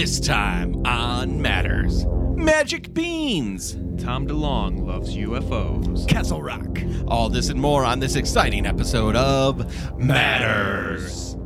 This 0.00 0.18
time 0.18 0.86
on 0.86 1.42
Matters. 1.42 2.06
Magic 2.34 2.94
Beans. 2.94 3.74
Tom 4.02 4.26
DeLonge 4.26 4.82
loves 4.82 5.14
UFOs. 5.14 6.08
Castle 6.08 6.42
Rock. 6.42 6.78
All 7.06 7.28
this 7.28 7.50
and 7.50 7.60
more 7.60 7.84
on 7.84 8.00
this 8.00 8.16
exciting 8.16 8.64
episode 8.64 9.14
of 9.14 9.98
Matters. 9.98 11.36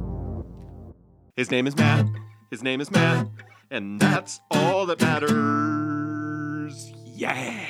His 1.35 1.51
name 1.51 1.67
is 1.67 1.77
Matt. 1.77 2.07
His 2.53 2.63
name 2.63 2.81
is 2.81 2.93
Matt. 2.93 3.27
And 3.73 3.99
that's 3.99 4.39
all 4.53 4.87
that 4.87 5.01
matters. 5.01 6.93
Yeah. 7.07 7.67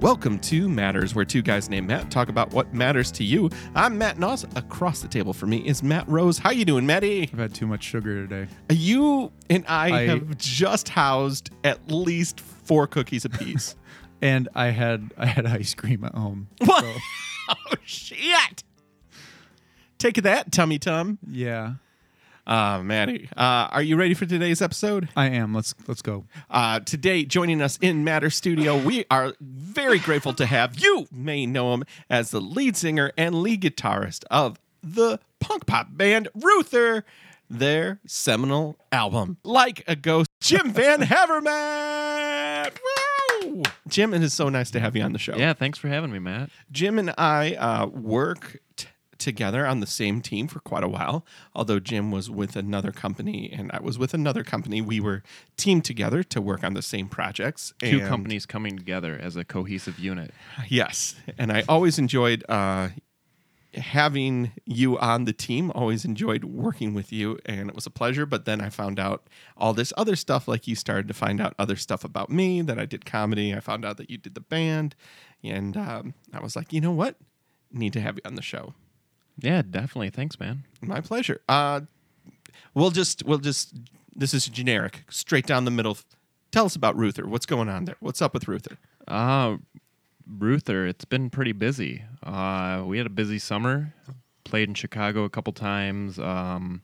Welcome 0.00 0.38
to 0.40 0.66
Matters, 0.68 1.14
where 1.14 1.26
two 1.26 1.42
guys 1.42 1.68
named 1.68 1.86
Matt 1.88 2.10
talk 2.10 2.30
about 2.30 2.52
what 2.52 2.72
matters 2.72 3.12
to 3.12 3.24
you. 3.24 3.50
I'm 3.74 3.98
Matt 3.98 4.16
Noss. 4.16 4.44
Across 4.56 5.02
the 5.02 5.08
table 5.08 5.34
from 5.34 5.50
me 5.50 5.58
is 5.58 5.82
Matt 5.82 6.08
Rose. 6.08 6.38
How 6.38 6.50
you 6.50 6.64
doing, 6.64 6.86
Matty? 6.86 7.24
I've 7.30 7.38
had 7.38 7.54
too 7.54 7.66
much 7.66 7.84
sugar 7.84 8.26
today. 8.26 8.50
You 8.70 9.30
and 9.50 9.64
I, 9.68 9.88
I- 9.92 10.06
have 10.06 10.38
just 10.38 10.88
housed 10.88 11.50
at 11.64 11.90
least 11.90 12.40
four 12.40 12.86
cookies 12.86 13.24
apiece. 13.24 13.76
And 14.22 14.50
I 14.54 14.66
had 14.66 15.14
I 15.16 15.24
had 15.24 15.46
ice 15.46 15.72
cream 15.72 16.04
at 16.04 16.14
home. 16.14 16.48
what? 16.58 16.84
So, 17.48 17.54
oh 17.72 17.74
shit! 17.86 18.62
Take 19.96 20.16
that, 20.16 20.52
tummy 20.52 20.78
tum. 20.78 21.18
yeah. 21.26 21.76
Uh, 22.46 22.80
Maddie, 22.82 23.28
uh, 23.36 23.68
are 23.70 23.82
you 23.82 23.96
ready 23.96 24.14
for 24.14 24.26
today's 24.26 24.60
episode? 24.62 25.08
I 25.14 25.26
am. 25.28 25.54
Let's 25.54 25.74
let's 25.86 26.02
go. 26.02 26.24
Uh, 26.48 26.80
today, 26.80 27.24
joining 27.24 27.60
us 27.62 27.78
in 27.80 28.02
Matter 28.02 28.30
Studio, 28.30 28.76
we 28.76 29.04
are 29.10 29.34
very 29.40 29.98
grateful 29.98 30.32
to 30.34 30.46
have 30.46 30.78
you. 30.78 31.06
May 31.12 31.46
know 31.46 31.74
him 31.74 31.84
as 32.08 32.30
the 32.30 32.40
lead 32.40 32.76
singer 32.76 33.12
and 33.16 33.34
lead 33.42 33.60
guitarist 33.62 34.24
of 34.30 34.58
the 34.82 35.20
punk 35.38 35.66
pop 35.66 35.88
band 35.90 36.28
Ruther. 36.34 37.04
Their 37.52 37.98
seminal 38.06 38.76
album, 38.92 39.38
"Like 39.42 39.82
a 39.88 39.96
Ghost," 39.96 40.30
Jim 40.40 40.72
Van 40.72 41.00
Haverman. 41.00 42.70
Woo! 43.42 43.62
Jim, 43.88 44.14
it 44.14 44.22
is 44.22 44.32
so 44.32 44.48
nice 44.48 44.70
to 44.70 44.78
have 44.78 44.94
you 44.94 45.02
on 45.02 45.12
the 45.12 45.18
show. 45.18 45.34
Yeah, 45.36 45.52
thanks 45.52 45.76
for 45.76 45.88
having 45.88 46.12
me, 46.12 46.20
Matt. 46.20 46.50
Jim 46.70 46.96
and 46.96 47.12
I 47.18 47.54
uh, 47.54 47.86
work 47.86 48.52
t- 48.52 48.58
together 49.20 49.66
on 49.66 49.80
the 49.80 49.86
same 49.86 50.20
team 50.20 50.48
for 50.48 50.58
quite 50.60 50.82
a 50.82 50.88
while. 50.88 51.24
Although 51.54 51.78
Jim 51.80 52.10
was 52.10 52.28
with 52.30 52.56
another 52.56 52.90
company 52.90 53.50
and 53.52 53.70
I 53.72 53.80
was 53.80 53.98
with 53.98 54.14
another 54.14 54.42
company, 54.42 54.80
we 54.80 54.98
were 55.00 55.22
teamed 55.56 55.84
together 55.84 56.22
to 56.24 56.40
work 56.40 56.64
on 56.64 56.74
the 56.74 56.82
same 56.82 57.08
projects. 57.08 57.72
Two 57.80 58.00
And- 58.00 58.08
companies 58.08 58.46
coming 58.46 58.76
together 58.76 59.18
as 59.20 59.36
a 59.36 59.44
cohesive 59.44 59.98
unit. 59.98 60.32
Yes, 60.68 61.14
and 61.38 61.52
I 61.52 61.62
always 61.68 61.98
enjoyed 61.98 62.44
uh, 62.48 62.88
having 63.74 64.52
you 64.64 64.98
on 64.98 65.24
the 65.24 65.32
team. 65.32 65.70
Always 65.74 66.04
enjoyed 66.04 66.44
working 66.44 66.94
with 66.94 67.12
you, 67.12 67.38
and 67.46 67.68
it 67.68 67.74
was 67.74 67.86
a 67.86 67.90
pleasure. 67.90 68.26
But 68.26 68.44
then 68.44 68.60
I 68.60 68.68
found 68.68 68.98
out 68.98 69.28
all 69.56 69.72
this 69.74 69.92
other 69.96 70.16
stuff. 70.16 70.48
Like 70.48 70.66
you 70.66 70.74
started 70.74 71.08
to 71.08 71.14
find 71.14 71.40
out 71.40 71.54
other 71.58 71.76
stuff 71.76 72.04
about 72.04 72.30
me 72.30 72.62
that 72.62 72.78
I 72.78 72.84
did 72.86 73.04
comedy. 73.04 73.54
I 73.54 73.60
found 73.60 73.84
out 73.84 73.96
that 73.98 74.10
you 74.10 74.18
did 74.18 74.34
the 74.34 74.40
band, 74.40 74.96
and 75.42 75.76
um, 75.76 76.14
I 76.32 76.40
was 76.40 76.56
like, 76.56 76.72
you 76.72 76.80
know 76.80 76.92
what? 76.92 77.16
Need 77.72 77.92
to 77.92 78.00
have 78.00 78.16
you 78.16 78.22
on 78.24 78.34
the 78.34 78.42
show. 78.42 78.74
Yeah, 79.40 79.62
definitely. 79.68 80.10
Thanks, 80.10 80.38
man. 80.38 80.64
My 80.82 81.00
pleasure. 81.00 81.40
Uh, 81.48 81.82
we'll 82.74 82.90
just 82.90 83.24
we'll 83.24 83.38
just 83.38 83.74
this 84.14 84.34
is 84.34 84.46
generic, 84.46 85.04
straight 85.08 85.46
down 85.46 85.64
the 85.64 85.70
middle. 85.70 85.98
Tell 86.50 86.64
us 86.66 86.76
about 86.76 86.96
Ruther. 86.96 87.26
What's 87.26 87.46
going 87.46 87.68
on 87.68 87.84
there? 87.84 87.96
What's 88.00 88.20
up 88.20 88.34
with 88.34 88.48
Ruther? 88.48 88.76
Uh, 89.06 89.56
Ruther, 90.26 90.86
it's 90.86 91.04
been 91.04 91.30
pretty 91.30 91.52
busy. 91.52 92.02
Uh, 92.22 92.82
we 92.86 92.98
had 92.98 93.06
a 93.06 93.10
busy 93.10 93.38
summer. 93.38 93.94
Played 94.44 94.68
in 94.68 94.74
Chicago 94.74 95.24
a 95.24 95.30
couple 95.30 95.52
times. 95.52 96.18
Um, 96.18 96.82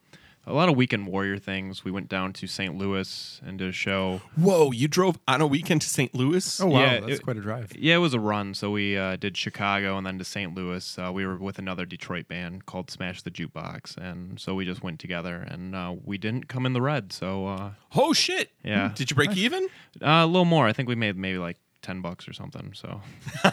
a 0.49 0.53
lot 0.53 0.69
of 0.69 0.77
weekend 0.77 1.07
warrior 1.09 1.39
things. 1.39 1.85
We 1.85 1.91
went 1.91 2.09
down 2.09 2.33
to 2.35 2.47
St. 2.47 2.77
Louis 2.79 3.41
and 3.45 3.59
did 3.59 3.69
a 3.69 3.73
show. 3.73 4.21
Whoa! 4.37 4.71
You 4.71 4.87
drove 4.89 5.19
on 5.27 5.41
a 5.41 5.47
weekend 5.47 5.83
to 5.83 5.89
St. 5.89 6.15
Louis? 6.15 6.61
Oh 6.61 6.67
wow, 6.67 6.81
Yeah, 6.81 7.01
that's 7.01 7.13
it- 7.15 7.23
quite 7.25 7.37
a 7.37 7.41
drive. 7.41 7.73
Yeah, 7.77 7.97
it 7.97 7.99
was 7.99 8.15
a 8.15 8.21
run. 8.21 8.55
So 8.55 8.71
we 8.71 8.97
uh, 8.97 9.17
did 9.17 9.37
Chicago 9.37 9.99
and 9.99 10.07
then 10.07 10.19
to 10.19 10.25
St. 10.25 10.55
Louis. 10.55 10.99
Uh, 10.99 11.11
we 11.13 11.27
were 11.27 11.37
with 11.37 11.59
another 11.59 11.85
Detroit 11.85 12.29
band 12.29 12.67
called 12.67 12.91
Smash 12.91 13.23
the 13.23 13.31
Jukebox, 13.31 13.97
and 13.97 14.39
so 14.39 14.55
we 14.55 14.65
just 14.65 14.83
went 14.83 15.01
together. 15.01 15.35
And 15.49 15.75
uh, 15.75 15.95
we 16.05 16.17
didn't 16.19 16.49
come 16.49 16.65
in 16.65 16.73
the 16.73 16.83
red, 16.83 17.13
so 17.13 17.49
uh, 17.49 17.71
Oh 17.95 18.13
shit! 18.13 18.53
Yeah. 18.63 18.93
Did 18.95 19.11
you 19.11 19.17
break 19.17 19.37
even? 19.37 19.65
uh, 20.01 20.23
a 20.23 20.27
little 20.27 20.45
more. 20.45 20.67
I 20.69 20.73
think 20.73 20.89
we 20.89 20.95
made 20.95 21.17
maybe 21.17 21.39
like 21.39 21.57
ten 21.83 22.01
bucks 22.01 22.29
or 22.29 22.33
something. 22.33 22.73
So 22.75 23.01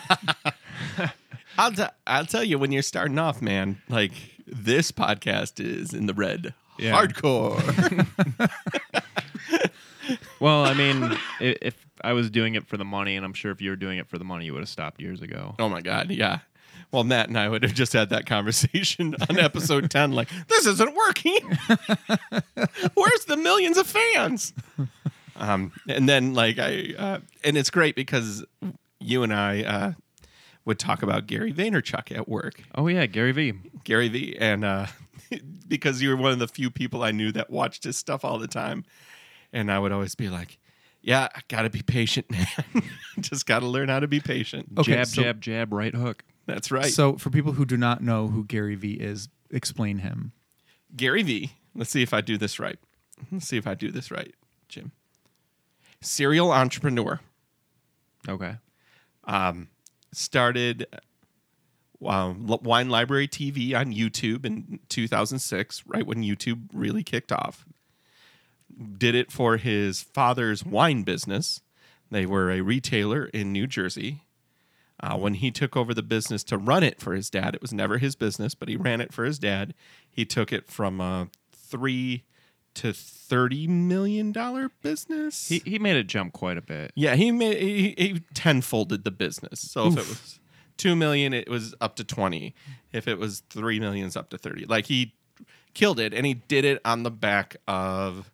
I'll 1.57 1.71
t- 1.71 1.83
I'll 2.07 2.25
tell 2.25 2.43
you 2.43 2.57
when 2.57 2.71
you're 2.71 2.81
starting 2.81 3.19
off, 3.19 3.41
man. 3.41 3.81
Like 3.89 4.11
this 4.47 4.91
podcast 4.91 5.59
is 5.63 5.93
in 5.93 6.07
the 6.07 6.13
red, 6.13 6.53
Yeah. 6.77 6.91
hardcore. 7.05 8.49
Well, 10.39 10.65
I 10.65 10.73
mean, 10.73 11.03
i- 11.39 11.55
if 11.61 11.85
I 12.01 12.11
was 12.11 12.29
doing 12.29 12.55
it 12.55 12.67
for 12.67 12.75
the 12.75 12.83
money, 12.83 13.15
and 13.15 13.25
I'm 13.25 13.33
sure 13.33 13.51
if 13.51 13.61
you 13.61 13.69
were 13.69 13.77
doing 13.77 13.97
it 13.97 14.09
for 14.09 14.17
the 14.17 14.25
money, 14.25 14.43
you 14.45 14.51
would 14.53 14.59
have 14.59 14.67
stopped 14.69 14.99
years 14.99 15.21
ago. 15.21 15.55
oh 15.59 15.69
my 15.69 15.79
god, 15.79 16.11
yeah. 16.11 16.39
Well, 16.91 17.05
Matt 17.05 17.29
and 17.29 17.39
I 17.39 17.47
would 17.47 17.63
have 17.63 17.73
just 17.73 17.93
had 17.93 18.09
that 18.09 18.25
conversation 18.25 19.15
on 19.29 19.39
episode 19.39 19.89
ten. 19.89 20.11
Like 20.11 20.27
this 20.49 20.65
isn't 20.67 20.93
working. 20.93 21.39
Where's 22.93 23.25
the 23.25 23.37
millions 23.37 23.77
of 23.77 23.87
fans? 23.87 24.53
Um, 25.37 25.71
and 25.87 26.09
then 26.09 26.33
like 26.33 26.59
I 26.59 26.93
uh, 26.97 27.19
and 27.45 27.55
it's 27.57 27.69
great 27.69 27.95
because 27.95 28.43
you 28.99 29.23
and 29.23 29.33
I 29.33 29.63
uh, 29.63 29.91
would 30.65 30.77
talk 30.79 31.01
about 31.01 31.25
Gary 31.27 31.53
Vaynerchuk 31.53 32.11
at 32.15 32.27
work. 32.27 32.61
Oh 32.75 32.87
yeah, 32.87 33.05
Gary 33.05 33.31
V. 33.31 33.53
Gary 33.85 34.09
V. 34.09 34.35
And 34.37 34.65
uh, 34.65 34.87
because 35.67 36.01
you 36.01 36.09
were 36.09 36.17
one 36.17 36.31
of 36.31 36.39
the 36.39 36.47
few 36.47 36.69
people 36.69 37.03
I 37.03 37.11
knew 37.11 37.31
that 37.31 37.49
watched 37.49 37.83
his 37.83 37.97
stuff 37.97 38.23
all 38.25 38.37
the 38.39 38.47
time. 38.47 38.85
And 39.51 39.71
I 39.71 39.79
would 39.79 39.91
always 39.91 40.15
be 40.15 40.29
like, 40.29 40.57
yeah, 41.01 41.27
I 41.35 41.41
got 41.47 41.63
to 41.63 41.69
be 41.69 41.81
patient, 41.81 42.29
man. 42.31 42.47
Just 43.19 43.45
got 43.45 43.59
to 43.59 43.67
learn 43.67 43.89
how 43.89 43.99
to 43.99 44.07
be 44.07 44.19
patient. 44.19 44.69
Okay, 44.77 44.93
jab, 44.93 45.07
so- 45.07 45.21
jab, 45.21 45.41
jab, 45.41 45.73
right 45.73 45.93
hook. 45.93 46.23
That's 46.45 46.71
right. 46.71 46.91
So 46.91 47.17
for 47.17 47.29
people 47.29 47.53
who 47.53 47.65
do 47.65 47.77
not 47.77 48.01
know 48.03 48.27
who 48.27 48.43
Gary 48.43 48.75
Vee 48.75 48.93
is, 48.93 49.29
explain 49.49 49.99
him. 49.99 50.33
Gary 50.95 51.23
V. 51.23 51.53
Let's 51.73 51.89
see 51.89 52.01
if 52.03 52.13
I 52.13 52.21
do 52.21 52.37
this 52.37 52.59
right. 52.59 52.77
Let's 53.31 53.47
see 53.47 53.57
if 53.57 53.65
I 53.65 53.75
do 53.75 53.91
this 53.91 54.11
right, 54.11 54.33
Jim. 54.67 54.91
Serial 56.01 56.51
entrepreneur. 56.51 57.21
Okay. 58.27 58.55
Um, 59.23 59.69
started 60.11 60.85
um, 62.07 62.47
Wine 62.63 62.89
Library 62.89 63.27
TV 63.27 63.75
on 63.75 63.93
YouTube 63.93 64.45
in 64.45 64.79
2006, 64.89 65.83
right 65.87 66.05
when 66.05 66.23
YouTube 66.23 66.67
really 66.73 67.03
kicked 67.03 67.31
off. 67.31 67.65
Did 68.97 69.15
it 69.15 69.31
for 69.31 69.57
his 69.57 70.01
father's 70.01 70.65
wine 70.65 71.03
business. 71.03 71.61
They 72.09 72.25
were 72.25 72.51
a 72.51 72.61
retailer 72.61 73.25
in 73.25 73.51
New 73.51 73.67
Jersey. 73.67 74.21
Uh, 74.99 75.17
when 75.17 75.33
he 75.35 75.51
took 75.51 75.75
over 75.75 75.93
the 75.93 76.03
business 76.03 76.43
to 76.45 76.57
run 76.57 76.83
it 76.83 77.01
for 77.01 77.13
his 77.13 77.29
dad, 77.29 77.55
it 77.55 77.61
was 77.61 77.73
never 77.73 77.97
his 77.97 78.15
business, 78.15 78.55
but 78.55 78.69
he 78.69 78.75
ran 78.77 79.01
it 79.01 79.13
for 79.13 79.25
his 79.25 79.37
dad. 79.37 79.73
He 80.09 80.23
took 80.23 80.53
it 80.53 80.69
from 80.69 81.01
a 81.01 81.27
three 81.51 82.23
to 82.75 82.93
thirty 82.93 83.67
million 83.67 84.31
dollar 84.31 84.69
business. 84.81 85.49
He 85.49 85.61
he 85.65 85.79
made 85.79 85.97
it 85.97 86.07
jump 86.07 86.33
quite 86.33 86.57
a 86.57 86.61
bit. 86.61 86.91
Yeah, 86.95 87.15
he 87.15 87.31
made 87.31 87.61
he, 87.61 87.95
he 87.97 88.21
tenfolded 88.33 89.03
the 89.03 89.11
business. 89.11 89.59
So 89.59 89.87
if 89.87 89.93
it 89.93 90.07
was 90.07 90.39
two 90.77 90.95
million, 90.95 91.33
it 91.33 91.49
was 91.49 91.75
up 91.81 91.95
to 91.97 92.03
twenty. 92.03 92.53
If 92.91 93.07
it 93.07 93.17
was 93.17 93.41
three 93.49 93.79
million, 93.79 94.07
it's 94.07 94.15
up 94.15 94.29
to 94.29 94.37
thirty. 94.37 94.65
Like 94.65 94.85
he 94.87 95.13
killed 95.73 95.99
it, 95.99 96.13
and 96.13 96.25
he 96.25 96.35
did 96.35 96.65
it 96.65 96.79
on 96.85 97.03
the 97.03 97.11
back 97.11 97.57
of 97.67 98.31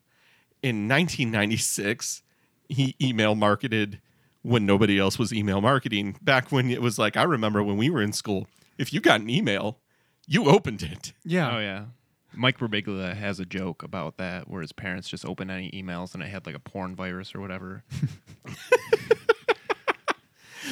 in 0.62 0.88
1996. 0.88 2.22
He 2.68 2.96
email 3.02 3.36
marketed 3.36 4.00
when 4.42 4.66
nobody 4.66 5.00
else 5.00 5.18
was 5.18 5.34
email 5.34 5.62
marketing. 5.62 6.18
Back 6.22 6.52
when 6.52 6.70
it 6.70 6.82
was 6.82 7.00
like 7.00 7.18
I 7.18 7.24
remember 7.24 7.64
when 7.64 7.78
we 7.78 7.90
were 7.90 8.02
in 8.02 8.14
school, 8.14 8.48
if 8.78 8.94
you 8.94 9.02
got 9.02 9.22
an 9.22 9.30
email, 9.30 9.80
you 10.28 10.46
opened 10.46 10.84
it. 10.84 11.14
Yeah. 11.24 11.56
Oh 11.56 11.60
yeah. 11.60 11.86
Mike 12.34 12.60
Birbiglia 12.60 13.16
has 13.16 13.40
a 13.40 13.46
joke 13.46 13.82
about 13.82 14.18
that 14.18 14.48
where 14.48 14.62
his 14.62 14.72
parents 14.72 15.10
just 15.10 15.26
opened 15.26 15.50
any 15.50 15.72
emails 15.72 16.14
and 16.14 16.22
it 16.22 16.28
had 16.28 16.46
like 16.46 16.56
a 16.56 16.60
porn 16.60 16.96
virus 16.96 17.34
or 17.34 17.42
whatever. 17.42 17.84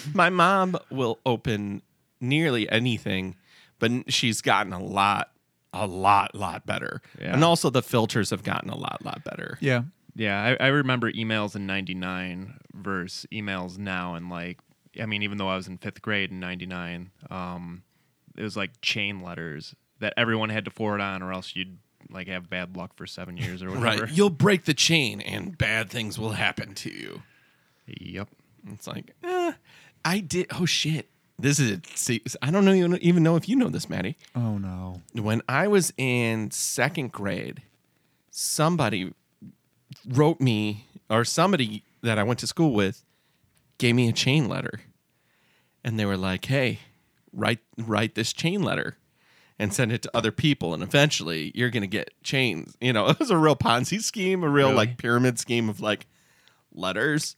My 0.13 0.29
mom 0.29 0.77
will 0.89 1.19
open 1.25 1.81
nearly 2.19 2.69
anything, 2.69 3.35
but 3.79 3.91
she's 4.11 4.41
gotten 4.41 4.73
a 4.73 4.81
lot, 4.81 5.31
a 5.73 5.87
lot, 5.87 6.35
lot 6.35 6.65
better. 6.65 7.01
Yeah. 7.19 7.33
And 7.33 7.43
also 7.43 7.69
the 7.69 7.83
filters 7.83 8.29
have 8.31 8.43
gotten 8.43 8.69
a 8.69 8.77
lot, 8.77 9.03
lot 9.03 9.23
better. 9.23 9.57
Yeah. 9.61 9.83
Yeah, 10.15 10.57
I, 10.59 10.65
I 10.65 10.67
remember 10.69 11.11
emails 11.11 11.55
in 11.55 11.67
'99 11.67 12.55
versus 12.73 13.27
emails 13.31 13.77
now, 13.77 14.15
and 14.15 14.31
like, 14.31 14.57
I 14.99 15.05
mean, 15.05 15.21
even 15.21 15.37
though 15.37 15.47
I 15.47 15.55
was 15.55 15.67
in 15.67 15.77
fifth 15.77 16.01
grade 16.01 16.31
in 16.31 16.39
'99, 16.39 17.11
um, 17.29 17.83
it 18.35 18.41
was 18.41 18.57
like 18.57 18.81
chain 18.81 19.21
letters 19.21 19.75
that 19.99 20.15
everyone 20.17 20.49
had 20.49 20.65
to 20.65 20.71
forward 20.71 21.01
on, 21.01 21.21
or 21.21 21.31
else 21.31 21.55
you'd 21.55 21.77
like 22.09 22.27
have 22.27 22.49
bad 22.49 22.75
luck 22.75 22.95
for 22.95 23.05
seven 23.05 23.37
years 23.37 23.61
or 23.61 23.69
whatever. 23.69 24.05
Right. 24.05 24.11
You'll 24.11 24.29
break 24.29 24.65
the 24.65 24.73
chain 24.73 25.21
and 25.21 25.57
bad 25.57 25.89
things 25.89 26.17
will 26.17 26.31
happen 26.31 26.73
to 26.75 26.89
you. 26.89 27.21
Yep. 27.87 28.29
It's 28.71 28.87
like, 28.87 29.13
eh, 29.23 29.53
I 30.07 30.19
did. 30.19 30.47
Oh, 30.51 30.65
shit. 30.65 31.09
This 31.39 31.59
is, 31.59 31.79
see, 31.93 32.21
I 32.41 32.49
don't 32.49 32.65
know, 32.65 32.73
even 32.73 32.97
even 33.03 33.21
know 33.21 33.35
if 33.35 33.47
you 33.47 33.55
know 33.55 33.69
this, 33.69 33.89
Maddie. 33.89 34.17
Oh 34.35 34.57
no. 34.57 35.01
when 35.13 35.41
I 35.47 35.67
was 35.67 35.93
in 35.97 36.49
second 36.49 37.11
grade, 37.11 37.61
somebody 38.31 39.13
wrote 40.07 40.41
me 40.41 40.85
or 41.09 41.23
somebody 41.23 41.83
that 42.01 42.17
I 42.17 42.23
went 42.23 42.39
to 42.39 42.47
school 42.47 42.73
with 42.73 43.03
gave 43.77 43.93
me 43.93 44.09
a 44.09 44.13
chain 44.13 44.47
letter. 44.49 44.81
And 45.83 45.99
they 45.99 46.05
were 46.05 46.17
like, 46.17 46.45
"Hey, 46.45 46.79
write 47.31 47.59
write 47.77 48.15
this 48.15 48.33
chain 48.33 48.63
letter 48.63 48.97
and 49.59 49.71
send 49.73 49.91
it 49.91 50.01
to 50.03 50.11
other 50.17 50.31
people 50.31 50.73
and 50.73 50.81
eventually 50.83 51.51
you're 51.53 51.69
going 51.69 51.81
to 51.81 51.87
get 51.87 52.11
chains." 52.23 52.75
You 52.81 52.93
know, 52.93 53.07
it 53.09 53.19
was 53.19 53.29
a 53.29 53.37
real 53.37 53.55
Ponzi 53.55 54.01
scheme, 54.01 54.43
a 54.43 54.49
real 54.49 54.69
Really? 54.69 54.77
like 54.77 54.97
pyramid 54.97 55.37
scheme 55.37 55.69
of 55.69 55.81
like 55.81 56.07
letters. 56.73 57.35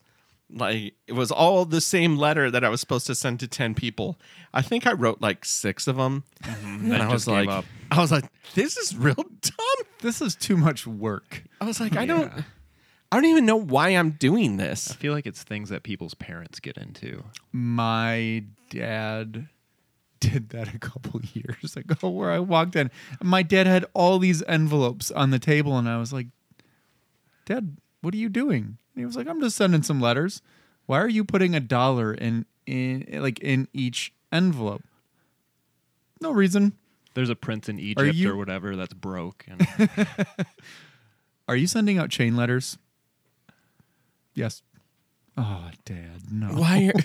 Like 0.52 0.94
it 1.06 1.12
was 1.12 1.30
all 1.30 1.64
the 1.64 1.80
same 1.80 2.16
letter 2.16 2.50
that 2.50 2.64
I 2.64 2.68
was 2.68 2.80
supposed 2.80 3.06
to 3.06 3.14
send 3.14 3.40
to 3.40 3.48
10 3.48 3.74
people. 3.74 4.18
I 4.52 4.62
think 4.62 4.86
I 4.86 4.92
wrote 4.92 5.20
like 5.20 5.44
6 5.44 5.86
of 5.86 5.96
them. 5.96 6.24
Mm-hmm. 6.42 6.92
And 6.92 7.02
I 7.02 7.12
was 7.12 7.26
like 7.26 7.48
up. 7.48 7.64
I 7.90 8.00
was 8.00 8.10
like 8.10 8.24
this 8.54 8.76
is 8.76 8.96
real 8.96 9.14
dumb. 9.14 9.86
This 10.00 10.20
is 10.20 10.34
too 10.34 10.56
much 10.56 10.86
work. 10.86 11.44
I 11.60 11.64
was 11.64 11.80
like, 11.80 11.96
I 11.96 12.06
don't, 12.06 12.32
I 13.12 13.16
don't 13.16 13.26
even 13.26 13.46
know 13.46 13.56
why 13.56 13.90
I'm 13.90 14.12
doing 14.12 14.56
this. 14.56 14.90
I 14.90 14.94
feel 14.94 15.12
like 15.12 15.26
it's 15.26 15.42
things 15.42 15.68
that 15.68 15.82
people's 15.82 16.14
parents 16.14 16.60
get 16.60 16.76
into. 16.76 17.24
My 17.52 18.44
dad 18.70 19.48
did 20.20 20.50
that 20.50 20.74
a 20.74 20.78
couple 20.78 21.20
years 21.32 21.76
ago 21.76 22.08
where 22.08 22.30
I 22.30 22.38
walked 22.38 22.76
in. 22.76 22.90
My 23.22 23.42
dad 23.42 23.66
had 23.66 23.84
all 23.94 24.18
these 24.18 24.42
envelopes 24.44 25.10
on 25.10 25.30
the 25.30 25.38
table, 25.38 25.76
and 25.76 25.88
I 25.88 25.98
was 25.98 26.12
like, 26.12 26.26
Dad, 27.46 27.78
what 28.00 28.14
are 28.14 28.18
you 28.18 28.28
doing? 28.28 28.78
And 28.94 28.96
he 28.96 29.04
was 29.04 29.16
like, 29.16 29.28
I'm 29.28 29.40
just 29.40 29.56
sending 29.56 29.82
some 29.82 30.00
letters. 30.00 30.42
Why 30.86 31.00
are 31.00 31.08
you 31.08 31.24
putting 31.24 31.54
a 31.54 31.60
dollar 31.60 32.12
in 32.12 32.46
in 32.66 33.06
like 33.12 33.38
in 33.40 33.68
each 33.72 34.12
envelope? 34.32 34.82
No 36.20 36.32
reason. 36.32 36.74
There's 37.14 37.30
a 37.30 37.36
prince 37.36 37.68
in 37.68 37.78
Egypt 37.78 38.14
you- 38.14 38.30
or 38.30 38.36
whatever 38.36 38.76
that's 38.76 38.94
broke. 38.94 39.44
And 39.48 39.66
Are 41.48 41.56
you 41.56 41.66
sending 41.66 41.98
out 41.98 42.10
chain 42.10 42.36
letters? 42.36 42.78
Yes. 44.34 44.62
Oh, 45.36 45.70
Dad, 45.84 46.30
no. 46.30 46.48
Why? 46.48 46.92
Are... 46.94 47.00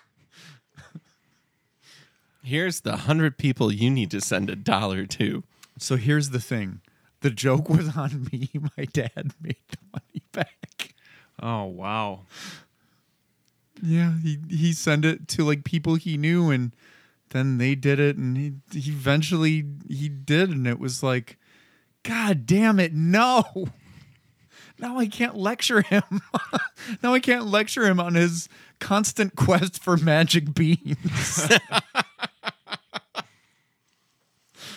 Here's 2.43 2.81
the 2.81 2.97
hundred 2.97 3.37
people 3.37 3.71
you 3.71 3.89
need 3.89 4.11
to 4.11 4.19
send 4.19 4.49
a 4.49 4.55
dollar 4.55 5.05
to. 5.05 5.43
So 5.77 5.95
here's 5.95 6.31
the 6.31 6.41
thing. 6.41 6.81
The 7.23 7.31
joke 7.31 7.69
was 7.69 7.95
on 7.95 8.27
me. 8.33 8.49
My 8.77 8.83
dad 8.83 9.31
made 9.41 9.55
the 9.69 9.77
money 9.93 10.21
back. 10.33 10.93
oh 11.41 11.63
wow, 11.65 12.25
Yeah, 13.81 14.13
he 14.21 14.39
he 14.49 14.73
sent 14.73 15.05
it 15.05 15.29
to 15.29 15.43
like 15.45 15.63
people 15.63 15.95
he 15.95 16.17
knew, 16.17 16.49
and 16.51 16.75
then 17.29 17.59
they 17.59 17.75
did 17.75 17.97
it, 17.99 18.17
and 18.17 18.37
he, 18.37 18.53
he 18.77 18.91
eventually 18.91 19.65
he 19.87 20.09
did, 20.09 20.49
and 20.49 20.67
it 20.67 20.79
was 20.79 21.01
like, 21.01 21.37
God 22.03 22.45
damn 22.45 22.77
it, 22.79 22.93
no! 22.93 23.43
Now 24.79 24.97
I 24.97 25.05
can't 25.05 25.37
lecture 25.37 25.81
him. 25.81 26.03
now 27.03 27.13
I 27.13 27.19
can't 27.21 27.45
lecture 27.45 27.85
him 27.85 27.99
on 28.01 28.15
his 28.15 28.49
constant 28.79 29.35
quest 29.35 29.81
for 29.81 29.95
magic 29.95 30.53
beans. 30.53 31.47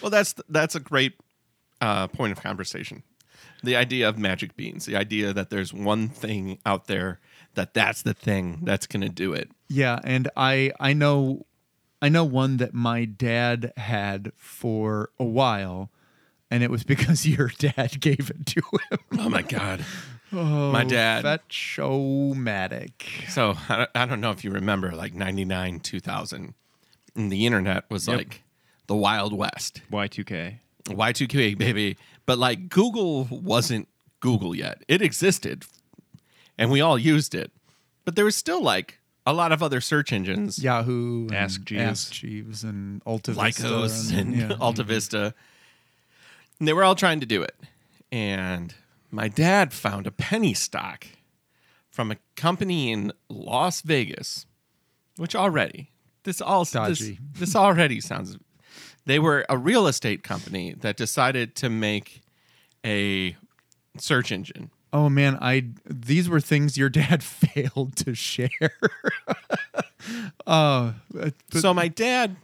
Well, 0.00 0.10
that's 0.10 0.34
that's 0.48 0.74
a 0.76 0.80
great 0.80 1.14
uh, 1.80 2.08
point 2.08 2.32
of 2.32 2.42
conversation. 2.42 3.02
The 3.62 3.76
idea 3.76 4.08
of 4.08 4.18
magic 4.18 4.56
beans, 4.56 4.86
the 4.86 4.96
idea 4.96 5.32
that 5.32 5.50
there's 5.50 5.72
one 5.72 6.08
thing 6.08 6.58
out 6.66 6.86
there 6.86 7.20
that 7.54 7.74
that's 7.74 8.02
the 8.02 8.14
thing 8.14 8.60
that's 8.62 8.86
going 8.86 9.00
to 9.00 9.08
do 9.08 9.32
it. 9.32 9.50
Yeah, 9.68 9.98
and 10.04 10.28
I 10.36 10.72
I 10.78 10.92
know 10.92 11.46
I 12.02 12.08
know 12.10 12.24
one 12.24 12.58
that 12.58 12.74
my 12.74 13.04
dad 13.06 13.72
had 13.76 14.32
for 14.36 15.10
a 15.18 15.24
while, 15.24 15.90
and 16.50 16.62
it 16.62 16.70
was 16.70 16.84
because 16.84 17.26
your 17.26 17.50
dad 17.58 17.96
gave 18.00 18.30
it 18.30 18.46
to 18.46 18.62
him. 18.90 18.98
Oh 19.18 19.28
my 19.30 19.42
god! 19.42 19.84
Oh, 20.32 20.70
My 20.72 20.84
dad- 20.84 21.22
Fetch-o-matic. 21.22 23.28
So 23.28 23.54
I 23.68 23.76
don't, 23.76 23.90
I 23.94 24.06
don't 24.06 24.20
know 24.20 24.30
if 24.30 24.44
you 24.44 24.50
remember, 24.50 24.92
like 24.92 25.14
'99, 25.14 25.80
2000, 25.80 26.54
and 27.14 27.32
the 27.32 27.46
internet 27.46 27.84
was 27.90 28.06
Yep. 28.08 28.16
like 28.16 28.42
the 28.86 28.96
Wild 28.96 29.32
West. 29.32 29.82
Y2K. 29.90 30.58
Y2K, 30.86 31.56
baby. 31.58 31.96
But 32.24 32.38
like 32.38 32.68
Google 32.68 33.28
wasn't 33.30 33.88
Google 34.20 34.54
yet. 34.54 34.82
It 34.88 35.02
existed 35.02 35.64
and 36.58 36.70
we 36.70 36.80
all 36.80 36.98
used 36.98 37.34
it. 37.34 37.52
But 38.04 38.16
there 38.16 38.24
was 38.24 38.36
still 38.36 38.62
like 38.62 39.00
a 39.26 39.32
lot 39.32 39.52
of 39.52 39.62
other 39.62 39.80
search 39.80 40.12
engines, 40.12 40.62
Yahoo, 40.62 41.26
and 41.26 41.34
Ask 41.34 41.64
Jeeves. 41.64 41.82
Ask 41.82 42.12
Jeeves, 42.12 42.64
and 42.64 43.02
Alta 43.04 43.32
Lycos 43.32 43.82
Vista, 43.82 44.16
and 44.16 44.36
yeah. 44.36 44.56
Alta 44.60 44.84
Vista. 44.84 45.34
And 46.58 46.68
they 46.68 46.72
were 46.72 46.84
all 46.84 46.94
trying 46.94 47.20
to 47.20 47.26
do 47.26 47.42
it. 47.42 47.56
And 48.12 48.74
my 49.10 49.28
dad 49.28 49.72
found 49.72 50.06
a 50.06 50.10
penny 50.12 50.54
stock 50.54 51.06
from 51.90 52.10
a 52.10 52.16
company 52.36 52.92
in 52.92 53.12
Las 53.28 53.80
Vegas, 53.82 54.46
which 55.16 55.34
already 55.34 55.90
this 56.22 56.40
all 56.40 56.64
this, 56.64 57.12
this 57.32 57.56
already 57.56 58.00
sounds 58.00 58.38
they 59.06 59.18
were 59.18 59.46
a 59.48 59.56
real 59.56 59.86
estate 59.86 60.22
company 60.22 60.74
that 60.80 60.96
decided 60.96 61.54
to 61.56 61.70
make 61.70 62.20
a 62.84 63.36
search 63.98 64.30
engine. 64.30 64.70
Oh 64.92 65.08
man, 65.08 65.38
I 65.40 65.68
these 65.84 66.28
were 66.28 66.40
things 66.40 66.76
your 66.78 66.88
dad 66.88 67.22
failed 67.24 67.96
to 67.96 68.14
share. 68.14 68.50
uh, 70.46 70.92
but- 71.12 71.34
so 71.52 71.72
my 71.74 71.88
dad 71.88 72.36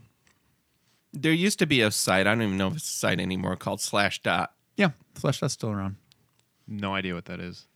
there 1.15 1.33
used 1.33 1.59
to 1.59 1.67
be 1.67 1.83
a 1.83 1.91
site, 1.91 2.27
I 2.27 2.31
don't 2.35 2.43
even 2.43 2.57
know 2.57 2.69
if 2.69 2.77
it's 2.77 2.89
a 2.89 2.91
site 2.91 3.21
anymore, 3.21 3.55
called 3.57 3.83
slash 3.83 4.23
dot. 4.23 4.55
yeah, 4.79 4.91
slash 5.15 5.41
that's 5.41 5.53
still 5.53 5.71
around. 5.71 5.97
No 6.67 6.95
idea 6.95 7.15
what 7.15 7.27
that 7.27 7.39
is. 7.39 7.67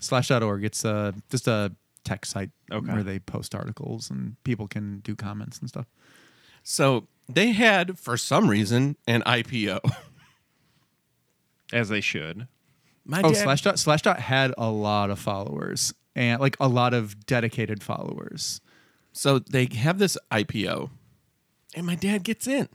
Slashdot.org. 0.00 0.64
It's 0.64 0.84
uh, 0.84 1.12
just 1.30 1.46
a 1.46 1.72
tech 2.02 2.26
site 2.26 2.50
Okay. 2.72 2.92
where 2.92 3.04
they 3.04 3.20
post 3.20 3.54
articles 3.54 4.10
and 4.10 4.34
people 4.42 4.66
can 4.66 4.98
do 5.04 5.14
comments 5.14 5.60
and 5.60 5.68
stuff. 5.68 5.86
So 6.64 7.06
they 7.28 7.52
had, 7.52 7.98
for 7.98 8.16
some 8.16 8.48
reason, 8.48 8.96
an 9.06 9.22
IPO. 9.22 9.80
As 11.72 11.88
they 11.88 12.00
should. 12.00 12.46
My 13.04 13.20
Oh, 13.22 13.32
dad, 13.32 13.42
slash 13.42 13.62
dot 13.62 13.78
slash 13.78 14.02
dot 14.02 14.20
had 14.20 14.52
a 14.58 14.70
lot 14.70 15.10
of 15.10 15.18
followers 15.18 15.92
and 16.14 16.40
like 16.40 16.56
a 16.60 16.68
lot 16.68 16.94
of 16.94 17.26
dedicated 17.26 17.82
followers. 17.82 18.60
so 19.12 19.38
they 19.38 19.66
have 19.76 19.98
this 19.98 20.16
IPO, 20.30 20.90
and 21.74 21.86
my 21.86 21.94
dad 21.94 22.22
gets 22.24 22.46
in. 22.46 22.68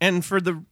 And 0.00 0.24
for 0.24 0.40
the 0.40 0.64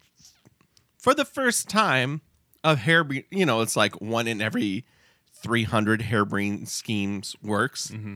for 0.98 1.14
the 1.14 1.24
first 1.24 1.68
time 1.68 2.20
of 2.62 2.78
hair, 2.80 3.06
you 3.30 3.44
know, 3.46 3.60
it's 3.62 3.76
like 3.76 4.00
one 4.00 4.26
in 4.28 4.40
every 4.42 4.84
three 5.32 5.64
hundred 5.64 6.02
harebrained 6.02 6.68
schemes 6.68 7.34
works. 7.42 7.88
Mm-hmm. 7.88 8.14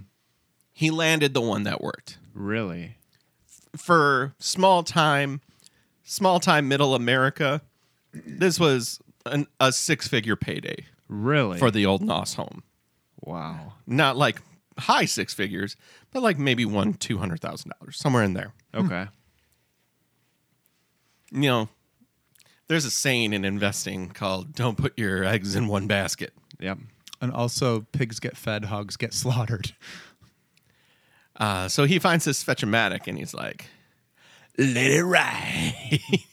He 0.72 0.90
landed 0.90 1.32
the 1.34 1.40
one 1.40 1.62
that 1.64 1.80
worked. 1.80 2.18
Really? 2.34 2.97
For 3.78 4.34
small 4.38 4.82
time, 4.82 5.40
small 6.04 6.40
time 6.40 6.68
middle 6.68 6.94
America, 6.94 7.62
this 8.12 8.58
was 8.60 9.00
an, 9.26 9.46
a 9.60 9.72
six 9.72 10.06
figure 10.08 10.36
payday 10.36 10.84
Really? 11.08 11.58
for 11.58 11.70
the 11.70 11.86
old 11.86 12.02
Nos 12.02 12.34
home. 12.34 12.62
wow. 13.20 13.74
Not 13.86 14.16
like 14.16 14.42
high 14.78 15.04
six 15.06 15.32
figures, 15.34 15.76
but 16.12 16.22
like 16.22 16.38
maybe 16.38 16.64
one 16.64 16.94
two 16.94 17.18
hundred 17.18 17.40
thousand 17.40 17.72
dollars 17.78 17.96
somewhere 17.98 18.22
in 18.24 18.34
there. 18.34 18.52
Okay. 18.74 19.06
You 21.30 21.40
know, 21.42 21.68
there's 22.68 22.84
a 22.84 22.90
saying 22.90 23.32
in 23.32 23.44
investing 23.44 24.10
called 24.10 24.54
"Don't 24.54 24.76
put 24.78 24.98
your 24.98 25.24
eggs 25.24 25.54
in 25.54 25.68
one 25.68 25.86
basket." 25.86 26.32
Yep. 26.60 26.78
And 27.20 27.32
also 27.32 27.86
pigs 27.92 28.20
get 28.20 28.36
fed, 28.36 28.66
hogs 28.66 28.96
get 28.96 29.12
slaughtered. 29.14 29.74
Uh, 31.38 31.68
so 31.68 31.84
he 31.84 31.98
finds 31.98 32.24
this 32.24 32.42
fetchomatic 32.44 33.06
and 33.06 33.16
he's 33.16 33.32
like, 33.32 33.66
"Let 34.58 34.90
it 34.90 35.04
ride." 35.04 36.00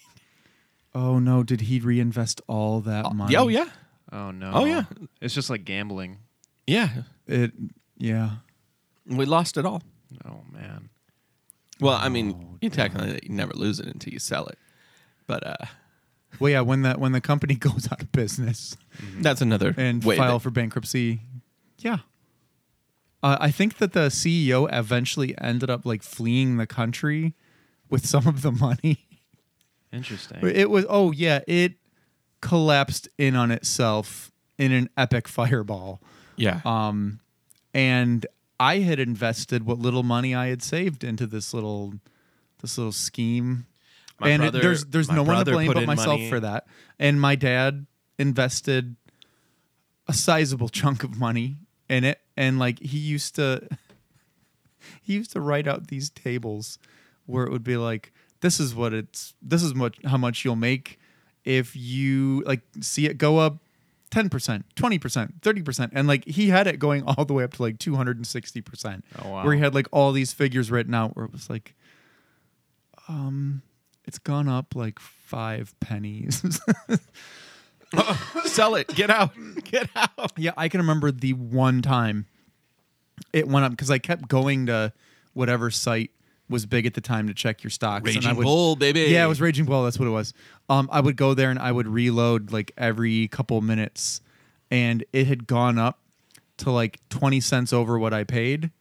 Oh 0.98 1.20
no, 1.20 1.44
did 1.44 1.60
he 1.62 1.80
reinvest 1.82 2.40
all 2.48 2.80
that 2.82 3.14
money? 3.14 3.36
oh 3.36 3.50
yeah, 3.50 3.68
Oh 4.14 4.32
no. 4.32 4.52
Oh, 4.54 4.64
yeah. 4.66 4.84
It's 5.22 5.34
just 5.34 5.50
like 5.50 5.66
gambling. 5.66 6.20
yeah. 6.66 6.90
It 7.28 7.52
yeah. 7.98 8.30
We 9.06 9.26
lost 9.26 9.58
it 9.58 9.66
all. 9.66 9.84
Oh 10.26 10.40
man. 10.54 10.90
Well, 11.82 11.96
I 12.02 12.08
mean, 12.08 12.58
you 12.62 12.70
technically 12.70 13.20
you 13.24 13.36
never 13.36 13.52
lose 13.54 13.82
it 13.82 13.88
until 13.88 14.14
you 14.14 14.20
sell 14.20 14.46
it, 14.48 14.58
but 15.28 15.46
uh, 15.46 15.66
Well 16.40 16.50
yeah, 16.50 16.62
when 16.62 16.84
that 16.84 16.98
when 16.98 17.12
the 17.12 17.20
company 17.22 17.56
goes 17.68 17.92
out 17.92 18.02
of 18.02 18.12
business 18.14 18.78
that's 19.20 19.42
another 19.42 19.76
and 19.78 20.02
way. 20.04 20.16
file 20.16 20.36
that- 20.36 20.44
for 20.44 20.50
bankruptcy. 20.50 21.20
Yeah. 21.80 21.98
Uh, 23.26 23.38
I 23.40 23.50
think 23.50 23.78
that 23.78 23.94
the 23.94 24.08
CEO 24.10 24.68
eventually 24.72 25.34
ended 25.42 25.70
up 25.70 25.84
like 25.86 26.04
fleeing 26.04 26.58
the 26.58 26.68
country 26.68 27.34
with 27.90 28.06
some 28.06 28.28
of 28.28 28.42
the 28.44 28.52
money. 28.52 29.08
Interesting. 29.92 30.40
It 30.46 30.70
was 30.70 30.86
oh 30.90 31.12
yeah, 31.12 31.40
it 31.48 31.74
collapsed 32.42 33.08
in 33.18 33.36
on 33.36 33.50
itself 33.52 34.32
in 34.58 34.72
an 34.72 34.90
epic 34.96 35.28
fireball. 35.28 36.02
yeah, 36.36 36.62
Um, 36.66 37.20
and 37.74 38.26
I 38.60 38.80
had 38.80 39.00
invested 39.00 39.66
what 39.66 39.80
little 39.80 40.04
money 40.04 40.36
I 40.36 40.48
had 40.48 40.62
saved 40.62 41.04
into 41.04 41.26
this 41.26 41.54
little 41.54 41.96
this 42.62 42.78
little 42.78 42.92
scheme. 42.92 43.66
My 44.20 44.30
and 44.30 44.44
it- 44.44 44.52
brother- 44.52 44.62
there's 44.62 44.86
there's 44.86 45.10
no 45.12 45.24
one 45.24 45.44
to 45.46 45.52
blame 45.52 45.72
but 45.74 45.86
myself 45.86 46.20
money. 46.20 46.30
for 46.30 46.40
that. 46.42 46.68
And 47.00 47.20
my 47.20 47.36
dad 47.36 47.86
invested 48.20 48.96
a 50.08 50.14
sizable 50.14 50.70
chunk 50.70 51.04
of 51.04 51.18
money 51.18 51.56
in 51.90 52.04
it, 52.04 52.20
and 52.38 52.60
like 52.60 52.80
he 52.80 52.98
used 52.98 53.36
to, 53.36 53.68
he 55.02 55.14
used 55.14 55.32
to 55.32 55.42
write 55.42 55.68
out 55.68 55.88
these 55.88 56.10
tables 56.10 56.80
where 57.26 57.46
it 57.46 57.52
would 57.52 57.64
be 57.64 57.78
like, 57.78 58.12
this 58.42 58.60
is 58.60 58.76
what 58.76 58.94
it's, 58.94 59.34
this 59.42 59.64
is 59.64 59.74
what 59.74 59.96
how 60.06 60.18
much 60.18 60.46
you'll 60.46 60.56
make 60.56 61.00
if 61.44 61.76
you 61.76 62.44
like 62.46 62.62
see 62.82 63.06
it 63.06 63.18
go 63.18 63.38
up 63.38 63.60
10%, 64.12 64.64
20%, 64.76 65.34
30%. 65.42 65.90
And 65.94 66.08
like 66.08 66.26
he 66.26 66.50
had 66.50 66.68
it 66.68 66.80
going 66.80 67.04
all 67.08 67.26
the 67.26 67.34
way 67.34 67.44
up 67.44 67.54
to 67.54 67.62
like 67.62 67.78
260%. 67.78 69.02
Oh, 69.24 69.30
wow. 69.30 69.44
Where 69.44 69.54
he 69.54 69.60
had 69.60 69.76
like 69.76 69.88
all 69.92 70.12
these 70.12 70.34
figures 70.34 70.72
written 70.72 70.94
out 70.94 71.16
where 71.16 71.26
it 71.26 71.32
was 71.32 71.50
like, 71.50 71.76
um, 73.08 73.62
it's 74.06 74.20
gone 74.20 74.48
up 74.48 74.76
like 74.76 75.00
five 75.00 75.76
pennies. 75.80 76.60
Sell 78.46 78.76
it. 78.76 78.88
Get 78.90 79.10
out. 79.10 79.32
Get 79.64 79.90
out. 79.96 80.34
yeah, 80.38 80.52
I 80.58 80.70
can 80.70 80.82
remember 80.82 81.12
the 81.12 81.34
one 81.34 81.82
time 81.82 82.26
it 83.34 83.48
went 83.48 83.66
up 83.66 83.72
because 83.72 83.92
I 83.92 83.98
kept 83.98 84.28
going 84.28 84.66
to 84.68 84.94
whatever 85.34 85.70
site 85.72 86.12
was 86.50 86.66
big 86.66 86.86
at 86.86 86.94
the 86.94 87.02
time 87.02 87.28
to 87.28 87.34
check 87.34 87.64
your 87.64 87.72
stocks. 87.72 88.08
and 88.08 88.18
I 88.18 88.30
Raging 88.30 88.38
would, 88.38 88.44
Bull, 88.44 88.76
baby. 88.76 89.02
Yeah, 89.02 89.26
it 89.26 89.28
was 89.28 89.42
Raging 89.42 89.66
Bull. 89.66 89.84
That's 89.84 90.00
what 90.00 90.08
it 90.08 90.12
was. 90.12 90.34
Um, 90.70 90.90
I 90.92 91.00
would 91.02 91.16
go 91.18 91.34
there 91.34 91.50
and 91.50 91.60
I 91.60 91.72
would 91.72 91.88
reload 91.88 92.52
like 92.52 92.72
every 92.78 93.28
couple 93.28 93.60
minutes, 93.62 94.22
and 94.70 95.04
it 95.14 95.28
had 95.28 95.48
gone 95.48 95.78
up 95.78 96.00
to 96.58 96.72
like 96.72 97.00
twenty 97.10 97.40
cents 97.40 97.74
over 97.74 97.98
what 97.98 98.14
I 98.14 98.24
paid. 98.24 98.72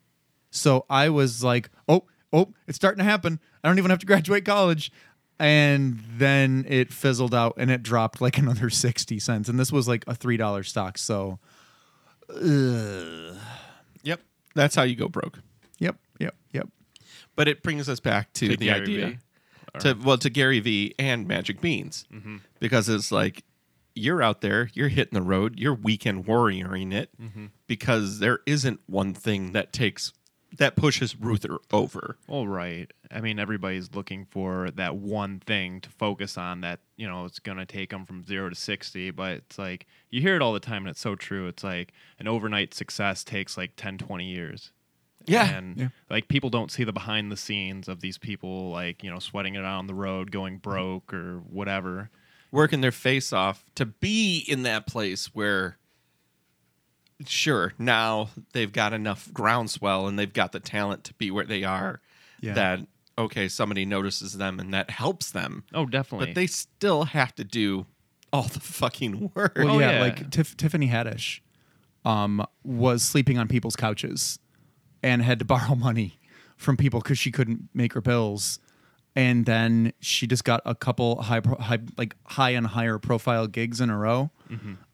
So 0.50 0.84
I 0.90 1.08
was 1.08 1.42
like, 1.42 1.70
"Oh, 1.88 2.04
oh, 2.32 2.52
it's 2.66 2.76
starting 2.76 2.98
to 2.98 3.04
happen. 3.04 3.40
I 3.62 3.68
don't 3.68 3.78
even 3.78 3.90
have 3.90 4.00
to 4.00 4.06
graduate 4.06 4.44
college." 4.44 4.92
And 5.38 6.02
then 6.16 6.64
it 6.68 6.92
fizzled 6.92 7.34
out 7.34 7.54
and 7.56 7.70
it 7.70 7.82
dropped 7.82 8.20
like 8.20 8.38
another 8.44 8.70
sixty 8.70 9.18
cents. 9.18 9.48
And 9.48 9.58
this 9.58 9.72
was 9.72 9.88
like 9.88 10.04
a 10.06 10.14
three 10.14 10.36
dollar 10.36 10.62
stock. 10.62 10.96
So, 10.98 11.38
ugh. 12.30 13.36
Yep. 14.02 14.20
That's 14.54 14.74
how 14.74 14.82
you 14.82 14.94
go 14.96 15.08
broke. 15.08 15.40
yep, 15.78 15.96
yep, 16.18 16.34
yep. 16.52 16.68
But 17.36 17.48
it 17.48 17.62
brings 17.62 17.88
us 17.88 18.00
back 18.00 18.32
to, 18.34 18.48
To 18.50 18.56
the 18.56 18.66
Gary 18.66 18.80
idea 18.82 19.06
Vee. 19.06 19.18
to 19.80 19.94
well 19.94 20.18
to 20.18 20.30
Gary 20.30 20.60
Vee 20.60 20.94
and 20.98 21.26
Magic 21.26 21.60
Beans 21.60 22.06
Mm-hmm. 22.12 22.36
because 22.60 22.88
it's 22.88 23.10
like 23.10 23.42
you're 23.96 24.22
out 24.22 24.40
there, 24.40 24.70
you're 24.74 24.88
hitting 24.88 25.14
the 25.14 25.22
road, 25.22 25.58
you're 25.58 25.74
weekend 25.74 26.26
warrioring 26.26 26.92
it 26.92 27.10
Mm-hmm. 27.20 27.46
because 27.66 28.18
there 28.20 28.40
isn't 28.46 28.80
one 28.86 29.14
thing 29.14 29.52
that 29.52 29.72
takes 29.72 30.12
that 30.58 30.76
pushes 30.76 31.18
Ruther 31.18 31.58
over. 31.72 32.16
All 32.28 32.46
right. 32.48 32.90
I 33.10 33.20
mean, 33.20 33.38
everybody's 33.38 33.94
looking 33.94 34.24
for 34.24 34.70
that 34.72 34.96
one 34.96 35.40
thing 35.40 35.80
to 35.82 35.90
focus 35.90 36.36
on 36.38 36.60
that, 36.62 36.80
you 36.96 37.08
know, 37.08 37.24
it's 37.24 37.38
going 37.38 37.58
to 37.58 37.66
take 37.66 37.90
them 37.90 38.04
from 38.04 38.24
zero 38.24 38.48
to 38.48 38.54
60. 38.54 39.10
But 39.12 39.32
it's 39.38 39.58
like, 39.58 39.86
you 40.10 40.20
hear 40.20 40.36
it 40.36 40.42
all 40.42 40.52
the 40.52 40.60
time, 40.60 40.82
and 40.82 40.88
it's 40.88 41.00
so 41.00 41.14
true. 41.16 41.46
It's 41.48 41.64
like 41.64 41.92
an 42.18 42.28
overnight 42.28 42.74
success 42.74 43.24
takes 43.24 43.56
like 43.56 43.72
10, 43.76 43.98
20 43.98 44.24
years. 44.24 44.72
Yeah. 45.26 45.48
And 45.56 45.76
Yeah. 45.78 45.88
like 46.10 46.28
people 46.28 46.50
don't 46.50 46.70
see 46.70 46.84
the 46.84 46.92
behind 46.92 47.32
the 47.32 47.36
scenes 47.36 47.88
of 47.88 48.00
these 48.00 48.18
people, 48.18 48.70
like, 48.70 49.02
you 49.02 49.10
know, 49.10 49.18
sweating 49.18 49.54
it 49.54 49.64
out 49.64 49.78
on 49.78 49.86
the 49.86 49.94
road, 49.94 50.30
going 50.30 50.58
broke 50.58 51.12
or 51.14 51.38
whatever. 51.38 52.10
working 52.52 52.82
their 52.82 52.92
face 52.92 53.32
off 53.32 53.64
to 53.74 53.84
be 53.84 54.38
in 54.46 54.62
that 54.62 54.86
place 54.86 55.34
where 55.34 55.76
sure 57.26 57.72
now 57.78 58.28
they've 58.52 58.72
got 58.72 58.92
enough 58.92 59.32
groundswell 59.32 60.06
and 60.08 60.18
they've 60.18 60.32
got 60.32 60.52
the 60.52 60.60
talent 60.60 61.04
to 61.04 61.14
be 61.14 61.30
where 61.30 61.44
they 61.44 61.62
are 61.64 62.00
Yeah. 62.40 62.54
that 62.54 62.80
okay 63.16 63.48
somebody 63.48 63.84
notices 63.84 64.34
them 64.38 64.58
and 64.58 64.74
that 64.74 64.90
helps 64.90 65.30
them 65.30 65.64
Oh, 65.72 65.86
definitely. 65.86 66.26
but 66.28 66.34
they 66.34 66.46
still 66.48 67.04
have 67.04 67.34
to 67.36 67.44
do 67.44 67.86
all 68.32 68.42
the 68.42 68.58
fucking 68.60 69.30
work 69.34 69.56
Well, 69.56 69.70
Oh, 69.76 69.78
yeah, 69.78 69.92
yeah. 69.92 70.00
like 70.00 70.30
Tif- 70.30 70.56
Tiffany 70.56 70.88
Haddish 70.88 71.40
um, 72.04 72.44
was 72.64 73.02
sleeping 73.02 73.38
on 73.38 73.46
people's 73.48 73.76
couches 73.76 74.38
and 75.02 75.22
had 75.22 75.38
to 75.38 75.44
borrow 75.54 75.74
money 75.76 76.18
from 76.56 76.76
people 76.76 77.00
because 77.00 77.18
she 77.18 77.30
couldn't 77.30 77.68
make 77.72 77.92
her 77.94 78.00
bills. 78.00 78.58
And 79.16 79.46
then 79.46 79.92
she 80.00 80.26
just 80.26 80.42
got 80.44 80.60
a 80.66 80.74
couple 80.74 81.22
high, 81.22 81.38
pro- 81.40 81.56
high 81.56 81.78
like 81.96 82.16
high 82.26 82.50
and 82.50 82.66
higher 82.66 82.98
profile 82.98 83.46
gigs 83.46 83.80
in 83.80 83.88
a 83.88 83.96
row. 83.96 84.30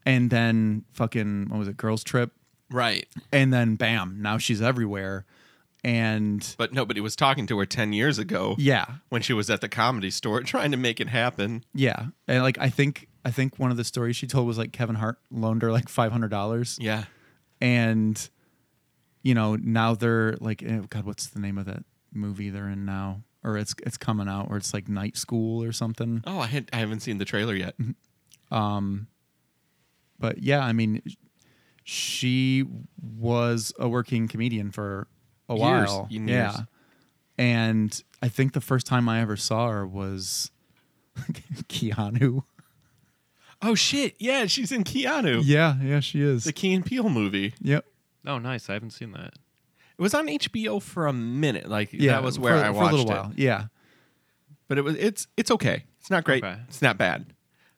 And 0.07 0.31
then 0.31 0.85
fucking, 0.93 1.49
what 1.51 1.59
was 1.59 1.69
it, 1.69 1.77
Girls 1.77 2.03
Trip? 2.05 2.33
right 2.73 3.05
And 3.33 3.53
then 3.53 3.75
bam, 3.75 4.19
now 4.23 4.39
she's 4.39 4.63
everywhere. 4.63 5.27
And 5.83 6.55
but 6.59 6.73
nobody 6.73 7.01
was 7.01 7.17
talking 7.17 7.47
to 7.49 7.59
her 7.59 7.67
10 7.67 7.93
years 7.93 8.19
ago 8.19 8.55
yeah, 8.59 8.85
when 9.09 9.23
she 9.23 9.33
was 9.33 9.49
at 9.51 9.61
the 9.61 9.69
comedy 9.69 10.11
store 10.11 10.41
trying 10.45 10.71
to 10.73 10.77
make 10.77 11.01
it 11.01 11.09
happen 11.09 11.65
yeah. 11.75 12.07
And 12.29 12.43
like, 12.43 12.59
I 12.59 12.69
think, 12.69 13.09
I 13.25 13.31
think 13.31 13.59
one 13.59 13.71
of 13.71 13.77
the 13.77 13.85
stories 13.85 14.15
she 14.17 14.27
told 14.27 14.47
was 14.47 14.59
like 14.59 14.73
Kevin 14.73 14.97
Hart 14.97 15.19
loaned 15.31 15.63
her 15.63 15.73
like 15.73 15.87
$500. 15.87 16.77
yeah 16.81 17.05
and 17.61 18.29
you 19.23 19.35
know 19.35 19.57
now 19.57 19.95
they're 19.95 20.35
like 20.41 20.63
eh, 20.63 20.81
god 20.89 21.05
what's 21.05 21.27
the 21.29 21.41
name 21.41 21.59
of 21.59 21.67
that 21.67 21.85
movie 22.13 22.49
they're 22.51 22.69
in 22.69 22.85
now 22.87 23.23
or 23.45 23.57
it's 23.59 23.75
it's 23.85 23.97
coming 23.99 24.29
out 24.29 24.47
or 24.51 24.57
it's 24.57 24.73
like 24.73 24.89
night 24.89 25.17
school 25.17 25.63
or 25.63 25.73
something 25.73 26.23
oh 26.27 26.39
I, 26.41 26.47
had, 26.47 26.69
I 26.73 26.77
haven't 26.77 27.01
seen 27.01 27.19
the 27.19 27.25
trailer 27.27 27.55
yet 27.55 27.75
but 30.21 30.39
yeah 30.43 30.61
i 30.65 30.73
mean 30.73 31.03
she 31.83 32.65
was 33.19 33.73
a 33.79 33.89
working 33.89 34.29
comedian 34.29 34.71
for 34.71 35.09
a 35.49 35.57
Years, 35.57 35.89
while 35.89 36.09
in 36.11 36.29
yeah 36.29 36.57
and 37.37 38.05
i 38.23 38.29
think 38.29 38.53
the 38.53 38.61
first 38.61 38.87
time 38.87 39.09
i 39.09 39.21
ever 39.21 39.37
saw 39.37 39.69
her 39.71 39.85
was 39.87 40.53
keanu 41.69 42.45
oh 43.63 43.75
shit 43.75 44.15
yeah 44.21 44.47
she's 44.47 44.71
in 44.71 44.85
keanu 44.85 45.41
yeah 45.45 45.75
yeah 45.83 45.99
she 45.99 46.21
is 46.23 46.45
the 46.45 46.53
key 46.53 46.73
and 46.73 46.87
peele 46.87 47.09
movie 47.09 47.55
yep 47.61 47.85
oh, 48.27 48.39
nice. 48.39 48.69
I 48.69 48.75
haven't 48.75 48.91
seen 48.91 49.13
that. 49.13 49.35
It 49.99 50.03
was 50.03 50.15
on 50.15 50.27
HBO 50.27 50.81
for 50.81 51.07
a 51.07 51.13
minute. 51.13 51.69
Like 51.69 51.93
yeah 51.93 52.13
that 52.13 52.23
was 52.23 52.39
where 52.39 52.59
for, 52.59 52.65
I 52.65 52.69
for 52.69 52.73
watched 52.75 52.93
a 52.93 52.97
little 52.97 53.11
it. 53.11 53.15
while 53.15 53.33
yeah 53.37 53.65
But 54.69 54.79
it 54.79 54.83
was 54.83 54.97
it's 54.97 55.27
it's 55.37 55.51
okay. 55.51 55.85
It's 56.01 56.11
not 56.11 56.25
great. 56.25 56.43
Okay. 56.43 56.59
It's 56.69 56.81
not 56.81 56.97
bad. 56.97 57.33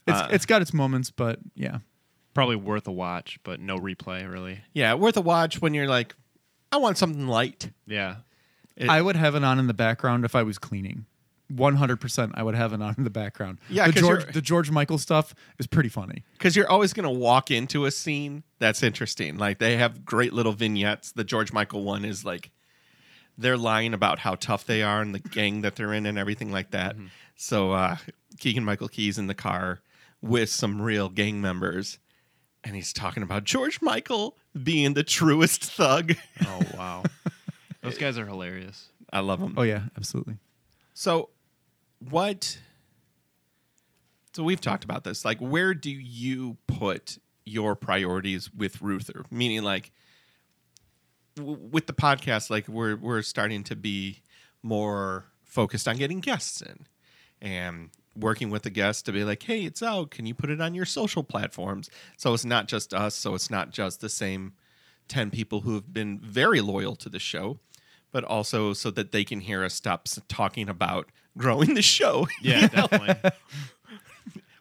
it's 0.06 0.18
Uh, 0.18 0.28
it's 0.30 0.46
got 0.46 0.62
its 0.62 0.72
moments 0.72 1.10
but 1.10 1.38
yeah 1.54 1.78
Probably 2.34 2.56
worth 2.56 2.86
a 2.88 2.92
watch, 2.92 3.38
but 3.44 3.60
no 3.60 3.76
replay, 3.78 4.30
really. 4.30 4.60
yeah, 4.72 4.94
worth 4.94 5.16
a 5.16 5.20
watch 5.20 5.60
when 5.60 5.74
you're 5.74 5.88
like, 5.88 6.14
I 6.70 6.78
want 6.78 6.96
something 6.98 7.26
light. 7.26 7.70
Yeah. 7.86 8.16
It- 8.76 8.88
I 8.88 9.02
would 9.02 9.16
have 9.16 9.34
it 9.34 9.44
on 9.44 9.58
in 9.58 9.66
the 9.66 9.74
background 9.74 10.24
if 10.24 10.34
I 10.34 10.42
was 10.42 10.58
cleaning. 10.58 11.04
One 11.48 11.76
hundred 11.76 12.00
percent, 12.00 12.32
I 12.34 12.42
would 12.42 12.54
have 12.54 12.72
it 12.72 12.80
on 12.80 12.94
in 12.96 13.04
the 13.04 13.10
background. 13.10 13.58
Yeah, 13.68 13.86
the 13.86 13.92
'cause 13.92 14.00
George, 14.00 14.32
the 14.32 14.40
George 14.40 14.70
Michael 14.70 14.96
stuff 14.96 15.34
is 15.58 15.66
pretty 15.66 15.90
funny. 15.90 16.24
Because 16.38 16.56
you're 16.56 16.70
always 16.70 16.94
gonna 16.94 17.10
walk 17.12 17.50
into 17.50 17.84
a 17.84 17.90
scene 17.90 18.42
that's 18.58 18.82
interesting. 18.82 19.36
Like 19.36 19.58
they 19.58 19.76
have 19.76 20.02
great 20.06 20.32
little 20.32 20.52
vignettes. 20.54 21.12
The 21.12 21.24
George 21.24 21.52
Michael 21.52 21.84
one 21.84 22.06
is 22.06 22.24
like 22.24 22.52
they're 23.36 23.58
lying 23.58 23.92
about 23.92 24.20
how 24.20 24.34
tough 24.36 24.64
they 24.64 24.82
are 24.82 25.02
and 25.02 25.14
the 25.14 25.18
gang 25.18 25.60
that 25.60 25.76
they're 25.76 25.92
in 25.92 26.06
and 26.06 26.16
everything 26.18 26.50
like 26.50 26.70
that. 26.70 26.96
So 27.36 27.72
uh 27.72 27.96
Keegan 28.38 28.64
Michael 28.64 28.88
Key's 28.88 29.18
in 29.18 29.26
the 29.26 29.34
car 29.34 29.80
with 30.22 30.48
some 30.48 30.80
real 30.80 31.10
gang 31.10 31.42
members 31.42 31.98
and 32.64 32.74
he's 32.76 32.92
talking 32.92 33.22
about 33.22 33.44
George 33.44 33.80
Michael 33.82 34.36
being 34.62 34.94
the 34.94 35.02
truest 35.02 35.64
thug. 35.64 36.14
Oh, 36.46 36.60
wow. 36.76 37.02
Those 37.82 37.98
guys 37.98 38.18
are 38.18 38.26
hilarious. 38.26 38.88
I 39.12 39.20
love 39.20 39.40
them. 39.40 39.54
Oh 39.56 39.62
yeah, 39.62 39.82
absolutely. 39.96 40.36
So, 40.94 41.30
what? 42.10 42.58
So 44.34 44.42
we've 44.42 44.60
talked 44.60 44.84
about 44.84 45.04
this. 45.04 45.24
Like, 45.24 45.38
where 45.38 45.74
do 45.74 45.90
you 45.90 46.56
put 46.66 47.18
your 47.44 47.74
priorities 47.76 48.52
with 48.52 48.80
Ruther? 48.80 49.24
Meaning, 49.30 49.62
like, 49.62 49.90
w- 51.36 51.58
with 51.70 51.86
the 51.86 51.92
podcast, 51.92 52.50
like 52.50 52.68
we're 52.68 52.96
we're 52.96 53.22
starting 53.22 53.64
to 53.64 53.76
be 53.76 54.22
more 54.62 55.26
focused 55.44 55.88
on 55.88 55.96
getting 55.96 56.20
guests 56.20 56.62
in 56.62 56.86
and 57.40 57.90
working 58.16 58.50
with 58.50 58.62
the 58.62 58.70
guests 58.70 59.02
to 59.02 59.12
be 59.12 59.24
like, 59.24 59.42
hey, 59.42 59.64
it's 59.64 59.82
out. 59.82 60.10
Can 60.10 60.26
you 60.26 60.34
put 60.34 60.50
it 60.50 60.60
on 60.60 60.74
your 60.74 60.84
social 60.84 61.22
platforms? 61.22 61.88
So 62.16 62.34
it's 62.34 62.44
not 62.44 62.68
just 62.68 62.92
us. 62.92 63.14
So 63.14 63.34
it's 63.34 63.50
not 63.50 63.70
just 63.70 64.00
the 64.00 64.08
same 64.08 64.52
ten 65.08 65.30
people 65.30 65.62
who 65.62 65.74
have 65.74 65.92
been 65.92 66.18
very 66.20 66.60
loyal 66.60 66.96
to 66.96 67.08
the 67.08 67.18
show, 67.18 67.58
but 68.10 68.24
also 68.24 68.72
so 68.72 68.90
that 68.90 69.12
they 69.12 69.24
can 69.24 69.40
hear 69.40 69.64
us 69.64 69.74
stop 69.74 70.06
talking 70.28 70.68
about 70.68 71.08
growing 71.38 71.74
the 71.74 71.82
show. 71.82 72.26
Yeah, 72.42 72.66
definitely. 72.68 73.30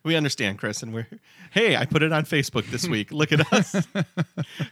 We 0.03 0.15
understand, 0.15 0.58
Chris, 0.58 0.81
and 0.81 0.96
we're 0.96 1.08
hey, 1.51 1.75
I 1.75 1.86
put 1.86 2.01
it 2.01 2.12
on 2.12 2.24
Facebook 2.24 2.65
this 2.72 2.88
week. 2.88 3.12
Look 3.12 3.31
at 3.31 3.53
us. 3.53 3.75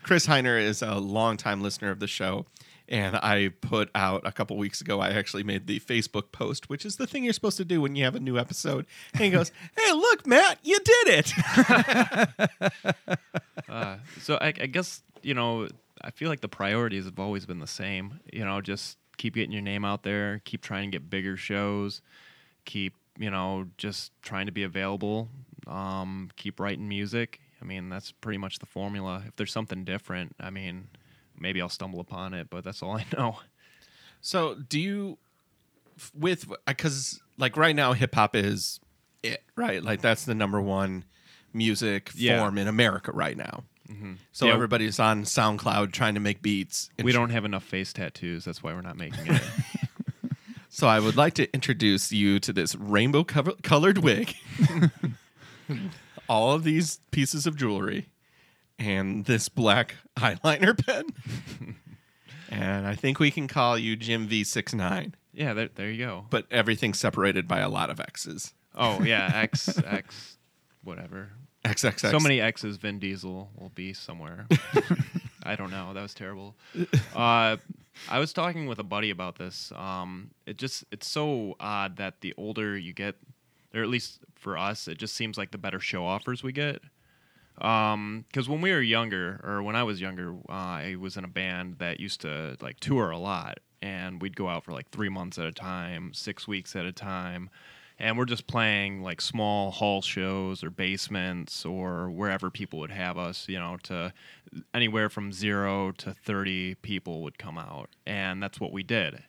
Chris 0.02 0.26
Heiner 0.26 0.60
is 0.60 0.82
a 0.82 0.96
longtime 0.96 1.62
listener 1.62 1.92
of 1.92 2.00
the 2.00 2.08
show, 2.08 2.48
and 2.90 3.16
I 3.16 3.52
put 3.62 3.90
out 3.96 4.26
a 4.26 4.32
couple 4.32 4.58
weeks 4.58 4.82
ago. 4.82 5.00
I 5.00 5.10
actually 5.10 5.44
made 5.44 5.68
the 5.68 5.80
Facebook 5.80 6.32
post, 6.32 6.70
which 6.70 6.86
is 6.86 6.98
the 6.98 7.08
thing 7.08 7.24
you're 7.24 7.34
supposed 7.34 7.58
to 7.58 7.66
do 7.66 7.80
when 7.82 7.96
you 7.96 8.04
have 8.04 8.16
a 8.16 8.20
new 8.20 8.38
episode. 8.38 8.86
And 9.14 9.24
he 9.24 9.30
goes, 9.30 9.52
"Hey, 9.78 9.92
look, 9.94 10.28
Matt, 10.28 10.60
you 10.64 10.80
did 10.80 11.08
it." 11.08 11.34
Uh, 13.68 13.98
so 14.20 14.36
I, 14.42 14.48
I 14.48 14.66
guess 14.66 15.04
you 15.22 15.36
know 15.36 15.68
I 16.02 16.10
feel 16.10 16.28
like 16.28 16.40
the 16.40 16.50
priorities 16.50 17.06
have 17.06 17.20
always 17.20 17.46
been 17.46 17.60
the 17.60 17.68
same. 17.68 18.20
You 18.34 18.44
know, 18.44 18.62
just 18.62 18.98
keep 19.18 19.36
getting 19.36 19.52
your 19.52 19.62
name 19.62 19.86
out 19.86 20.02
there, 20.02 20.42
keep 20.44 20.64
trying 20.64 20.90
to 20.90 20.98
get 20.98 21.08
bigger 21.08 21.38
shows, 21.38 22.02
keep 22.66 22.96
you 23.20 23.30
know 23.30 23.68
just 23.78 24.12
trying 24.24 24.48
to 24.48 24.52
be 24.52 24.64
available 24.64 25.30
um, 25.70 26.30
keep 26.36 26.60
writing 26.60 26.88
music. 26.88 27.40
I 27.62 27.66
mean, 27.66 27.90
that's 27.90 28.12
pretty 28.12 28.38
much 28.38 28.60
the 28.60 28.66
formula. 28.66 29.24
If 29.28 29.36
there's 29.36 29.52
something 29.52 29.84
different, 29.84 30.36
I 30.40 30.50
mean, 30.50 30.88
maybe 31.40 31.62
I'll 31.62 31.70
stumble 31.70 32.00
upon 32.00 32.34
it, 32.34 32.50
but 32.50 32.64
that's 32.64 32.82
all 32.84 32.98
I 32.98 33.06
know. 33.18 33.40
So, 34.22 34.56
do 34.56 34.80
you 34.80 35.18
with 36.18 36.50
uh, 36.52 36.56
because 36.68 37.20
like 37.38 37.58
right 37.58 37.76
now 37.76 37.94
hip 37.94 38.16
hop 38.16 38.36
is 38.36 38.80
it 39.24 39.44
right? 39.56 39.84
Like 39.84 40.02
that's 40.02 40.26
the 40.26 40.36
number 40.36 40.62
one 40.62 41.04
music 41.54 42.12
Yeah. 42.16 42.40
form 42.40 42.58
in 42.58 42.68
America 42.68 43.12
right 43.12 43.36
now. 43.36 43.64
Mm-hmm. 43.90 44.14
So 44.32 44.46
Yeah. 44.48 44.54
everybody's 44.54 45.00
on 45.00 45.24
SoundCloud 45.24 45.92
trying 45.92 46.14
to 46.14 46.20
make 46.20 46.42
beats. 46.42 46.90
We 47.02 47.12
don't 47.12 47.32
have 47.32 47.44
enough 47.44 47.64
face 47.64 47.92
tattoos. 47.92 48.46
That's 48.46 48.62
why 48.62 48.74
we're 48.74 48.82
not 48.82 48.98
making 48.98 49.26
it. 49.34 49.42
So 50.72 50.88
I 50.88 51.00
would 51.00 51.18
like 51.18 51.34
to 51.34 51.52
introduce 51.54 52.12
you 52.12 52.40
to 52.42 52.54
this 52.54 52.76
rainbow 52.76 53.24
cover- 53.26 53.56
colored 53.64 53.98
wig, 53.98 54.36
all 56.30 56.54
of 56.54 56.64
these 56.64 57.00
pieces 57.12 57.46
of 57.48 57.56
jewelry, 57.58 58.08
and 58.80 59.26
this 59.26 59.50
black 59.50 59.96
eyeliner 60.18 60.76
pen. 60.86 61.06
and 62.50 62.88
I 62.88 62.96
think 62.96 63.20
we 63.20 63.30
can 63.30 63.48
call 63.48 63.78
you 63.78 63.96
Jim 63.96 64.28
V69, 64.28 65.14
yeah, 65.34 65.54
there, 65.54 65.70
there 65.76 65.92
you 65.92 66.04
go. 66.04 66.26
but 66.30 66.46
everything's 66.50 67.00
separated 67.00 67.48
by 67.48 67.60
a 67.60 67.70
lot 67.70 67.90
of 67.90 68.00
X's. 68.00 68.54
Oh 68.76 69.02
yeah, 69.04 69.32
X 69.36 69.78
X, 69.86 70.38
whatever. 70.84 71.30
XXX. 71.66 72.12
So 72.12 72.20
many 72.20 72.40
X's. 72.40 72.78
Vin 72.78 73.00
Diesel 73.00 73.50
will 73.58 73.70
be 73.70 73.92
somewhere. 73.94 74.48
I 75.44 75.56
don't 75.58 75.72
know. 75.72 75.94
That 75.94 76.02
was 76.02 76.14
terrible. 76.14 76.56
Uh, 77.14 77.58
I 78.10 78.20
was 78.20 78.32
talking 78.32 78.68
with 78.68 78.80
a 78.80 78.84
buddy 78.84 79.10
about 79.10 79.38
this. 79.38 79.74
Um, 79.76 80.32
it 80.46 80.58
just 80.58 80.86
it's 80.92 81.08
so 81.08 81.56
odd 81.60 81.98
that 81.98 82.22
the 82.22 82.34
older 82.38 82.78
you 82.78 82.94
get, 82.94 83.16
or 83.74 83.82
at 83.82 83.90
least 83.90 84.20
for 84.36 84.58
us, 84.58 84.88
it 84.88 84.98
just 84.98 85.16
seems 85.16 85.38
like 85.38 85.52
the 85.52 85.58
better 85.58 85.82
show 85.82 86.06
offers 86.06 86.44
we 86.44 86.54
get. 86.54 86.82
Because 87.60 88.48
when 88.48 88.62
we 88.62 88.72
were 88.72 88.82
younger, 88.82 89.42
or 89.44 89.62
when 89.62 89.76
I 89.76 89.84
was 89.84 90.00
younger, 90.00 90.34
uh, 90.48 90.54
I 90.54 90.96
was 90.98 91.18
in 91.18 91.26
a 91.26 91.28
band 91.30 91.76
that 91.80 92.00
used 92.00 92.22
to 92.22 92.56
like 92.62 92.80
tour 92.80 93.10
a 93.12 93.18
lot, 93.18 93.60
and 93.82 94.22
we'd 94.22 94.36
go 94.36 94.48
out 94.48 94.64
for 94.64 94.72
like 94.72 94.90
three 94.92 95.10
months 95.10 95.38
at 95.38 95.46
a 95.46 95.52
time, 95.52 96.14
six 96.14 96.48
weeks 96.48 96.76
at 96.76 96.86
a 96.86 96.94
time, 96.94 97.50
and 98.00 98.18
we're 98.18 98.26
just 98.26 98.48
playing 98.48 99.04
like 99.04 99.20
small 99.20 99.72
hall 99.72 100.02
shows 100.02 100.64
or 100.64 100.70
basements 100.70 101.66
or 101.66 102.10
wherever 102.10 102.50
people 102.50 102.80
would 102.80 102.92
have 102.92 103.18
us. 103.18 103.50
You 103.50 103.60
know, 103.60 103.78
to 103.84 104.14
anywhere 104.74 105.10
from 105.10 105.34
zero 105.34 105.92
to 105.98 106.14
thirty 106.14 106.76
people 106.76 107.24
would 107.24 107.38
come 107.38 107.58
out, 107.58 107.90
and 108.08 108.42
that's 108.42 108.60
what 108.60 108.72
we 108.72 108.84
did 108.84 109.24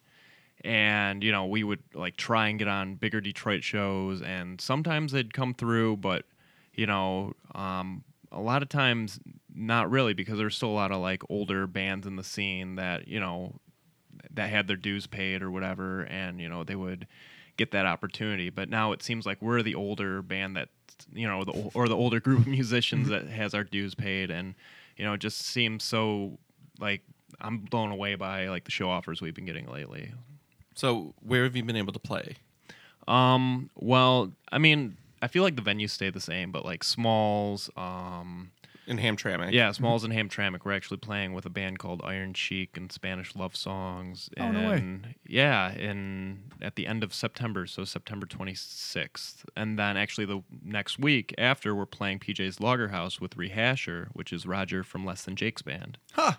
and 0.63 1.25
you 1.25 1.33
know 1.33 1.47
we 1.47 1.65
would 1.65 1.83
like 1.95 2.17
try 2.17 2.49
and 2.49 2.59
get 2.59 2.69
on 2.69 2.95
bigger 2.95 3.19
detroit 3.19 3.65
shows 3.65 4.21
and 4.21 4.61
sometimes 4.61 5.13
they'd 5.13 5.33
come 5.33 5.55
through 5.55 5.97
but 5.97 6.27
you 6.75 6.87
know 6.87 7.33
um, 7.55 8.05
a 8.33 8.41
lot 8.41 8.63
of 8.63 8.69
times 8.69 9.19
not 9.55 9.91
really 9.91 10.15
because 10.15 10.39
there's 10.39 10.57
still 10.57 10.71
a 10.71 10.73
lot 10.73 10.93
of 10.93 11.01
like 11.01 11.23
older 11.29 11.67
bands 11.67 12.07
in 12.07 12.17
the 12.17 12.25
scene 12.25 12.77
that 12.77 13.09
you 13.09 13.19
know 13.21 13.55
that 14.33 14.49
had 14.49 14.69
their 14.69 14.77
dues 14.77 15.07
paid 15.07 15.43
or 15.43 15.51
whatever 15.51 16.03
and 16.03 16.41
you 16.41 16.49
know 16.49 16.63
they 16.65 16.77
would 16.77 17.07
get 17.57 17.73
that 17.73 17.87
opportunity 17.87 18.49
but 18.51 18.69
now 18.69 18.93
it 18.93 19.03
seems 19.03 19.27
like 19.27 19.41
we're 19.43 19.63
the 19.63 19.75
older 19.75 20.23
band 20.23 20.57
that 20.57 20.69
you 21.13 21.27
know 21.27 21.45
the 21.45 21.53
or 21.75 21.89
the 21.89 21.97
older 21.97 22.21
group 22.21 22.41
of 22.41 22.47
musicians 22.59 23.09
that 23.09 23.27
has 23.27 23.55
our 23.55 23.65
dues 23.65 23.95
paid 23.95 24.31
and 24.31 24.55
you 24.97 25.05
know 25.05 25.13
it 25.15 25.19
just 25.19 25.39
seems 25.43 25.83
so 25.83 26.39
like 26.79 27.03
i'm 27.41 27.59
blown 27.59 27.91
away 27.91 28.15
by 28.15 28.49
like 28.49 28.65
the 28.65 28.71
show 28.71 28.89
offers 28.89 29.21
we've 29.21 29.35
been 29.35 29.45
getting 29.47 29.67
lately 29.67 30.13
So 30.77 31.15
where 31.21 31.45
have 31.45 31.57
you 31.57 31.65
been 31.65 31.77
able 31.77 31.93
to 31.93 31.99
play? 31.99 32.37
um, 33.09 33.71
well, 33.75 34.31
I 34.53 34.59
mean, 34.59 34.97
I 35.23 35.29
feel 35.29 35.43
like 35.43 35.57
the 35.57 35.63
venues 35.63 35.91
stay 35.91 36.11
the 36.11 36.21
same, 36.21 36.51
but 36.53 36.65
like 36.65 36.83
Smalls, 36.83 37.69
um, 37.77 38.51
In 38.87 38.99
Hamtramck. 38.99 39.53
yeah, 39.53 39.71
Smalls 39.73 40.03
and 40.03 40.13
Hamtramck, 40.13 40.65
we're 40.65 40.73
actually 40.73 40.97
playing 40.97 41.35
with 41.35 41.45
a 41.47 41.51
band 41.51 41.79
called 41.79 42.01
Iron 42.05 42.33
Chic 42.35 42.77
and 42.77 42.91
Spanish 42.91 43.37
Love 43.37 43.55
Songs. 43.55 44.31
Oh, 44.39 44.51
no 44.51 44.71
way. 44.71 44.77
and, 44.79 45.15
Yeah, 45.27 45.73
in 45.75 46.45
at 46.63 46.77
the 46.77 46.87
end 46.87 47.03
of 47.05 47.13
September, 47.13 47.67
so 47.67 47.85
September 47.85 48.27
26th. 48.27 49.45
And 49.57 49.79
then 49.79 49.97
actually 49.97 50.25
the 50.27 50.43
next 50.65 50.99
week 50.99 51.35
after, 51.39 51.75
we're 51.75 51.87
playing 51.87 52.19
PJ's 52.21 52.59
Lager 52.61 52.89
House 52.89 53.21
with 53.21 53.37
Rehasher, 53.37 54.09
which 54.15 54.33
is 54.33 54.47
Roger 54.47 54.83
from 54.83 55.05
Less 55.05 55.25
Than 55.25 55.37
Jake's 55.37 55.63
band. 55.63 55.99
Huh. 56.13 56.33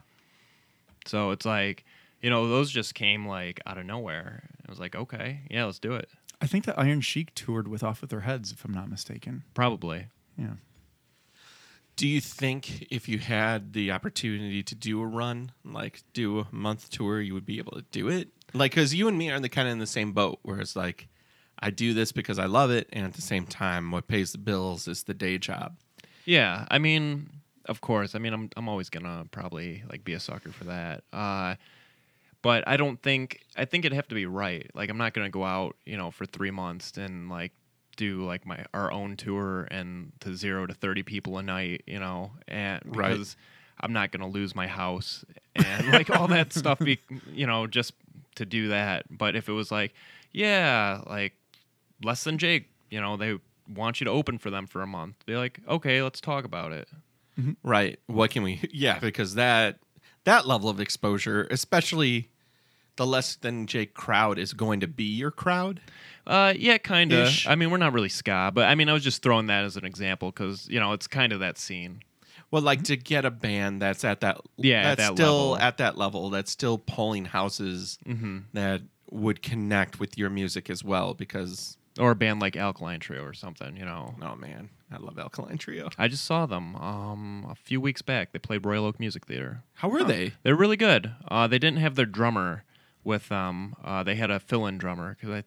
So 1.06 1.32
it's 1.32 1.46
like, 1.46 1.86
you 2.22 2.30
know, 2.30 2.48
those 2.48 2.70
just 2.72 2.94
came 2.96 3.28
like 3.28 3.60
out 3.66 3.78
of 3.78 3.86
nowhere. 3.86 4.44
I 4.68 4.72
was 4.72 4.80
like, 4.80 4.96
okay, 4.96 5.42
yeah, 5.50 5.66
let's 5.66 5.80
do 5.80 5.94
it. 5.96 6.10
I 6.42 6.48
think 6.48 6.66
that 6.66 6.78
Iron 6.78 7.02
Chic 7.02 7.34
toured 7.36 7.68
with 7.68 7.84
Off 7.84 8.02
with 8.02 8.10
Their 8.10 8.22
Heads, 8.22 8.52
if 8.52 8.66
I'm 8.66 8.74
not 8.74 8.90
mistaken. 8.90 9.44
Probably. 9.54 10.08
Yeah. 10.38 10.56
Do 11.96 12.08
you 12.08 12.20
think 12.20 12.88
if 12.90 13.08
you 13.08 13.20
had 13.20 13.74
the 13.74 13.92
opportunity 13.92 14.64
to 14.64 14.74
do 14.74 15.02
a 15.02 15.06
run, 15.06 15.52
like 15.64 16.02
do 16.14 16.40
a 16.40 16.48
month 16.52 16.90
tour, 16.90 17.22
you 17.22 17.36
would 17.36 17.46
be 17.46 17.60
able 17.60 17.74
to 17.74 17.86
do 17.92 18.08
it? 18.08 18.30
Like, 18.54 18.72
because 18.72 18.96
you 18.96 19.08
and 19.08 19.18
me 19.18 19.30
are 19.30 19.40
the 19.40 19.50
kind 19.50 19.68
of 19.68 19.74
in 19.74 19.80
the 19.80 19.86
same 19.86 20.12
boat, 20.12 20.40
where 20.42 20.60
it's 20.60 20.76
like, 20.76 21.08
I 21.60 21.70
do 21.70 21.94
this 21.94 22.12
because 22.12 22.40
I 22.40 22.48
love 22.48 22.72
it, 22.72 22.90
and 22.92 23.06
at 23.06 23.14
the 23.14 23.22
same 23.22 23.46
time, 23.46 23.92
what 23.92 24.08
pays 24.08 24.32
the 24.32 24.40
bills 24.40 24.88
is 24.88 25.04
the 25.04 25.14
day 25.14 25.38
job. 25.38 25.78
Yeah, 26.26 26.66
I 26.72 26.80
mean, 26.80 27.30
of 27.66 27.82
course. 27.82 28.16
I 28.16 28.20
mean, 28.20 28.34
I'm 28.34 28.50
I'm 28.58 28.68
always 28.68 28.90
gonna 28.90 29.26
probably 29.30 29.84
like 29.90 30.04
be 30.04 30.14
a 30.14 30.20
sucker 30.20 30.52
for 30.52 30.64
that. 30.64 31.04
Uh, 31.14 31.56
but 32.42 32.68
I 32.68 32.78
don't 32.78 33.02
think 33.02 33.42
I 33.56 33.66
think 33.66 33.86
it'd 33.86 33.96
have 33.96 34.08
to 34.10 34.16
be 34.16 34.26
right. 34.26 34.70
Like, 34.74 34.90
I'm 34.90 34.98
not 34.98 35.14
gonna 35.14 35.30
go 35.30 35.44
out, 35.44 35.76
you 35.86 35.98
know, 35.98 36.12
for 36.12 36.26
three 36.26 36.52
months 36.52 36.98
and 36.98 37.30
like 37.30 37.52
do 37.98 38.24
like 38.26 38.46
my 38.46 38.66
our 38.74 38.92
own 38.92 39.16
tour 39.18 39.68
and 39.70 40.12
to 40.22 40.36
zero 40.36 40.66
to 40.66 40.74
thirty 40.74 41.04
people 41.04 41.38
a 41.38 41.44
night, 41.44 41.84
you 41.86 42.00
know, 42.00 42.32
and 42.48 42.82
Right. 42.86 43.10
because 43.10 43.36
I'm 43.80 43.94
not 43.94 44.12
gonna 44.12 44.28
lose 44.30 44.56
my 44.56 44.68
house 44.68 45.26
and 45.56 45.88
like 45.92 46.10
all 46.10 46.28
that 46.30 46.54
stuff. 46.62 46.80
Be 46.80 47.00
you 47.32 47.46
know 47.48 47.68
just 47.68 47.94
to 48.36 48.46
do 48.46 48.70
that. 48.70 49.06
But 49.16 49.36
if 49.36 49.50
it 49.50 49.54
was 49.54 49.72
like, 49.72 49.94
yeah, 50.32 51.02
like 51.08 51.34
less 52.04 52.24
than 52.24 52.38
Jake, 52.38 52.70
you 52.90 53.02
know, 53.02 53.18
they 53.18 53.38
want 53.68 54.00
you 54.02 54.06
to 54.06 54.12
open 54.12 54.38
for 54.38 54.50
them 54.50 54.68
for 54.68 54.82
a 54.82 54.88
month. 54.88 55.16
They're 55.28 55.38
like, 55.38 55.60
okay, 55.68 56.02
let's 56.02 56.20
talk 56.22 56.46
about 56.46 56.72
it. 56.72 56.88
Mm-hmm. 57.40 57.52
Right. 57.64 58.00
What 58.08 58.32
can 58.32 58.44
we? 58.44 58.60
Yeah, 58.74 59.00
because 59.00 59.36
that 59.36 59.80
that 60.26 60.46
level 60.48 60.70
of 60.70 60.80
exposure, 60.80 61.48
especially 61.52 62.30
the 62.98 63.06
less 63.08 63.36
than 63.36 63.68
Jake 63.68 63.94
crowd, 63.94 64.38
is 64.38 64.54
going 64.54 64.80
to 64.82 64.88
be 64.88 65.04
your 65.06 65.32
crowd. 65.32 65.82
Uh, 66.28 66.54
yeah, 66.56 66.78
kind 66.78 67.12
of. 67.14 67.30
I 67.48 67.56
mean, 67.56 67.72
we're 67.72 67.78
not 67.78 67.94
really 67.94 68.10
ska, 68.10 68.52
but 68.54 68.66
I 68.68 68.76
mean, 68.76 68.90
I 68.90 68.94
was 68.94 69.04
just 69.04 69.24
throwing 69.24 69.48
that 69.48 69.64
as 69.64 69.78
an 69.78 69.86
example 69.86 70.30
because 70.32 70.68
you 70.70 70.80
know 70.80 70.94
it's 70.94 71.08
kind 71.08 71.34
of 71.34 71.40
that 71.40 71.58
scene. 71.58 72.02
Well, 72.52 72.62
like 72.62 72.84
to 72.84 72.98
get 72.98 73.24
a 73.24 73.32
band 73.32 73.82
that's 73.82 74.04
at 74.04 74.20
that, 74.22 74.42
Yeah, 74.58 74.82
at 74.82 74.98
that's 74.98 75.10
that 75.10 75.16
still 75.16 75.52
level. 75.52 75.58
at 75.58 75.78
that 75.78 75.98
level, 75.98 76.30
that's 76.30 76.52
still 76.52 76.78
pulling 76.78 77.26
houses 77.26 77.98
Mm-hmm. 78.06 78.40
that 78.54 78.82
would 79.10 79.42
connect 79.42 80.00
with 80.00 80.18
your 80.18 80.30
music 80.30 80.70
as 80.70 80.84
well. 80.84 81.14
Because 81.14 81.78
Or 81.98 82.12
a 82.12 82.16
band 82.16 82.42
like 82.42 82.56
Alkaline 82.58 83.00
Trio 83.00 83.24
or 83.24 83.34
something. 83.34 83.78
You 83.78 83.86
know, 83.86 84.16
oh 84.22 84.36
man, 84.36 84.70
I 84.92 84.98
love 84.98 85.18
Alkaline 85.18 85.58
Trio. 85.58 85.90
I 85.98 86.08
just 86.08 86.26
saw 86.26 86.46
them 86.46 86.76
um 86.76 87.48
a 87.50 87.56
few 87.56 87.80
weeks 87.80 88.02
back. 88.02 88.32
They 88.32 88.40
played 88.40 88.66
Royal 88.66 88.86
Oak 88.86 89.00
Music 89.00 89.26
Theater. 89.26 89.64
How 89.76 89.90
were 89.90 90.04
they? 90.04 90.34
They're 90.44 90.56
really 90.56 90.78
good. 90.78 91.14
Uh, 91.30 91.48
they 91.48 91.60
didn't 91.60 91.80
have 91.80 91.96
their 91.96 92.06
drummer 92.06 92.64
with 93.04 93.30
them. 93.30 93.76
Uh, 93.84 94.04
they 94.04 94.16
had 94.16 94.30
a 94.30 94.40
fill-in 94.40 94.78
drummer 94.78 95.18
because 95.20 95.44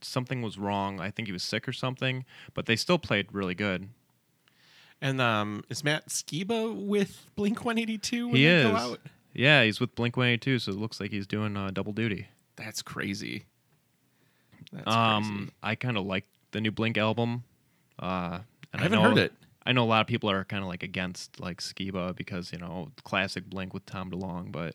something 0.00 0.42
was 0.42 0.58
wrong. 0.58 1.00
I 1.00 1.10
think 1.10 1.28
he 1.28 1.32
was 1.32 1.42
sick 1.42 1.68
or 1.68 1.72
something. 1.72 2.24
But 2.54 2.66
they 2.66 2.76
still 2.76 2.98
played 2.98 3.28
really 3.32 3.54
good. 3.54 3.88
And 5.00 5.20
um, 5.20 5.62
is 5.68 5.84
Matt 5.84 6.08
Skiba 6.08 6.74
with 6.74 7.26
Blink 7.36 7.64
One 7.64 7.78
Eighty 7.78 7.98
Two 7.98 8.28
when 8.28 8.36
he 8.36 8.44
they 8.44 8.56
is. 8.56 8.64
go 8.64 8.76
out? 8.76 9.00
Yeah, 9.34 9.62
he's 9.62 9.78
with 9.78 9.94
Blink 9.94 10.16
One 10.16 10.28
Eighty 10.28 10.38
Two, 10.38 10.58
so 10.58 10.72
it 10.72 10.78
looks 10.78 11.00
like 11.00 11.10
he's 11.10 11.26
doing 11.26 11.56
uh, 11.56 11.70
double 11.70 11.92
duty. 11.92 12.28
That's 12.56 12.80
crazy. 12.80 13.44
That's 14.72 14.86
um, 14.86 15.22
crazy. 15.24 15.50
I 15.62 15.74
kind 15.74 15.98
of 15.98 16.06
like 16.06 16.24
the 16.52 16.62
new 16.62 16.70
Blink 16.70 16.96
album. 16.96 17.44
Uh, 17.98 18.40
and 18.72 18.80
I 18.80 18.84
haven't 18.84 19.02
know, 19.02 19.08
heard 19.08 19.18
it. 19.18 19.32
I 19.64 19.72
know 19.72 19.82
a 19.84 19.86
lot 19.86 20.00
of 20.00 20.06
people 20.06 20.30
are 20.30 20.44
kind 20.44 20.62
of 20.62 20.68
like 20.68 20.82
against 20.82 21.40
like 21.40 21.60
Skiba 21.60 22.14
because 22.16 22.52
you 22.52 22.58
know 22.58 22.90
classic 23.04 23.44
Blink 23.50 23.74
with 23.74 23.84
Tom 23.86 24.10
DeLonge, 24.10 24.52
but 24.52 24.74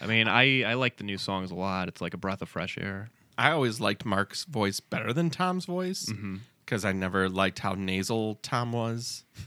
I 0.00 0.06
mean 0.06 0.28
I 0.28 0.62
I 0.64 0.74
like 0.74 0.96
the 0.98 1.04
new 1.04 1.18
songs 1.18 1.50
a 1.50 1.54
lot. 1.54 1.88
It's 1.88 2.00
like 2.00 2.14
a 2.14 2.18
breath 2.18 2.42
of 2.42 2.48
fresh 2.48 2.76
air. 2.78 3.10
I 3.38 3.52
always 3.52 3.80
liked 3.80 4.04
Mark's 4.04 4.44
voice 4.44 4.80
better 4.80 5.12
than 5.12 5.30
Tom's 5.30 5.64
voice 5.64 6.06
Mm-hmm. 6.06 6.36
because 6.66 6.84
I 6.84 6.92
never 6.92 7.28
liked 7.30 7.60
how 7.60 7.72
nasal 7.74 8.36
Tom 8.42 8.72
was. 8.72 9.24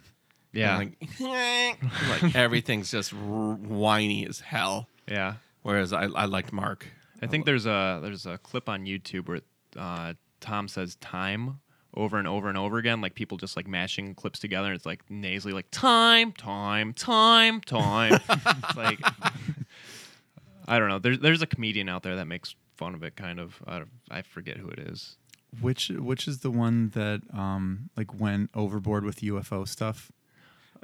Yeah, 0.55 0.77
like, 0.77 0.97
like 1.19 2.35
everything's 2.35 2.91
just 2.91 3.11
whiny 3.11 4.27
as 4.27 4.39
hell. 4.39 4.87
yeah. 5.07 5.35
Whereas 5.63 5.93
I, 5.93 6.03
I 6.03 6.25
liked 6.25 6.53
Mark. 6.53 6.85
I 7.23 7.25
think 7.27 7.45
there's 7.45 7.65
a 7.65 7.99
there's 8.03 8.27
a 8.27 8.37
clip 8.37 8.69
on 8.69 8.85
YouTube 8.85 9.27
where 9.27 9.39
uh, 9.75 10.13
Tom 10.41 10.67
says 10.67 10.95
time 10.97 11.59
over 11.95 12.17
and 12.17 12.27
over 12.27 12.49
and 12.49 12.57
over 12.57 12.77
again, 12.77 13.01
like 13.01 13.13
people 13.15 13.37
just 13.37 13.55
like 13.55 13.67
mashing 13.67 14.15
clips 14.15 14.39
together. 14.39 14.67
And 14.67 14.75
it's 14.75 14.85
like 14.85 15.01
nasally, 15.09 15.53
like 15.53 15.67
time, 15.71 16.31
time, 16.33 16.93
time, 16.93 17.61
time. 17.61 18.13
it's 18.29 18.75
like 18.77 18.99
I 20.67 20.79
don't 20.79 20.89
know. 20.89 20.99
There's 20.99 21.19
there's 21.19 21.41
a 21.41 21.47
comedian 21.47 21.89
out 21.89 22.03
there 22.03 22.15
that 22.17 22.25
makes 22.27 22.55
fun 22.75 22.95
of 22.95 23.03
it, 23.03 23.15
kind 23.15 23.39
of. 23.39 23.61
I, 23.67 23.83
I 24.09 24.21
forget 24.21 24.57
who 24.57 24.69
it 24.69 24.79
is. 24.79 25.17
Which 25.61 25.89
which 25.89 26.27
is 26.27 26.39
the 26.39 26.49
one 26.51 26.89
that 26.89 27.21
um 27.33 27.89
like 27.95 28.19
went 28.19 28.49
overboard 28.55 29.03
with 29.05 29.17
UFO 29.21 29.67
stuff? 29.67 30.11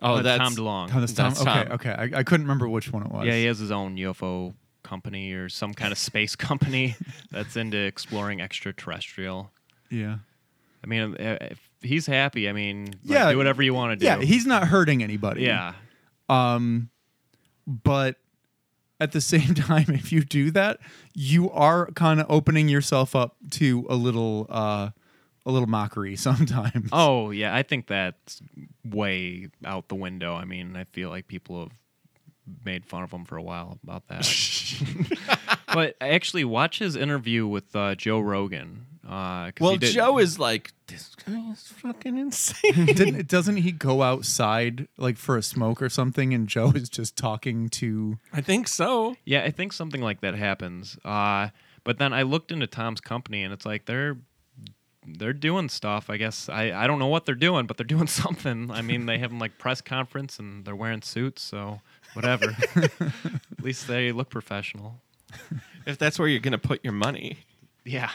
Oh, 0.02 0.15
Uh, 0.15 0.22
that's 0.22 0.38
Tom 0.43 0.56
DeLonge. 0.56 0.91
Oh, 0.95 1.00
that's 1.00 1.13
Tom. 1.13 1.30
That's 1.34 1.41
okay, 1.41 1.63
Tom. 1.63 1.72
okay. 1.74 1.91
I, 1.91 2.19
I 2.19 2.24
couldn't 2.24 2.45
remember 2.45 2.69
which 2.69 2.91
one 2.93 3.04
it 3.04 3.12
was. 3.12 3.26
Yeah, 3.26 3.34
he 3.34 3.45
has 3.45 3.60
his 3.60 3.72
own 3.72 3.95
UFO 3.98 4.54
company 4.84 5.34
or 5.34 5.50
some 5.50 5.74
kind 5.74 5.91
of 5.91 5.98
space 5.98 6.36
company 6.38 6.95
that's 7.32 7.56
into 7.58 7.78
exploring 7.78 8.41
extraterrestrial. 8.41 9.52
yeah. 9.89 10.17
I 10.84 10.88
mean, 10.88 11.15
if 11.20 11.60
he's 11.82 12.06
happy, 12.06 12.48
I 12.50 12.54
mean, 12.54 12.86
like, 12.88 12.96
Yeah. 13.04 13.32
do 13.32 13.38
whatever 13.38 13.62
you 13.62 13.74
want 13.74 13.92
to 13.92 13.96
do. 13.98 14.06
Yeah, 14.06 14.22
he's 14.22 14.46
not 14.46 14.68
hurting 14.68 15.04
anybody. 15.04 15.44
yeah, 15.44 15.74
Um, 16.30 16.89
but 17.68 18.15
at 19.00 19.12
the 19.12 19.22
same 19.34 19.54
time, 19.56 19.86
if 19.89 20.12
you 20.12 20.24
do 20.24 20.52
that, 20.52 20.80
you 21.13 21.50
are 21.52 21.88
kind 21.92 22.20
of 22.20 22.26
opening 22.30 22.70
yourself 22.70 23.15
up 23.15 23.36
to 23.52 23.86
a 23.89 23.96
little, 23.96 24.48
uh, 24.50 24.89
a 25.46 25.52
little 25.52 25.68
mockery 25.70 26.15
sometimes. 26.18 26.89
Oh 26.92 27.32
yeah, 27.32 27.56
I 27.56 27.63
think 27.63 27.88
that's 27.88 28.42
way 28.86 29.50
out 29.65 29.88
the 29.89 29.96
window. 29.96 30.36
I 30.36 30.46
mean, 30.46 30.76
I 30.76 30.84
feel 30.86 31.10
like 31.10 31.28
people 31.28 31.60
have 31.62 31.72
made 32.65 32.86
fun 32.86 33.04
of 33.04 33.12
him 33.12 33.26
for 33.26 33.38
a 33.38 33.42
while 33.44 33.80
about 33.84 34.08
that. 34.10 34.26
but 35.74 35.96
actually, 36.02 36.44
watch 36.44 36.80
his 36.80 36.96
interview 36.96 37.48
with 37.48 37.76
uh, 37.76 37.96
Joe 37.96 38.20
Rogan. 38.20 38.86
Uh, 39.10 39.45
'cause 39.52 39.54
well, 39.60 39.72
he 39.72 39.78
did- 39.80 39.93
Joe 39.93 40.19
is 40.19 40.38
like 40.38 40.72
this 40.86 41.15
guy 41.26 41.52
is 41.52 41.63
fucking 41.67 42.15
insane. 42.17 42.86
Didn't, 42.86 43.28
doesn't 43.28 43.58
he 43.58 43.72
go 43.72 44.04
outside 44.04 44.88
like 44.98 45.17
for 45.17 45.36
a 45.36 45.41
smoke 45.41 45.82
or 45.82 45.89
something, 45.89 46.32
and 46.34 46.48
Joe 46.48 46.72
is 46.76 46.89
just 46.89 47.15
talking 47.15 47.69
to? 47.69 48.19
I 48.32 48.41
think 48.41 48.67
so. 48.67 49.15
Yeah, 49.26 49.43
I 49.43 49.50
think 49.52 49.74
something 49.74 50.02
like 50.02 50.22
that 50.22 50.36
happens. 50.36 50.98
Uh, 51.04 51.50
but 51.84 51.98
then 51.98 52.13
I 52.13 52.22
looked 52.22 52.52
into 52.52 52.67
Tom's 52.67 53.02
company, 53.02 53.41
and 53.43 53.52
it's 53.52 53.65
like 53.65 53.86
they're 53.86 54.17
they're 55.08 55.34
doing 55.34 55.69
stuff. 55.69 56.10
I 56.12 56.17
guess 56.17 56.48
I, 56.48 56.72
I 56.72 56.86
don't 56.86 57.00
know 57.00 57.08
what 57.08 57.26
they're 57.26 57.34
doing, 57.34 57.65
but 57.65 57.78
they're 57.78 57.86
doing 57.98 58.06
something. 58.08 58.69
I 58.69 58.84
mean, 58.84 59.08
they 59.08 59.17
have 59.17 59.34
like 59.34 59.58
press 59.58 59.82
conference, 59.82 60.38
and 60.38 60.65
they're 60.65 60.76
wearing 60.76 61.02
suits, 61.02 61.41
so 61.41 61.82
whatever. 62.13 62.56
At 62.76 63.63
least 63.63 63.88
they 63.88 64.12
look 64.12 64.30
professional. 64.30 65.02
If 65.88 65.98
that's 65.98 66.19
where 66.19 66.28
you're 66.28 66.39
going 66.41 66.52
to 66.52 66.58
put 66.60 66.84
your 66.84 66.93
money. 66.93 67.39
Yeah. 67.86 68.12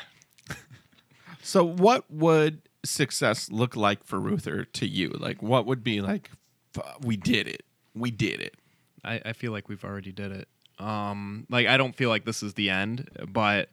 So, 1.44 1.62
what 1.62 2.10
would 2.10 2.62
success 2.84 3.50
look 3.50 3.76
like 3.76 4.02
for 4.02 4.18
Ruther 4.18 4.64
to 4.64 4.86
you? 4.86 5.10
Like, 5.10 5.42
what 5.42 5.66
would 5.66 5.84
be 5.84 6.00
like, 6.00 6.30
"F- 6.76 6.96
we 7.02 7.16
did 7.16 7.46
it. 7.46 7.64
We 7.94 8.10
did 8.10 8.40
it. 8.40 8.56
I, 9.04 9.20
I 9.26 9.32
feel 9.34 9.52
like 9.52 9.68
we've 9.68 9.84
already 9.84 10.10
did 10.10 10.32
it. 10.32 10.48
Um, 10.78 11.46
like 11.50 11.66
I 11.66 11.76
don't 11.76 11.94
feel 11.94 12.08
like 12.08 12.24
this 12.24 12.42
is 12.42 12.54
the 12.54 12.70
end, 12.70 13.08
but 13.28 13.68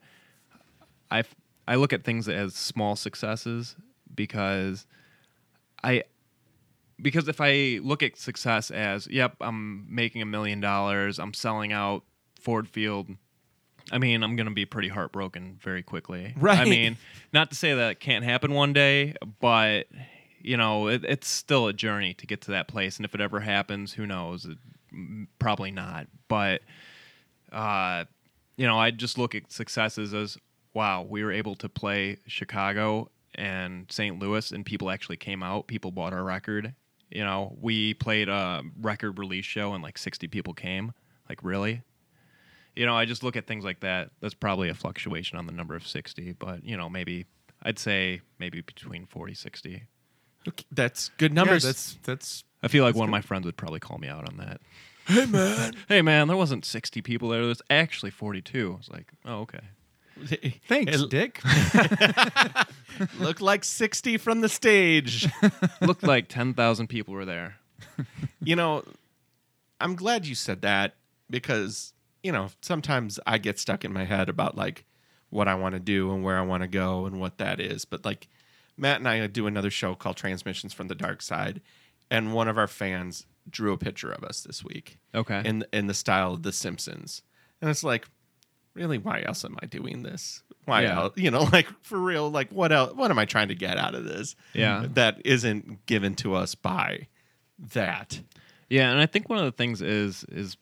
I 1.09 1.23
I 1.67 1.75
look 1.75 1.93
at 1.93 2.03
things 2.03 2.27
as 2.27 2.53
small 2.53 2.95
successes 2.95 3.75
because 4.13 4.85
I 5.83 6.03
because 7.01 7.27
if 7.27 7.39
I 7.41 7.79
look 7.81 8.03
at 8.03 8.17
success 8.17 8.69
as 8.69 9.07
yep, 9.07 9.35
I'm 9.41 9.87
making 9.93 10.21
a 10.21 10.25
million 10.25 10.59
dollars, 10.59 11.19
I'm 11.19 11.33
selling 11.33 11.71
out 11.71 12.03
Ford 12.39 12.67
Field. 12.67 13.09
I 13.91 13.97
mean, 13.97 14.23
I'm 14.23 14.35
gonna 14.35 14.51
be 14.51 14.65
pretty 14.65 14.89
heartbroken 14.89 15.59
very 15.61 15.83
quickly. 15.83 16.33
Right. 16.37 16.59
I 16.59 16.65
mean, 16.65 16.97
not 17.33 17.49
to 17.51 17.55
say 17.55 17.73
that 17.73 17.91
it 17.91 17.99
can't 17.99 18.25
happen 18.25 18.53
one 18.53 18.73
day, 18.73 19.15
but 19.39 19.87
you 20.41 20.57
know, 20.57 20.87
it, 20.87 21.03
it's 21.05 21.27
still 21.27 21.67
a 21.67 21.73
journey 21.73 22.13
to 22.15 22.27
get 22.27 22.41
to 22.41 22.51
that 22.51 22.67
place. 22.67 22.97
And 22.97 23.05
if 23.05 23.13
it 23.15 23.21
ever 23.21 23.39
happens, 23.39 23.93
who 23.93 24.05
knows? 24.05 24.45
It, 24.45 24.57
probably 25.39 25.71
not. 25.71 26.07
But 26.27 26.61
uh, 27.51 28.05
you 28.57 28.67
know, 28.67 28.77
I 28.77 28.91
just 28.91 29.17
look 29.17 29.35
at 29.35 29.51
successes 29.51 30.13
as 30.13 30.37
wow, 30.73 31.03
we 31.03 31.23
were 31.23 31.31
able 31.31 31.55
to 31.55 31.69
play 31.69 32.17
Chicago 32.27 33.09
and 33.35 33.91
St. 33.91 34.19
Louis, 34.19 34.51
and 34.51 34.65
people 34.65 34.89
actually 34.89 35.17
came 35.17 35.43
out. 35.43 35.67
People 35.67 35.91
bought 35.91 36.13
our 36.13 36.23
record. 36.23 36.73
You 37.09 37.23
know, 37.23 37.57
we 37.59 37.93
played 37.93 38.29
a 38.29 38.63
record 38.79 39.19
release 39.19 39.45
show, 39.45 39.73
and 39.73 39.83
like 39.83 39.97
60 39.97 40.27
people 40.27 40.53
came. 40.53 40.93
Like, 41.27 41.43
really? 41.43 41.81
You 42.75 42.85
know, 42.85 42.95
I 42.95 43.05
just 43.05 43.23
look 43.23 43.35
at 43.35 43.47
things 43.47 43.63
like 43.65 43.81
that. 43.81 44.11
That's 44.21 44.33
probably 44.33 44.69
a 44.69 44.73
fluctuation 44.73 45.37
on 45.37 45.45
the 45.45 45.51
number 45.51 45.75
of 45.75 45.85
60, 45.85 46.33
but, 46.33 46.63
you 46.63 46.77
know, 46.77 46.89
maybe 46.89 47.25
I'd 47.63 47.77
say 47.79 48.21
maybe 48.39 48.61
between 48.61 49.05
40, 49.05 49.33
60. 49.33 49.83
Okay, 50.47 50.65
That's 50.71 51.09
good 51.17 51.31
Yeah, 51.31 51.35
numbers. 51.35 51.63
that's 51.63 51.97
that's 52.03 52.43
I 52.63 52.67
feel 52.67 52.83
like 52.83 52.95
one 52.95 53.07
of 53.07 53.11
my 53.11 53.21
friends 53.21 53.45
would 53.45 53.57
probably 53.57 53.79
call 53.79 53.97
me 53.97 54.07
out 54.07 54.27
on 54.27 54.37
that. 54.37 54.61
Hey 55.05 55.25
man, 55.25 55.73
hey 55.87 56.01
man, 56.01 56.27
there 56.27 56.37
wasn't 56.37 56.63
60 56.65 57.01
people 57.01 57.29
there. 57.29 57.43
There's 57.45 57.61
actually 57.69 58.11
42. 58.11 58.71
I 58.73 58.77
was 58.77 58.89
like, 58.89 59.11
oh 59.25 59.39
okay. 59.41 59.59
thanks, 60.67 61.01
It 61.01 61.09
Dick. 61.09 61.41
looked 63.19 63.41
like 63.41 63.63
60 63.63 64.17
from 64.17 64.41
the 64.41 64.49
stage. 64.49 65.27
Looked 65.81 66.03
like 66.03 66.27
10,000 66.27 66.87
people 66.87 67.13
were 67.13 67.25
there. 67.25 67.55
you 68.41 68.55
know, 68.55 68.83
I'm 69.79 69.95
glad 69.95 70.25
you 70.27 70.35
said 70.35 70.61
that 70.61 70.95
because, 71.29 71.93
you 72.23 72.31
know, 72.31 72.49
sometimes 72.61 73.19
I 73.25 73.37
get 73.37 73.59
stuck 73.59 73.83
in 73.85 73.91
my 73.93 74.05
head 74.05 74.29
about 74.29 74.55
like 74.57 74.85
what 75.29 75.47
I 75.47 75.55
want 75.55 75.73
to 75.75 75.79
do 75.79 76.11
and 76.13 76.23
where 76.23 76.37
I 76.37 76.41
want 76.41 76.61
to 76.63 76.67
go 76.67 77.05
and 77.05 77.19
what 77.19 77.37
that 77.37 77.59
is. 77.59 77.85
But 77.85 78.03
like 78.05 78.27
Matt 78.77 78.97
and 78.99 79.07
I 79.07 79.25
do 79.27 79.47
another 79.47 79.69
show 79.69 79.95
called 79.95 80.17
Transmissions 80.17 80.73
from 80.73 80.87
the 80.87 80.95
Dark 80.95 81.21
Side, 81.21 81.61
and 82.09 82.33
one 82.33 82.47
of 82.47 82.57
our 82.57 82.67
fans 82.67 83.25
drew 83.49 83.73
a 83.73 83.77
picture 83.77 84.11
of 84.11 84.23
us 84.23 84.41
this 84.41 84.63
week 84.63 84.99
Okay. 85.15 85.41
in 85.45 85.65
in 85.73 85.87
the 85.87 85.93
style 85.93 86.33
of 86.33 86.43
The 86.43 86.51
Simpsons, 86.51 87.21
and 87.61 87.69
it's 87.69 87.83
like, 87.83 88.07
really, 88.73 88.97
why 88.97 89.23
else 89.25 89.43
am 89.43 89.57
I 89.61 89.65
doing 89.65 90.03
this? 90.03 90.43
Why 90.65 90.83
Yeah. 90.83 90.99
else? 90.99 91.13
You 91.17 91.31
know, 91.31 91.43
like 91.51 91.67
for 91.81 91.97
real, 91.97 92.29
like 92.29 92.51
what 92.51 92.71
else? 92.71 92.93
What 92.93 93.09
am 93.11 93.17
I 93.19 93.25
trying 93.25 93.47
to 93.47 93.55
get 93.55 93.77
out 93.77 93.95
of 93.95 94.03
this? 94.05 94.35
Yeah. 94.53 94.85
that 94.93 95.21
isn't 95.25 95.85
given 95.87 96.13
to 96.15 96.35
us 96.35 96.53
by 96.55 97.07
that. 97.73 98.21
Yeah, 98.69 98.91
and 98.91 98.99
I 99.01 99.05
think 99.05 99.27
one 99.29 99.39
of 99.39 99.45
the 99.45 99.51
things 99.51 99.81
is 99.81 100.23
is 100.25 100.55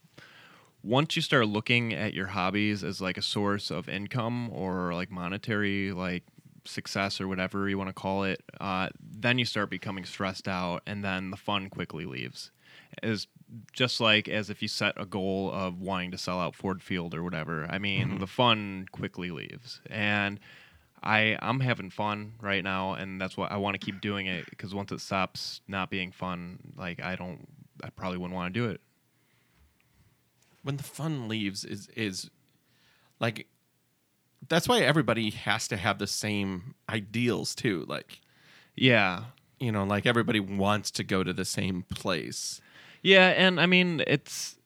once 0.84 1.16
you 1.16 1.22
start 1.22 1.48
looking 1.48 1.94
at 1.94 2.14
your 2.14 2.28
hobbies 2.28 2.84
as 2.84 3.02
like 3.02 3.18
a 3.18 3.22
source 3.22 3.70
of 3.70 3.90
income 3.90 4.50
or 4.52 4.94
like 4.94 5.12
monetary 5.12 5.92
like 5.92 6.24
success 6.66 7.20
or 7.20 7.28
whatever 7.28 7.68
you 7.68 7.78
want 7.78 7.90
to 7.90 7.94
call 7.94 8.24
it, 8.24 8.44
uh, 8.62 8.90
then 9.02 9.38
you 9.38 9.46
start 9.46 9.70
becoming 9.70 10.06
stressed 10.06 10.48
out, 10.48 10.82
and 10.86 11.04
then 11.04 11.32
the 11.32 11.38
fun 11.38 11.70
quickly 11.70 12.06
leaves. 12.06 12.52
Is 13.04 13.28
just 13.74 14.00
like 14.00 14.28
as 14.28 14.50
if 14.50 14.62
you 14.62 14.68
set 14.68 14.94
a 14.96 15.06
goal 15.06 15.52
of 15.52 15.82
wanting 15.82 16.12
to 16.12 16.18
sell 16.18 16.40
out 16.40 16.56
Ford 16.56 16.82
Field 16.82 17.14
or 17.14 17.24
whatever. 17.24 17.66
I 17.70 17.80
mean, 17.80 18.20
the 18.20 18.28
fun 18.28 18.86
quickly 18.92 19.32
leaves, 19.32 19.82
and 19.90 20.40
I 21.04 21.38
I'm 21.42 21.60
having 21.60 21.90
fun 21.90 22.34
right 22.42 22.64
now, 22.64 22.94
and 22.94 23.20
that's 23.20 23.36
why 23.38 23.48
I 23.48 23.58
want 23.58 23.80
to 23.80 23.86
keep 23.86 24.02
doing 24.02 24.28
it 24.28 24.46
because 24.50 24.74
once 24.74 24.92
it 24.92 25.02
stops 25.02 25.62
not 25.68 25.90
being 25.90 26.12
fun, 26.12 26.60
like 26.78 27.02
I 27.02 27.16
don't, 27.16 27.48
I 27.84 27.90
probably 27.90 28.18
wouldn't 28.18 28.36
want 28.36 28.54
to 28.54 28.60
do 28.60 28.70
it. 28.70 28.82
When 30.64 30.78
the 30.78 30.84
fun 30.84 31.28
leaves 31.28 31.64
is 31.64 31.88
is 31.96 32.30
like 33.20 33.48
that's 34.48 34.68
why 34.68 34.80
everybody 34.80 35.30
has 35.32 35.68
to 35.68 35.78
have 35.78 36.00
the 36.00 36.08
same 36.08 36.74
ideals 36.90 37.54
too 37.56 37.86
like 37.88 38.22
Yeah, 38.76 39.26
you 39.60 39.72
know 39.72 39.84
like 39.84 40.06
everybody 40.06 40.40
wants 40.40 40.92
to 40.92 41.04
go 41.04 41.24
to 41.24 41.34
the 41.34 41.46
same 41.46 41.84
place 41.84 42.62
yeah, 43.02 43.30
and 43.30 43.60
I 43.60 43.66
mean 43.66 44.04
it's 44.08 44.58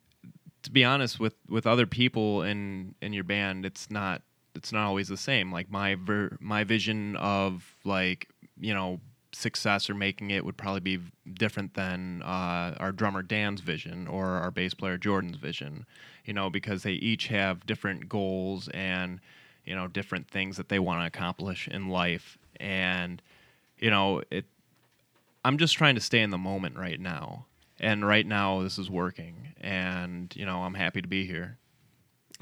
to 0.64 0.72
be 0.72 0.84
honest 0.84 1.20
with 1.20 1.36
with 1.48 1.68
other 1.68 1.86
people 1.86 2.42
in 2.42 2.96
in 3.02 3.14
your 3.14 3.24
band, 3.24 3.66
it's 3.66 3.92
not 3.92 4.22
it's 4.56 4.72
not 4.72 4.86
always 4.86 5.08
the 5.08 5.18
same. 5.18 5.52
Like 5.52 5.70
my 5.70 5.96
ver- 5.96 6.38
my 6.40 6.64
vision 6.64 7.16
of 7.18 7.76
like 7.84 8.30
you 8.60 8.74
know 8.74 9.00
success 9.34 9.90
or 9.90 9.94
making 9.94 10.32
it 10.32 10.46
would 10.46 10.58
probably 10.58 10.80
be 10.80 11.00
different 11.34 11.74
than 11.74 12.22
uh, 12.24 12.76
our 12.80 12.92
drummer 12.92 13.22
Dan's 13.22 13.62
vision 13.62 14.08
or 14.08 14.26
our 14.26 14.52
bass 14.52 14.74
player 14.74 14.98
Jordan's 14.98 15.38
vision. 15.38 15.86
You 16.26 16.34
know, 16.34 16.50
because 16.50 16.84
they 16.84 16.94
each 16.94 17.28
have 17.28 17.66
different 17.66 18.08
goals 18.08 18.70
and 18.70 19.20
you 19.66 19.76
know 19.76 19.88
different 19.88 20.30
things 20.30 20.58
that 20.58 20.70
they 20.70 20.80
want 20.80 21.02
to 21.02 21.08
accomplish 21.08 21.68
in 21.68 21.90
life, 21.90 22.38
and 22.60 23.22
you 23.78 23.90
know 23.90 24.22
it. 24.30 24.46
I'm 25.46 25.58
just 25.58 25.76
trying 25.76 25.96
to 25.96 26.02
stay 26.02 26.22
in 26.22 26.30
the 26.30 26.38
moment 26.38 26.78
right 26.78 27.00
now. 27.00 27.46
And 27.80 28.08
right 28.08 28.26
now, 28.26 28.62
this 28.62 28.78
is 28.78 28.90
working, 28.90 29.50
and 29.60 30.34
you 30.36 30.46
know 30.46 30.60
I'm 30.64 30.76
happy 30.76 31.02
to 31.02 31.08
be 31.08 31.26
here. 31.26 31.58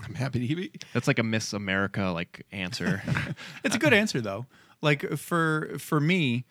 i'm 0.04 0.14
happy 0.16 0.48
to 0.48 0.56
be 0.56 0.72
That's 0.94 1.08
like 1.08 1.20
a 1.20 1.24
Miss 1.24 1.54
America 1.54 2.12
like 2.14 2.46
answer. 2.52 3.02
It's 3.64 3.76
a 3.76 3.80
good 3.80 3.94
answer 3.94 4.22
though. 4.22 4.46
Like 4.82 5.18
for 5.18 5.74
for 5.80 6.00
me, 6.00 6.46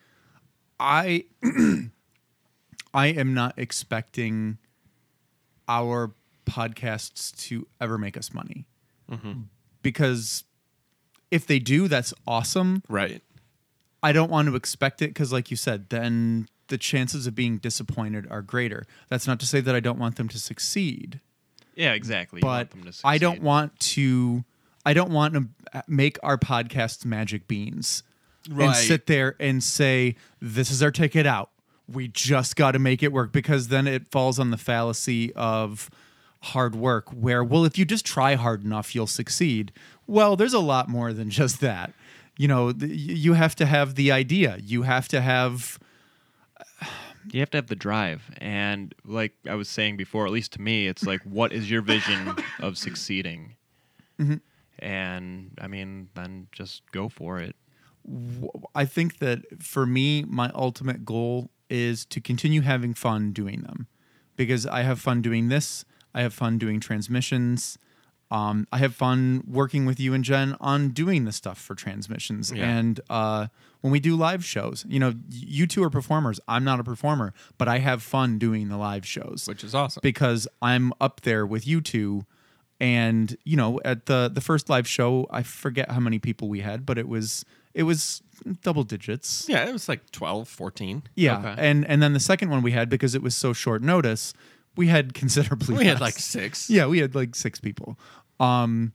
I 0.81 1.27
I 2.95 3.07
am 3.07 3.35
not 3.35 3.55
expecting 3.57 4.59
our 5.69 6.13
podcasts 6.45 7.37
to 7.49 7.69
ever 7.81 7.99
make 7.99 8.17
us 8.17 8.35
money. 8.35 8.67
Mm-hmm. 9.11 9.43
Because 9.83 10.43
if 11.31 11.47
they 11.47 11.61
do, 11.61 11.87
that's 11.87 12.13
awesome. 12.27 12.83
right 12.89 13.23
I 14.03 14.13
don't 14.13 14.31
want 14.31 14.49
to 14.49 14.57
expect 14.57 15.03
it 15.03 15.09
because, 15.09 15.33
like 15.33 15.51
you 15.51 15.57
said, 15.57 15.91
then 15.91 16.49
the 16.69 16.79
chances 16.79 17.27
of 17.27 17.35
being 17.35 17.59
disappointed 17.59 18.27
are 18.31 18.41
greater. 18.41 18.87
That's 19.09 19.27
not 19.27 19.39
to 19.41 19.47
say 19.47 19.61
that 19.61 19.75
I 19.75 19.81
don't 19.81 19.99
want 19.99 20.17
them 20.17 20.29
to 20.29 20.39
succeed, 20.39 21.21
yeah, 21.81 21.95
exactly. 21.95 22.41
But 22.41 22.71
them 22.71 22.85
to 22.85 22.93
I 23.05 23.17
don't 23.19 23.43
want 23.43 23.79
to. 23.81 24.45
I 24.85 24.93
don't 24.93 25.11
want 25.11 25.35
to 25.35 25.49
uh, 25.73 25.83
make 25.89 26.19
our 26.23 26.37
podcasts 26.37 27.05
magic 27.05 27.49
beans. 27.49 28.03
And 28.49 28.77
sit 28.77 29.07
there 29.07 29.37
and 29.41 29.63
say, 29.63 30.17
"This 30.41 30.71
is 30.71 30.83
our 30.83 30.91
ticket 30.91 31.27
out. 31.27 31.51
We 31.89 32.09
just 32.09 32.57
got 32.57 32.73
to 32.73 32.79
make 32.79 33.03
it 33.03 33.13
work." 33.13 33.33
Because 33.33 33.69
then 33.69 33.87
it 33.87 34.09
falls 34.09 34.39
on 34.39 34.51
the 34.51 34.57
fallacy 34.57 35.33
of 35.35 35.91
hard 36.43 36.75
work, 36.75 37.11
where 37.11 37.45
well, 37.45 37.65
if 37.65 37.77
you 37.79 37.85
just 37.85 38.07
try 38.07 38.35
hard 38.35 38.65
enough, 38.65 38.95
you'll 38.95 39.07
succeed. 39.07 39.73
Well, 40.07 40.37
there's 40.37 40.55
a 40.55 40.61
lot 40.61 40.89
more 40.89 41.13
than 41.13 41.31
just 41.31 41.61
that. 41.61 41.93
You 42.37 42.49
know, 42.49 42.73
th- 42.73 42.91
you 42.91 43.35
have 43.35 43.55
to 43.57 43.67
have 43.67 43.95
the 43.97 44.11
idea. 44.13 44.59
You 44.63 44.83
have 44.83 45.09
to 45.09 45.21
have 45.21 45.79
You 47.33 47.41
have 47.41 47.51
to 47.51 47.59
have 47.59 47.67
the 47.67 47.77
drive. 47.77 48.31
And 48.39 48.95
like 49.05 49.33
I 49.47 49.55
was 49.55 49.69
saying 49.69 49.97
before, 49.97 50.27
at 50.27 50.33
least 50.33 50.53
to 50.55 50.61
me, 50.61 50.87
it's 50.89 51.05
like, 51.05 51.21
what 51.25 51.53
is 51.53 51.71
your 51.71 51.83
vision 51.83 52.35
of 52.61 52.79
succeeding? 52.79 53.57
Mm-hmm. 54.19 54.37
And 54.79 55.51
I 55.61 55.67
mean, 55.67 56.09
then 56.15 56.49
just 56.53 56.83
go 56.93 57.09
for 57.09 57.39
it. 57.39 57.55
I 58.75 58.85
think 58.85 59.19
that 59.19 59.63
for 59.63 59.87
me, 59.87 60.25
my 60.25 60.51
ultimate 60.55 61.05
goal 61.05 61.51
is 61.69 62.05
to 62.07 62.21
continue 62.21 62.63
having 62.63 62.95
fun 62.95 63.33
doing 63.33 63.63
them 63.63 63.87
because 64.37 64.67
I 64.67 64.83
have 64.83 65.01
fun 65.01 65.23
doing 65.23 65.49
this. 65.49 65.85
I 66.15 66.23
have 66.23 66.35
fun 66.35 66.59
doing 66.59 66.81
transmissions. 66.81 67.79
Um, 68.33 68.67
I 68.73 68.79
have 68.79 68.95
fun 68.95 69.43
working 69.47 69.87
with 69.87 69.99
you 69.99 70.15
and 70.15 70.23
Jen 70.23 70.57
on 70.61 70.91
doing 70.91 71.25
the 71.25 71.33
stuff 71.33 71.59
for 71.59 71.75
transmissions. 71.75 72.53
Yeah. 72.53 72.65
And 72.65 73.01
uh, 73.11 73.49
when 73.81 73.91
we 73.91 73.99
do 73.99 74.15
live 74.17 74.45
shows, 74.45 74.85
you 74.89 75.01
know, 75.01 75.15
you 75.29 75.67
two 75.67 75.83
are 75.83 75.91
performers. 75.91 76.39
I'm 76.47 76.63
not 76.63 76.79
a 76.79 76.85
performer, 76.85 77.35
but 77.59 77.67
I 77.67 77.79
have 77.79 78.03
fun 78.03 78.39
doing 78.39 78.69
the 78.69 78.77
live 78.77 79.05
shows 79.07 79.47
which 79.49 79.65
is 79.65 79.75
awesome. 79.75 80.01
because 80.03 80.47
I'm 80.63 80.93
up 81.01 81.23
there 81.23 81.45
with 81.45 81.67
you 81.67 81.81
two. 81.81 82.25
And 82.79 83.37
you 83.45 83.57
know, 83.57 83.79
at 83.85 84.07
the 84.07 84.31
the 84.33 84.41
first 84.41 84.71
live 84.71 84.89
show, 84.89 85.27
I 85.31 85.43
forget 85.43 85.91
how 85.91 86.01
many 86.01 86.19
people 86.19 86.49
we 86.49 86.61
had, 86.61 86.87
but 86.87 86.97
it 86.97 87.09
was 87.09 87.45
it 87.75 87.85
was 87.85 88.23
double 88.63 88.85
digits. 88.85 89.47
yeah, 89.49 89.65
it 89.69 89.73
was 89.73 89.89
like 89.89 90.11
12, 90.11 90.49
14. 90.49 91.03
Yeah, 91.15 91.39
Okay. 91.39 91.55
and 91.59 91.87
and 91.87 92.03
then 92.03 92.13
the 92.13 92.21
second 92.21 92.51
one 92.51 92.63
we 92.63 92.73
had 92.73 92.89
because 92.89 93.15
it 93.15 93.23
was 93.23 93.35
so 93.35 93.53
short 93.53 93.83
notice, 93.83 94.33
we 94.77 94.87
had 94.89 95.15
considerably. 95.23 95.77
We 95.77 95.85
had 95.87 96.01
like 96.01 96.19
six. 96.19 96.69
yeah, 96.71 96.87
we 96.87 96.99
had 97.01 97.15
like 97.15 97.35
six 97.35 97.61
people, 97.61 97.99
um, 98.39 98.93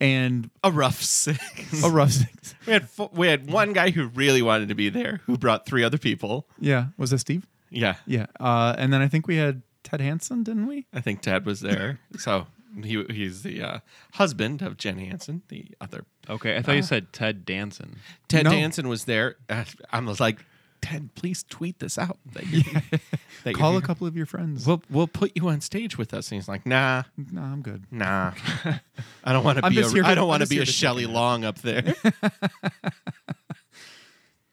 and 0.00 0.50
A 0.64 0.70
rough 0.70 1.02
six. 1.02 1.82
a 1.84 1.90
rough 1.90 2.12
six. 2.12 2.54
we 2.66 2.72
had 2.72 2.88
fo- 2.88 3.10
we 3.12 3.26
had 3.28 3.50
one 3.50 3.72
guy 3.72 3.90
who 3.90 4.08
really 4.08 4.42
wanted 4.42 4.68
to 4.68 4.74
be 4.74 4.88
there, 4.88 5.20
who 5.26 5.36
brought 5.36 5.66
three 5.66 5.84
other 5.84 5.98
people. 5.98 6.46
Yeah, 6.58 6.86
was 6.96 7.10
that 7.10 7.18
Steve? 7.18 7.46
Yeah, 7.70 7.94
Yeah, 8.06 8.26
uh, 8.40 8.74
and 8.78 8.92
then 8.92 9.00
I 9.00 9.06
think 9.08 9.26
we 9.28 9.36
had 9.36 9.62
Ted 9.84 10.00
Hansen, 10.00 10.42
didn't 10.42 10.66
we? 10.66 10.86
I 10.92 11.00
think 11.00 11.20
Ted 11.22 11.46
was 11.46 11.60
there. 11.60 12.00
so 12.18 12.46
he 12.84 13.04
he's 13.10 13.42
the 13.42 13.62
uh, 13.62 13.78
husband 14.14 14.62
of 14.62 14.76
Jen 14.76 14.98
Hansen, 14.98 15.42
the 15.48 15.66
other. 15.80 16.04
Okay. 16.28 16.56
I 16.56 16.62
thought 16.62 16.76
you 16.76 16.82
said 16.82 17.12
Ted 17.12 17.44
Danson. 17.44 17.96
Ted 18.28 18.44
No. 18.44 18.50
Danson 18.50 18.88
was 18.88 19.04
there. 19.04 19.36
Uh, 19.48 19.64
I 19.92 20.00
was 20.00 20.20
like, 20.20 20.38
Ted, 20.82 21.10
please 21.14 21.42
tweet 21.48 21.78
this 21.78 21.98
out. 21.98 22.18
That 22.32 22.46
you, 22.46 22.62
that 22.62 23.00
you're 23.44 23.54
Call 23.54 23.70
a 23.70 23.72
here. 23.74 23.80
couple 23.82 24.06
of 24.06 24.16
your 24.16 24.26
friends. 24.26 24.66
We'll 24.66 24.82
we'll 24.90 25.06
put 25.08 25.32
you 25.34 25.48
on 25.48 25.60
stage 25.60 25.98
with 25.98 26.12
us. 26.14 26.30
And 26.30 26.36
he's 26.40 26.48
like, 26.48 26.64
Nah, 26.66 27.02
no, 27.32 27.40
I'm 27.42 27.62
good. 27.62 27.84
nah. 27.90 28.32
I 29.24 29.32
don't 29.32 29.44
want 29.44 29.58
to 29.58 29.64
I'm 29.66 29.70
be. 29.72 29.76
just 29.76 29.92
here 29.94 30.02
A, 30.02 30.06
to- 30.06 30.10
I 30.10 30.14
don't 30.14 30.24
I'm 30.24 30.28
want 30.28 30.40
to 30.40 30.44
just 30.44 30.50
be 30.50 30.56
here 30.56 30.62
a 30.62 30.66
to 30.66 30.72
Shelley 30.72 31.02
check 31.04 31.10
it. 31.10 31.14
Long 31.14 31.44
up 31.44 31.58
there. 31.62 31.94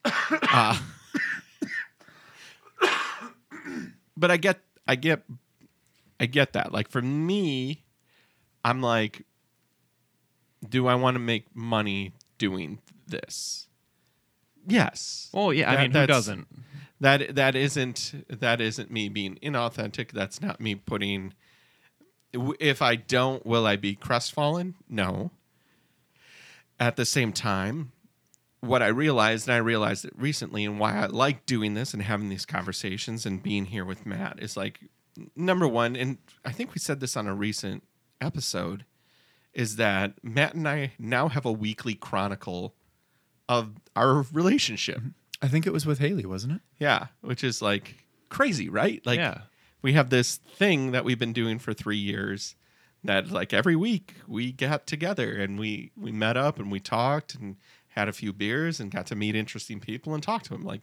Uh, 0.05 0.77
but 4.17 4.31
I 4.31 4.37
get, 4.37 4.59
I 4.87 4.95
get, 4.95 5.23
I 6.19 6.25
get 6.25 6.53
that. 6.53 6.71
Like 6.71 6.89
for 6.89 7.01
me, 7.01 7.83
I'm 8.67 8.81
like, 8.81 9.25
do 10.67 10.87
I 10.87 10.95
want 10.95 11.15
to 11.15 11.19
make 11.19 11.55
money 11.55 12.11
doing 12.37 12.79
this? 13.07 13.67
Yes. 14.67 15.29
Oh 15.33 15.51
yeah. 15.51 15.71
I 15.71 15.83
mean, 15.83 15.91
who 15.91 16.05
doesn't? 16.05 16.47
That 16.99 17.35
that 17.35 17.55
isn't 17.55 18.25
that 18.27 18.59
isn't 18.59 18.91
me 18.91 19.07
being 19.07 19.35
inauthentic. 19.41 20.11
That's 20.11 20.41
not 20.41 20.59
me 20.59 20.75
putting. 20.75 21.33
If 22.59 22.81
I 22.81 22.97
don't, 22.97 23.45
will 23.45 23.65
I 23.65 23.77
be 23.77 23.95
crestfallen? 23.95 24.75
No. 24.89 25.31
At 26.77 26.97
the 26.97 27.05
same 27.05 27.31
time, 27.31 27.93
what 28.59 28.83
I 28.83 28.87
realized, 28.87 29.47
and 29.47 29.55
I 29.55 29.59
realized 29.59 30.03
it 30.03 30.13
recently, 30.17 30.65
and 30.65 30.77
why 30.77 30.97
I 30.97 31.05
like 31.05 31.45
doing 31.45 31.73
this 31.73 31.93
and 31.93 32.03
having 32.03 32.27
these 32.27 32.45
conversations 32.45 33.25
and 33.25 33.41
being 33.41 33.65
here 33.65 33.85
with 33.85 34.05
Matt 34.05 34.39
is 34.43 34.57
like 34.57 34.81
number 35.37 35.69
one, 35.69 35.95
and 35.95 36.17
I 36.43 36.51
think 36.51 36.73
we 36.73 36.79
said 36.79 36.99
this 36.99 37.15
on 37.15 37.27
a 37.27 37.33
recent 37.33 37.83
episode, 38.21 38.85
is 39.53 39.75
that 39.77 40.13
Matt 40.23 40.53
and 40.53 40.67
I 40.67 40.93
now 40.99 41.27
have 41.29 41.45
a 41.45 41.51
weekly 41.51 41.93
chronicle 41.95 42.75
of 43.49 43.71
our 43.95 44.23
relationship. 44.31 44.97
Mm-hmm. 44.97 45.09
I 45.41 45.47
think 45.47 45.67
it 45.67 45.73
was 45.73 45.85
with 45.85 45.99
Haley, 45.99 46.25
wasn't 46.25 46.53
it? 46.53 46.61
Yeah, 46.79 47.07
which 47.21 47.43
is 47.43 47.61
like 47.61 47.95
crazy, 48.29 48.69
right? 48.69 49.05
Like 49.05 49.19
Yeah. 49.19 49.41
we 49.81 49.93
have 49.93 50.09
this 50.09 50.37
thing 50.37 50.91
that 50.91 51.05
we've 51.05 51.19
been 51.19 51.33
doing 51.33 51.59
for 51.59 51.73
3 51.73 51.95
years 51.97 52.55
that 53.03 53.29
like 53.31 53.53
every 53.53 53.75
week 53.75 54.15
we 54.27 54.51
got 54.51 54.87
together 54.87 55.31
and 55.39 55.59
we 55.59 55.91
we 55.95 56.11
met 56.11 56.35
up 56.35 56.59
and 56.59 56.71
we 56.71 56.79
talked 56.79 57.35
and 57.35 57.55
had 57.89 58.09
a 58.09 58.13
few 58.13 58.33
beers 58.33 58.79
and 58.79 58.91
got 58.91 59.05
to 59.07 59.15
meet 59.15 59.35
interesting 59.35 59.79
people 59.79 60.13
and 60.13 60.21
talk 60.23 60.43
to 60.43 60.49
them 60.49 60.63
like 60.63 60.81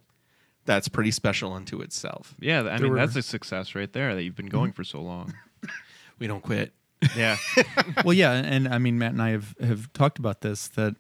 that's 0.65 0.89
pretty 0.89 1.11
special 1.11 1.53
unto 1.53 1.81
itself. 1.81 2.35
Yeah. 2.41 2.61
I 2.61 2.63
There 2.63 2.79
mean, 2.79 2.93
were- 2.93 2.97
that's 2.99 3.17
a 3.17 3.23
success 3.23 3.75
right 3.75 3.93
there 3.93 4.15
that 4.15 4.23
you've 4.23 4.37
been 4.37 4.47
going 4.47 4.71
mm-hmm. 4.71 4.77
for 4.77 4.85
so 4.85 5.01
long. 5.03 5.35
We 6.21 6.29
don't 6.29 6.43
quit. 6.43 6.73
Yeah. 7.17 7.37
well, 8.05 8.15
yeah, 8.15 8.33
and 8.33 8.69
I 8.69 8.79
mean, 8.79 8.99
Matt 8.99 9.13
and 9.13 9.23
I 9.23 9.31
have 9.31 9.55
have 9.61 9.93
talked 9.93 10.19
about 10.19 10.41
this 10.41 10.69
that 10.69 10.95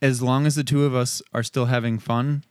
as 0.00 0.20
long 0.22 0.46
as 0.46 0.54
the 0.56 0.64
two 0.64 0.84
of 0.84 0.94
us 0.94 1.22
are 1.32 1.42
still 1.42 1.66
having 1.66 1.98
fun, 1.98 2.44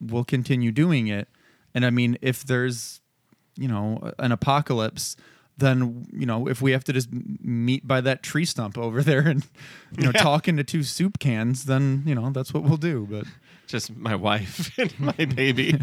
we'll 0.00 0.24
continue 0.24 0.72
doing 0.72 1.06
it. 1.08 1.28
And 1.74 1.84
I 1.86 1.90
mean, 1.90 2.18
if 2.22 2.44
there's 2.44 3.00
you 3.56 3.68
know 3.68 4.12
an 4.18 4.32
apocalypse, 4.32 5.16
then 5.58 6.06
you 6.12 6.26
know 6.26 6.48
if 6.48 6.60
we 6.62 6.72
have 6.72 6.84
to 6.84 6.92
just 6.92 7.08
meet 7.12 7.86
by 7.86 8.00
that 8.00 8.22
tree 8.22 8.44
stump 8.44 8.76
over 8.78 9.02
there 9.02 9.20
and 9.28 9.46
you 9.96 10.04
know 10.04 10.10
Yeah. 10.14 10.22
talk 10.22 10.48
into 10.48 10.64
two 10.64 10.82
soup 10.82 11.18
cans, 11.18 11.64
then 11.66 12.02
you 12.06 12.14
know 12.14 12.30
that's 12.30 12.52
what 12.52 12.62
we'll 12.64 12.76
do. 12.78 13.06
But 13.10 13.24
Just 13.72 13.96
my 13.96 14.14
wife 14.14 14.70
and 14.78 15.00
my 15.00 15.12
baby 15.12 15.78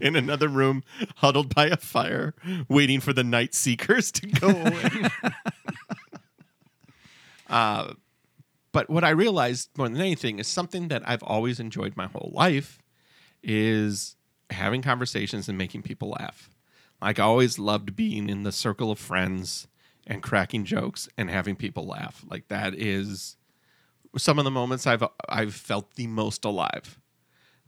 in 0.00 0.16
another 0.16 0.48
room 0.48 0.82
huddled 1.18 1.54
by 1.54 1.66
a 1.66 1.76
fire 1.76 2.34
waiting 2.68 2.98
for 2.98 3.12
the 3.12 3.22
night 3.22 3.54
seekers 3.54 4.10
to 4.10 4.26
go 4.26 4.48
away. 4.50 5.08
uh, 7.48 7.92
but 8.72 8.90
what 8.90 9.04
I 9.04 9.10
realized 9.10 9.70
more 9.78 9.88
than 9.88 10.00
anything 10.00 10.40
is 10.40 10.48
something 10.48 10.88
that 10.88 11.08
I've 11.08 11.22
always 11.22 11.60
enjoyed 11.60 11.96
my 11.96 12.08
whole 12.08 12.32
life 12.34 12.80
is 13.40 14.16
having 14.50 14.82
conversations 14.82 15.48
and 15.48 15.56
making 15.56 15.82
people 15.82 16.10
laugh. 16.18 16.50
Like 17.00 17.20
I 17.20 17.22
always 17.22 17.56
loved 17.56 17.94
being 17.94 18.28
in 18.28 18.42
the 18.42 18.50
circle 18.50 18.90
of 18.90 18.98
friends 18.98 19.68
and 20.08 20.24
cracking 20.24 20.64
jokes 20.64 21.08
and 21.16 21.30
having 21.30 21.54
people 21.54 21.86
laugh. 21.86 22.24
Like 22.28 22.48
that 22.48 22.74
is 22.74 23.36
some 24.16 24.40
of 24.40 24.44
the 24.44 24.50
moments 24.50 24.88
I've 24.88 25.04
I've 25.28 25.54
felt 25.54 25.94
the 25.94 26.08
most 26.08 26.44
alive. 26.44 26.98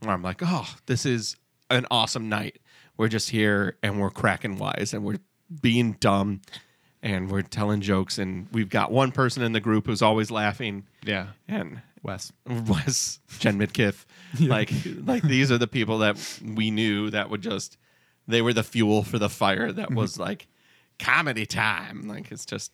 Where 0.00 0.12
I'm 0.12 0.22
like, 0.22 0.40
oh, 0.42 0.68
this 0.86 1.04
is 1.06 1.36
an 1.68 1.86
awesome 1.90 2.28
night. 2.28 2.58
We're 2.96 3.08
just 3.08 3.30
here 3.30 3.76
and 3.82 4.00
we're 4.00 4.10
cracking 4.10 4.58
wise 4.58 4.92
and 4.92 5.04
we're 5.04 5.18
being 5.62 5.92
dumb 6.00 6.42
and 7.02 7.30
we're 7.30 7.42
telling 7.42 7.80
jokes 7.80 8.18
and 8.18 8.46
we've 8.52 8.68
got 8.68 8.92
one 8.92 9.12
person 9.12 9.42
in 9.42 9.52
the 9.52 9.60
group 9.60 9.86
who's 9.86 10.02
always 10.02 10.30
laughing 10.30 10.86
Yeah. 11.04 11.28
and 11.48 11.80
Wes, 12.02 12.32
Wes, 12.46 13.20
Jen 13.38 13.58
Midkiff. 13.58 14.04
Like 14.40 14.70
like 15.04 15.24
these 15.24 15.50
are 15.50 15.58
the 15.58 15.66
people 15.66 15.98
that 15.98 16.16
we 16.44 16.70
knew 16.70 17.10
that 17.10 17.30
would 17.30 17.42
just 17.42 17.76
they 18.28 18.40
were 18.40 18.52
the 18.52 18.62
fuel 18.62 19.02
for 19.02 19.18
the 19.18 19.28
fire 19.28 19.72
that 19.72 19.86
mm-hmm. 19.86 19.96
was 19.96 20.20
like 20.20 20.46
comedy 21.00 21.46
time. 21.46 22.06
Like 22.06 22.30
it's 22.30 22.46
just 22.46 22.70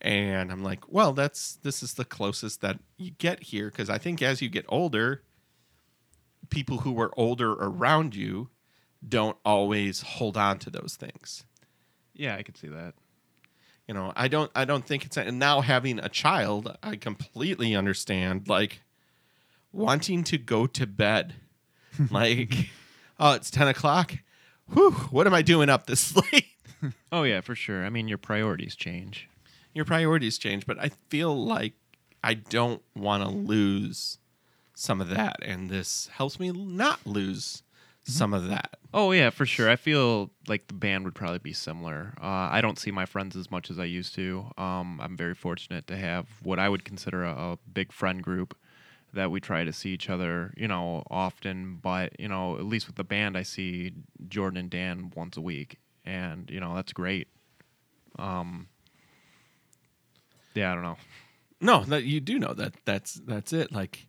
and 0.00 0.52
I'm 0.52 0.62
like, 0.62 0.92
well, 0.92 1.12
that's 1.12 1.56
this 1.62 1.82
is 1.82 1.94
the 1.94 2.04
closest 2.04 2.60
that 2.60 2.78
you 2.98 3.12
get 3.12 3.44
here 3.44 3.70
because 3.70 3.88
I 3.88 3.96
think 3.98 4.20
as 4.20 4.42
you 4.42 4.48
get 4.48 4.66
older, 4.68 5.22
people 6.50 6.78
who 6.78 6.92
were 6.92 7.12
older 7.16 7.52
around 7.52 8.14
you 8.14 8.48
don't 9.06 9.36
always 9.44 10.00
hold 10.00 10.36
on 10.36 10.58
to 10.60 10.70
those 10.70 10.96
things. 10.96 11.44
Yeah, 12.14 12.36
I 12.36 12.42
could 12.42 12.56
see 12.56 12.68
that. 12.68 12.94
You 13.86 13.94
know, 13.94 14.12
I 14.16 14.28
don't 14.28 14.50
I 14.54 14.64
don't 14.64 14.84
think 14.84 15.04
it's 15.04 15.16
and 15.16 15.38
now 15.38 15.60
having 15.60 15.98
a 15.98 16.08
child, 16.08 16.76
I 16.82 16.96
completely 16.96 17.74
understand 17.74 18.48
like 18.48 18.82
wanting 19.72 20.24
to 20.24 20.38
go 20.38 20.66
to 20.66 20.86
bed. 20.86 21.34
like, 22.10 22.70
oh, 23.18 23.32
it's 23.32 23.50
ten 23.50 23.68
o'clock. 23.68 24.14
Whew, 24.72 24.92
what 25.10 25.26
am 25.26 25.34
I 25.34 25.42
doing 25.42 25.70
up 25.70 25.86
this 25.86 26.14
late? 26.32 26.46
Oh 27.10 27.22
yeah, 27.22 27.40
for 27.40 27.54
sure. 27.54 27.84
I 27.84 27.88
mean, 27.88 28.08
your 28.08 28.18
priorities 28.18 28.76
change. 28.76 29.28
Your 29.72 29.84
priorities 29.84 30.38
change, 30.38 30.66
but 30.66 30.78
I 30.78 30.90
feel 31.08 31.34
like 31.34 31.74
I 32.22 32.34
don't 32.34 32.82
want 32.94 33.22
to 33.22 33.28
lose 33.28 34.18
some 34.78 35.00
of 35.00 35.08
that, 35.08 35.36
and 35.42 35.68
this 35.68 36.08
helps 36.12 36.38
me 36.38 36.52
not 36.52 37.06
lose 37.06 37.62
some 38.04 38.32
of 38.32 38.48
that. 38.48 38.78
Oh 38.94 39.10
yeah, 39.12 39.30
for 39.30 39.44
sure. 39.44 39.68
I 39.68 39.76
feel 39.76 40.30
like 40.46 40.68
the 40.68 40.74
band 40.74 41.04
would 41.04 41.14
probably 41.14 41.40
be 41.40 41.52
similar. 41.52 42.14
Uh, 42.20 42.48
I 42.50 42.60
don't 42.60 42.78
see 42.78 42.90
my 42.90 43.04
friends 43.04 43.36
as 43.36 43.50
much 43.50 43.70
as 43.70 43.78
I 43.78 43.84
used 43.84 44.14
to. 44.14 44.46
Um, 44.56 45.00
I'm 45.02 45.16
very 45.16 45.34
fortunate 45.34 45.86
to 45.88 45.96
have 45.96 46.28
what 46.42 46.58
I 46.58 46.68
would 46.68 46.84
consider 46.84 47.24
a, 47.24 47.32
a 47.32 47.58
big 47.72 47.92
friend 47.92 48.22
group, 48.22 48.56
that 49.12 49.30
we 49.30 49.40
try 49.40 49.64
to 49.64 49.72
see 49.72 49.90
each 49.90 50.08
other, 50.08 50.54
you 50.56 50.68
know, 50.68 51.02
often. 51.10 51.78
But 51.82 52.18
you 52.18 52.28
know, 52.28 52.56
at 52.56 52.64
least 52.64 52.86
with 52.86 52.96
the 52.96 53.04
band, 53.04 53.36
I 53.36 53.42
see 53.42 53.92
Jordan 54.28 54.58
and 54.58 54.70
Dan 54.70 55.12
once 55.14 55.36
a 55.36 55.40
week, 55.40 55.78
and 56.04 56.50
you 56.50 56.60
know 56.60 56.74
that's 56.74 56.92
great. 56.92 57.28
Um, 58.18 58.68
yeah, 60.54 60.72
I 60.72 60.74
don't 60.74 60.84
know. 60.84 60.98
No, 61.60 61.84
that 61.84 62.04
you 62.04 62.20
do 62.20 62.38
know 62.38 62.54
that 62.54 62.74
that's 62.84 63.14
that's 63.14 63.52
it. 63.52 63.72
Like 63.72 64.07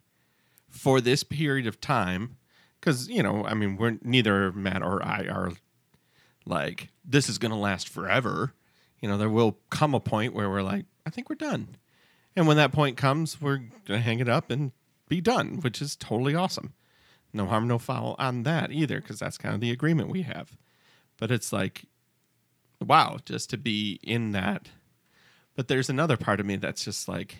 for 0.69 1.01
this 1.01 1.23
period 1.23 1.67
of 1.67 1.81
time, 1.81 2.37
because 2.79 3.09
you 3.09 3.23
know, 3.23 3.45
I 3.45 3.53
mean, 3.53 3.77
we're 3.77 3.97
neither 4.01 4.51
Matt 4.51 4.81
or 4.81 5.03
I 5.03 5.27
are 5.27 5.51
like 6.45 6.89
this 7.03 7.29
is 7.29 7.37
going 7.37 7.51
to 7.51 7.57
last 7.57 7.89
forever. 7.89 8.53
You 8.99 9.09
know, 9.09 9.17
there 9.17 9.29
will 9.29 9.57
come 9.69 9.93
a 9.93 9.99
point 9.99 10.33
where 10.33 10.49
we're 10.49 10.61
like, 10.61 10.85
I 11.05 11.09
think 11.09 11.29
we're 11.29 11.35
done, 11.35 11.77
and 12.35 12.47
when 12.47 12.57
that 12.57 12.71
point 12.71 12.97
comes, 12.97 13.41
we're 13.41 13.61
gonna 13.85 13.99
hang 13.99 14.19
it 14.19 14.29
up 14.29 14.49
and 14.49 14.71
be 15.07 15.19
done, 15.21 15.59
which 15.61 15.81
is 15.81 15.95
totally 15.95 16.35
awesome. 16.35 16.73
No 17.33 17.45
harm, 17.45 17.67
no 17.67 17.77
foul 17.77 18.15
on 18.17 18.43
that 18.43 18.71
either, 18.71 19.01
because 19.01 19.19
that's 19.19 19.37
kind 19.37 19.53
of 19.53 19.61
the 19.61 19.71
agreement 19.71 20.09
we 20.09 20.23
have. 20.23 20.57
But 21.17 21.31
it's 21.31 21.53
like, 21.53 21.85
wow, 22.79 23.19
just 23.25 23.49
to 23.51 23.57
be 23.57 23.99
in 24.01 24.31
that. 24.31 24.69
But 25.55 25.67
there's 25.67 25.89
another 25.89 26.17
part 26.17 26.39
of 26.39 26.45
me 26.45 26.55
that's 26.55 26.85
just 26.85 27.07
like, 27.07 27.37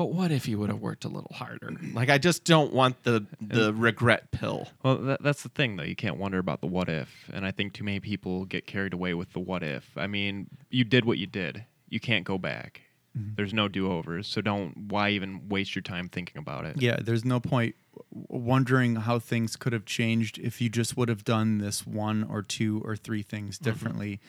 but 0.00 0.14
what 0.14 0.32
if 0.32 0.48
you 0.48 0.58
would 0.58 0.70
have 0.70 0.80
worked 0.80 1.04
a 1.04 1.08
little 1.08 1.30
harder? 1.34 1.66
Mm-hmm. 1.66 1.94
Like 1.94 2.08
I 2.08 2.16
just 2.16 2.44
don't 2.44 2.72
want 2.72 3.02
the 3.02 3.26
the 3.38 3.74
regret 3.74 4.30
pill. 4.30 4.66
Well, 4.82 4.96
that, 4.96 5.22
that's 5.22 5.42
the 5.42 5.50
thing, 5.50 5.76
though. 5.76 5.82
You 5.82 5.94
can't 5.94 6.16
wonder 6.16 6.38
about 6.38 6.62
the 6.62 6.68
what 6.68 6.88
if, 6.88 7.28
and 7.30 7.44
I 7.44 7.50
think 7.50 7.74
too 7.74 7.84
many 7.84 8.00
people 8.00 8.46
get 8.46 8.66
carried 8.66 8.94
away 8.94 9.12
with 9.12 9.34
the 9.34 9.40
what 9.40 9.62
if. 9.62 9.90
I 9.98 10.06
mean, 10.06 10.46
you 10.70 10.84
did 10.84 11.04
what 11.04 11.18
you 11.18 11.26
did. 11.26 11.66
You 11.90 12.00
can't 12.00 12.24
go 12.24 12.38
back. 12.38 12.80
Mm-hmm. 13.14 13.34
There's 13.34 13.52
no 13.52 13.68
do 13.68 13.92
overs, 13.92 14.26
so 14.26 14.40
don't. 14.40 14.74
Why 14.88 15.10
even 15.10 15.50
waste 15.50 15.74
your 15.74 15.82
time 15.82 16.08
thinking 16.08 16.38
about 16.38 16.64
it? 16.64 16.80
Yeah, 16.80 16.96
there's 16.98 17.26
no 17.26 17.38
point 17.38 17.74
wondering 18.10 18.96
how 18.96 19.18
things 19.18 19.54
could 19.54 19.74
have 19.74 19.84
changed 19.84 20.38
if 20.38 20.62
you 20.62 20.70
just 20.70 20.96
would 20.96 21.10
have 21.10 21.24
done 21.24 21.58
this 21.58 21.86
one 21.86 22.24
or 22.24 22.40
two 22.40 22.80
or 22.86 22.96
three 22.96 23.22
things 23.22 23.56
mm-hmm. 23.56 23.64
differently 23.66 24.20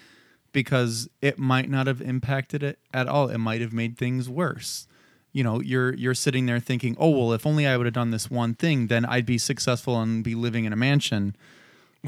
because 0.51 1.07
it 1.21 1.39
might 1.39 1.69
not 1.69 1.87
have 1.87 2.01
impacted 2.01 2.61
it 2.61 2.77
at 2.93 3.07
all. 3.07 3.29
It 3.29 3.37
might 3.37 3.61
have 3.61 3.71
made 3.71 3.97
things 3.97 4.27
worse. 4.27 4.85
You 5.33 5.43
know, 5.43 5.61
you're 5.61 5.93
you're 5.95 6.13
sitting 6.13 6.45
there 6.45 6.59
thinking, 6.59 6.95
"Oh, 6.99 7.09
well, 7.09 7.31
if 7.33 7.45
only 7.45 7.65
I 7.65 7.77
would 7.77 7.85
have 7.85 7.93
done 7.93 8.11
this 8.11 8.29
one 8.29 8.53
thing, 8.53 8.87
then 8.87 9.05
I'd 9.05 9.25
be 9.25 9.37
successful 9.37 9.99
and 10.01 10.23
be 10.23 10.35
living 10.35 10.65
in 10.65 10.73
a 10.73 10.77
mansion." 10.77 11.35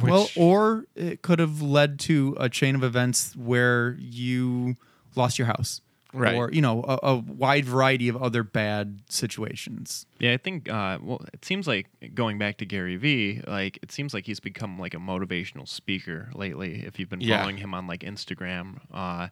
well, 0.01 0.27
or 0.35 0.85
it 0.95 1.21
could 1.21 1.37
have 1.37 1.61
led 1.61 1.99
to 1.99 2.35
a 2.39 2.49
chain 2.49 2.73
of 2.75 2.83
events 2.83 3.35
where 3.35 3.95
you 3.99 4.75
lost 5.15 5.37
your 5.37 5.45
house. 5.45 5.81
Right. 6.15 6.35
Or, 6.35 6.51
you 6.51 6.61
know, 6.61 6.83
a, 6.87 6.99
a 7.03 7.15
wide 7.15 7.65
variety 7.65 8.07
of 8.07 8.15
other 8.21 8.43
bad 8.43 8.99
situations. 9.09 10.05
Yeah, 10.19 10.33
I 10.33 10.37
think. 10.37 10.69
Uh, 10.69 10.99
well, 11.01 11.21
it 11.33 11.43
seems 11.45 11.67
like 11.67 11.87
going 12.13 12.37
back 12.37 12.57
to 12.57 12.65
Gary 12.65 12.97
Vee, 12.97 13.41
like 13.47 13.79
it 13.81 13.91
seems 13.91 14.13
like 14.13 14.25
he's 14.25 14.39
become 14.39 14.77
like 14.79 14.93
a 14.93 14.97
motivational 14.97 15.67
speaker 15.67 16.29
lately. 16.35 16.83
If 16.85 16.99
you've 16.99 17.09
been 17.09 17.21
Yeah. 17.21 17.37
following 17.39 17.57
him 17.57 17.73
on 17.73 17.87
like 17.87 18.01
Instagram, 18.01 18.79
uh, 18.93 19.29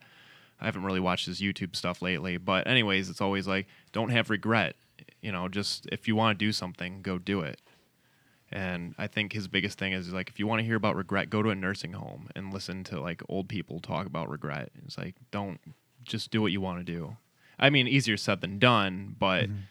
I 0.61 0.65
haven't 0.65 0.83
really 0.83 0.99
watched 0.99 1.25
his 1.25 1.41
YouTube 1.41 1.75
stuff 1.75 2.01
lately. 2.01 2.37
But 2.37 2.67
anyways, 2.67 3.09
it's 3.09 3.21
always 3.21 3.47
like 3.47 3.67
don't 3.91 4.09
have 4.09 4.29
regret. 4.29 4.75
You 5.21 5.31
know, 5.31 5.47
just 5.47 5.87
if 5.91 6.07
you 6.07 6.15
want 6.15 6.37
to 6.37 6.45
do 6.45 6.51
something, 6.51 7.01
go 7.01 7.17
do 7.17 7.41
it. 7.41 7.59
And 8.51 8.93
I 8.97 9.07
think 9.07 9.33
his 9.33 9.47
biggest 9.47 9.79
thing 9.79 9.93
is 9.93 10.11
like 10.11 10.29
if 10.29 10.39
you 10.39 10.45
want 10.45 10.59
to 10.59 10.65
hear 10.65 10.75
about 10.75 10.95
regret, 10.95 11.29
go 11.29 11.41
to 11.41 11.49
a 11.49 11.55
nursing 11.55 11.93
home 11.93 12.29
and 12.35 12.53
listen 12.53 12.83
to 12.85 12.99
like 12.99 13.21
old 13.29 13.47
people 13.47 13.79
talk 13.79 14.05
about 14.05 14.29
regret. 14.29 14.69
It's 14.85 14.97
like 14.97 15.15
don't 15.31 15.59
just 16.03 16.31
do 16.31 16.41
what 16.41 16.51
you 16.51 16.61
want 16.61 16.79
to 16.79 16.83
do. 16.83 17.17
I 17.57 17.69
mean, 17.69 17.87
easier 17.87 18.17
said 18.17 18.41
than 18.41 18.59
done, 18.59 19.15
but 19.17 19.45
mm-hmm. 19.45 19.61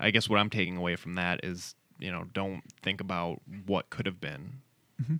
I 0.00 0.10
guess 0.10 0.28
what 0.28 0.38
I'm 0.38 0.50
taking 0.50 0.76
away 0.76 0.96
from 0.96 1.14
that 1.14 1.44
is, 1.44 1.74
you 1.98 2.10
know, 2.10 2.24
don't 2.32 2.62
think 2.82 3.00
about 3.00 3.40
what 3.66 3.90
could 3.90 4.06
have 4.06 4.20
been. 4.20 4.62
Mm-hmm. 5.00 5.16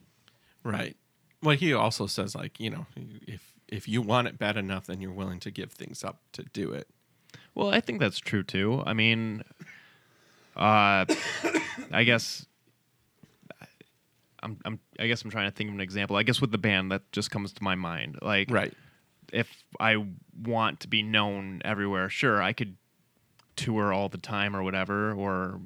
Right. 0.68 0.96
Well, 1.42 1.56
he 1.56 1.72
also 1.74 2.06
says 2.06 2.34
like, 2.34 2.58
you 2.58 2.70
know, 2.70 2.87
if 3.26 3.53
if 3.74 3.88
you 3.88 4.00
want 4.02 4.28
it 4.28 4.38
bad 4.38 4.56
enough, 4.56 4.87
then 4.87 5.00
you're 5.00 5.12
willing 5.12 5.40
to 5.40 5.50
give 5.50 5.72
things 5.72 6.04
up 6.04 6.20
to 6.32 6.42
do 6.44 6.70
it. 6.72 6.88
Well, 7.54 7.70
I 7.74 7.80
think 7.80 7.98
that's 8.00 8.18
true 8.18 8.42
too. 8.42 8.82
I 8.87 8.92
mean, 8.94 9.42
uh, 10.56 11.04
I 11.92 12.04
guess 12.04 12.46
I'm, 14.42 14.58
I'm, 14.64 14.78
I 14.98 15.06
guess 15.06 15.22
I'm 15.22 15.30
trying 15.30 15.48
to 15.50 15.56
think 15.56 15.68
of 15.70 15.74
an 15.74 15.80
example. 15.80 16.16
I 16.16 16.22
guess 16.22 16.40
with 16.40 16.52
the 16.52 16.58
band 16.58 16.92
that 16.92 17.10
just 17.12 17.30
comes 17.30 17.52
to 17.54 17.62
my 17.64 17.74
mind. 17.74 18.18
Like, 18.22 18.50
Right. 18.50 18.74
if 19.32 19.64
I 19.80 20.04
want 20.42 20.80
to 20.80 20.88
be 20.88 21.02
known 21.02 21.62
everywhere, 21.64 22.08
sure, 22.08 22.42
I 22.42 22.52
could 22.52 22.76
tour 23.56 23.92
all 23.92 24.08
the 24.08 24.18
time 24.18 24.54
or 24.54 24.62
whatever, 24.62 25.12
or 25.12 25.60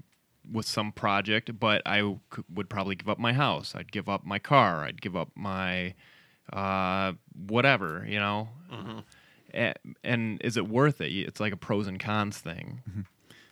with 0.50 0.66
some 0.66 0.92
project, 0.92 1.58
but 1.58 1.82
I 1.84 1.98
w- 1.98 2.20
would 2.54 2.70
probably 2.70 2.94
give 2.94 3.08
up 3.08 3.18
my 3.18 3.32
house. 3.32 3.74
I'd 3.74 3.92
give 3.92 4.08
up 4.08 4.24
my 4.24 4.38
car. 4.38 4.84
I'd 4.84 5.00
give 5.02 5.16
up 5.16 5.30
my 5.34 5.94
uh, 6.52 7.12
whatever, 7.46 8.04
you 8.08 8.18
know? 8.18 8.48
A- 9.54 9.74
And 10.04 10.40
is 10.42 10.56
it 10.56 10.68
worth 10.68 11.00
it? 11.00 11.10
It's 11.12 11.40
like 11.40 11.52
a 11.52 11.56
pros 11.56 11.86
and 11.86 11.98
cons 11.98 12.38
thing. 12.38 12.82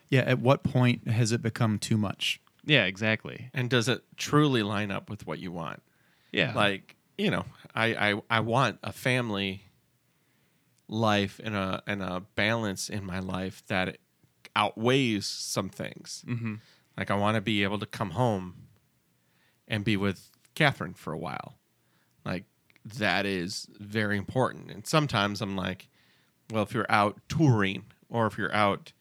Yeah, 0.09 0.21
at 0.21 0.39
what 0.39 0.63
point 0.63 1.09
has 1.09 1.33
it 1.33 1.43
become 1.43 1.79
too 1.79 1.97
much? 1.97 2.41
Yeah, 2.65 2.85
exactly. 2.85 3.51
And 3.55 3.71
does 3.71 3.89
it 3.89 4.03
truly 4.17 4.63
line 4.63 4.91
up 4.91 5.09
with 5.11 5.27
what 5.27 5.39
you 5.39 5.51
want? 5.53 5.83
Yeah. 6.33 6.53
Like, 6.55 6.97
you 7.19 7.31
know, 7.31 7.45
I 7.75 8.13
I, 8.13 8.23
I 8.31 8.41
want 8.41 8.79
a 8.83 8.93
family 8.93 9.63
life 10.89 11.41
and 11.43 11.55
a 11.57 11.83
and 11.87 12.03
a 12.03 12.21
balance 12.35 12.89
in 12.89 13.05
my 13.05 13.19
life 13.19 13.63
that 13.67 13.99
outweighs 14.55 15.27
some 15.27 15.69
things. 15.69 16.25
hmm 16.27 16.55
Like 16.97 17.11
I 17.11 17.15
want 17.15 17.35
to 17.37 17.41
be 17.41 17.63
able 17.63 17.79
to 17.81 17.87
come 17.87 18.11
home 18.11 18.55
and 19.69 19.85
be 19.85 19.97
with 19.97 20.31
Catherine 20.55 20.95
for 20.95 21.13
a 21.13 21.19
while. 21.19 21.59
Like 22.25 22.45
that 22.95 23.27
is 23.27 23.69
very 23.79 24.17
important. 24.17 24.71
And 24.71 24.87
sometimes 24.87 25.41
I'm 25.41 25.57
like, 25.57 25.89
well, 26.51 26.63
if 26.63 26.73
you're 26.73 26.87
out 26.89 27.19
touring 27.29 27.85
or 28.09 28.27
if 28.27 28.39
you're 28.39 28.55
out 28.55 28.93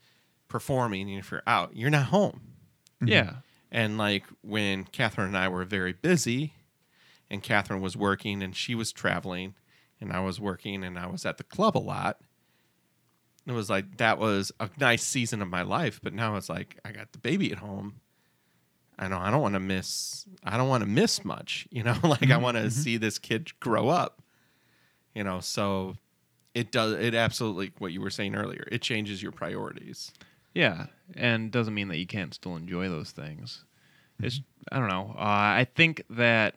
performing 0.47 1.09
and 1.09 1.19
if 1.19 1.31
you're 1.31 1.43
out, 1.45 1.75
you're 1.75 1.89
not 1.89 2.07
home. 2.07 2.41
Mm-hmm. 3.01 3.07
Yeah. 3.09 3.33
And 3.71 3.97
like 3.97 4.23
when 4.41 4.85
Catherine 4.85 5.27
and 5.27 5.37
I 5.37 5.47
were 5.49 5.65
very 5.65 5.93
busy 5.93 6.53
and 7.29 7.43
Catherine 7.43 7.81
was 7.81 7.95
working 7.97 8.41
and 8.41 8.55
she 8.55 8.73
was 8.73 8.91
traveling 8.91 9.55
and 9.99 10.11
I 10.11 10.21
was 10.21 10.39
working 10.39 10.83
and 10.83 10.97
I 10.97 11.07
was 11.07 11.25
at 11.25 11.37
the 11.37 11.43
club 11.43 11.77
a 11.77 11.79
lot. 11.79 12.19
It 13.47 13.51
was 13.51 13.69
like 13.69 13.97
that 13.97 14.17
was 14.17 14.51
a 14.59 14.69
nice 14.79 15.03
season 15.03 15.41
of 15.41 15.47
my 15.47 15.61
life, 15.61 15.99
but 16.01 16.13
now 16.13 16.35
it's 16.35 16.49
like 16.49 16.79
I 16.83 16.91
got 16.91 17.11
the 17.11 17.19
baby 17.19 17.51
at 17.51 17.59
home. 17.59 18.01
I 18.97 19.07
know 19.07 19.17
I 19.17 19.29
don't 19.31 19.41
want 19.41 19.55
to 19.55 19.59
miss 19.59 20.25
I 20.43 20.57
don't 20.57 20.69
want 20.69 20.83
to 20.83 20.89
miss 20.89 21.25
much, 21.25 21.67
you 21.71 21.83
know, 21.83 21.97
like 22.03 22.31
I 22.31 22.37
want 22.37 22.57
to 22.57 22.71
see 22.71 22.97
this 22.97 23.19
kid 23.19 23.51
grow 23.59 23.89
up. 23.89 24.21
You 25.13 25.23
know, 25.23 25.39
so 25.39 25.95
it 26.53 26.71
does 26.71 26.93
it 26.93 27.13
absolutely 27.15 27.71
what 27.77 27.91
you 27.91 28.01
were 28.01 28.09
saying 28.09 28.35
earlier. 28.35 28.67
It 28.71 28.81
changes 28.81 29.21
your 29.21 29.31
priorities. 29.31 30.11
Yeah, 30.53 30.87
and 31.15 31.51
doesn't 31.51 31.73
mean 31.73 31.89
that 31.89 31.97
you 31.97 32.07
can't 32.07 32.33
still 32.33 32.55
enjoy 32.55 32.89
those 32.89 33.11
things. 33.11 33.63
It's 34.19 34.39
Mm-hmm. 34.39 34.75
I 34.75 34.79
don't 34.79 34.89
know. 34.89 35.13
Uh, 35.15 35.21
I 35.61 35.67
think 35.75 36.03
that 36.09 36.55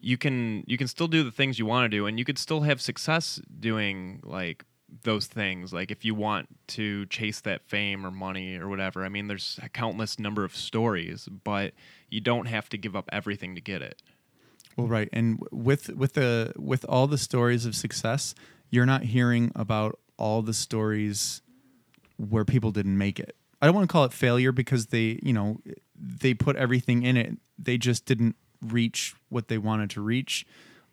you 0.00 0.18
can 0.18 0.64
you 0.66 0.76
can 0.76 0.86
still 0.86 1.08
do 1.08 1.22
the 1.22 1.30
things 1.30 1.58
you 1.58 1.66
want 1.66 1.90
to 1.90 1.96
do, 1.96 2.06
and 2.06 2.18
you 2.18 2.24
could 2.24 2.38
still 2.38 2.60
have 2.60 2.80
success 2.80 3.40
doing 3.58 4.20
like 4.22 4.64
those 5.02 5.26
things. 5.26 5.72
Like 5.72 5.90
if 5.90 6.04
you 6.04 6.14
want 6.14 6.48
to 6.68 7.06
chase 7.06 7.40
that 7.40 7.62
fame 7.62 8.06
or 8.06 8.10
money 8.10 8.56
or 8.56 8.68
whatever. 8.68 9.04
I 9.04 9.08
mean, 9.08 9.28
there's 9.28 9.58
a 9.62 9.68
countless 9.68 10.18
number 10.18 10.44
of 10.44 10.54
stories, 10.56 11.28
but 11.28 11.74
you 12.08 12.20
don't 12.20 12.46
have 12.46 12.68
to 12.70 12.78
give 12.78 12.94
up 12.94 13.08
everything 13.12 13.54
to 13.54 13.60
get 13.60 13.82
it. 13.82 14.02
Well, 14.76 14.88
right, 14.88 15.08
and 15.12 15.40
with 15.52 15.90
with 15.90 16.14
the 16.14 16.52
with 16.56 16.84
all 16.88 17.06
the 17.06 17.18
stories 17.18 17.64
of 17.64 17.76
success, 17.76 18.34
you're 18.70 18.86
not 18.86 19.04
hearing 19.04 19.52
about 19.54 20.00
all 20.16 20.42
the 20.42 20.54
stories 20.54 21.42
where 22.16 22.44
people 22.44 22.72
didn't 22.72 22.98
make 22.98 23.20
it. 23.20 23.36
I 23.62 23.66
don't 23.66 23.74
want 23.74 23.88
to 23.88 23.92
call 23.92 24.04
it 24.04 24.12
failure 24.12 24.52
because 24.52 24.86
they, 24.86 25.20
you 25.22 25.32
know, 25.32 25.58
they 25.96 26.34
put 26.34 26.56
everything 26.56 27.02
in 27.02 27.16
it. 27.16 27.38
They 27.58 27.78
just 27.78 28.04
didn't 28.04 28.36
reach 28.60 29.14
what 29.28 29.48
they 29.48 29.58
wanted 29.58 29.90
to 29.90 30.00
reach. 30.00 30.46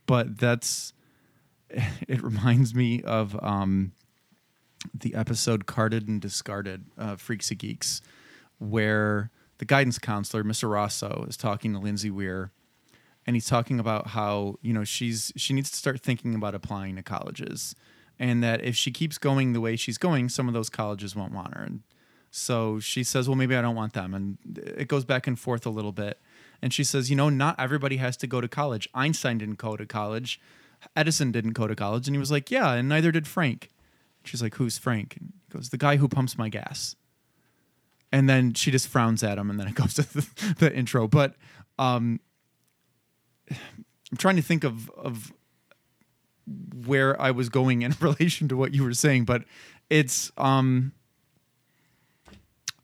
But 0.06 0.38
that's 0.38 0.94
it 2.08 2.22
reminds 2.22 2.74
me 2.76 3.02
of 3.04 3.42
um, 3.44 3.94
the 4.94 5.16
episode 5.16 5.66
Carded 5.66 6.08
and 6.08 6.22
Discarded, 6.22 6.86
uh, 6.98 7.16
Freaks 7.16 7.50
and 7.50 7.60
Geeks, 7.60 8.02
where 8.60 9.32
the 9.58 9.66
guidance 9.66 10.00
counselor, 10.00 10.44
Mr. 10.44 10.70
Rosso, 10.70 11.26
is 11.28 11.38
talking 11.38 11.74
to 11.74 11.80
Lindsay 11.80 12.10
Weir 12.10 12.52
and 13.26 13.36
he's 13.36 13.48
talking 13.48 13.80
about 13.80 14.08
how 14.08 14.56
you 14.62 14.74
know 14.74 14.84
she's 14.84 15.32
she 15.36 15.54
needs 15.54 15.70
to 15.72 15.78
start 15.78 16.02
thinking 16.02 16.36
about 16.36 16.56
applying 16.56 16.96
to 16.96 17.04
colleges 17.04 17.76
and 18.20 18.44
that 18.44 18.64
if 18.64 18.76
she 18.76 18.92
keeps 18.92 19.18
going 19.18 19.54
the 19.54 19.62
way 19.62 19.76
she's 19.76 19.98
going 19.98 20.30
some 20.30 20.48
of 20.48 20.54
those 20.54 20.70
colleges 20.70 21.16
won't 21.16 21.34
want 21.34 21.56
her. 21.56 21.64
And 21.64 21.82
so 22.30 22.80
she 22.80 23.04
says 23.04 23.28
well 23.28 23.36
maybe 23.36 23.56
i 23.56 23.62
don't 23.62 23.76
want 23.76 23.94
them. 23.94 24.14
And 24.14 24.38
it 24.56 24.88
goes 24.88 25.06
back 25.06 25.28
and 25.28 25.40
forth 25.40 25.66
a 25.66 25.70
little 25.70 25.92
bit. 25.92 26.20
And 26.62 26.74
she 26.74 26.84
says 26.84 27.10
you 27.10 27.16
know 27.16 27.30
not 27.30 27.56
everybody 27.60 27.98
has 27.98 28.18
to 28.18 28.28
go 28.28 28.42
to 28.42 28.48
college. 28.48 28.90
Einstein 28.94 29.38
didn't 29.38 29.58
go 29.58 29.76
to 29.76 29.86
college 29.86 30.40
edison 30.96 31.32
didn't 31.32 31.54
go 31.54 31.68
to 31.68 31.76
college 31.76 32.08
and 32.08 32.16
he 32.16 32.20
was 32.20 32.32
like 32.32 32.52
yeah 32.52 32.74
and 32.74 32.90
neither 32.90 33.12
did 33.12 33.28
frank 33.28 33.70
she's 34.24 34.42
like 34.42 34.56
who's 34.56 34.78
frank 34.78 35.16
and 35.20 35.34
he 35.48 35.58
goes 35.58 35.70
the 35.70 35.78
guy 35.78 35.98
who 35.98 36.08
pumps 36.08 36.38
my 36.38 36.50
gas 36.50 36.96
and 38.12 38.30
then 38.30 38.54
she 38.54 38.72
just 38.72 38.88
frowns 38.88 39.24
at 39.24 39.38
him, 39.38 39.50
and 39.50 39.60
then 39.60 39.68
it 39.68 39.76
goes 39.76 39.94
to 39.96 40.02
the, 40.02 40.56
the 40.60 40.76
intro. 40.76 41.08
But 41.08 41.36
um, 41.80 42.20
I'm 43.50 44.18
trying 44.18 44.36
to 44.36 44.42
think 44.42 44.64
of 44.64 44.90
of 44.92 45.32
where 46.86 47.20
I 47.22 47.32
was 47.32 47.50
going 47.50 47.82
in 47.82 47.96
relation 48.00 48.48
to 48.50 48.58
what 48.58 48.74
you 48.74 48.84
were 48.84 48.94
saying, 48.94 49.26
but 49.26 49.44
it's 49.90 50.32
um, 50.38 50.92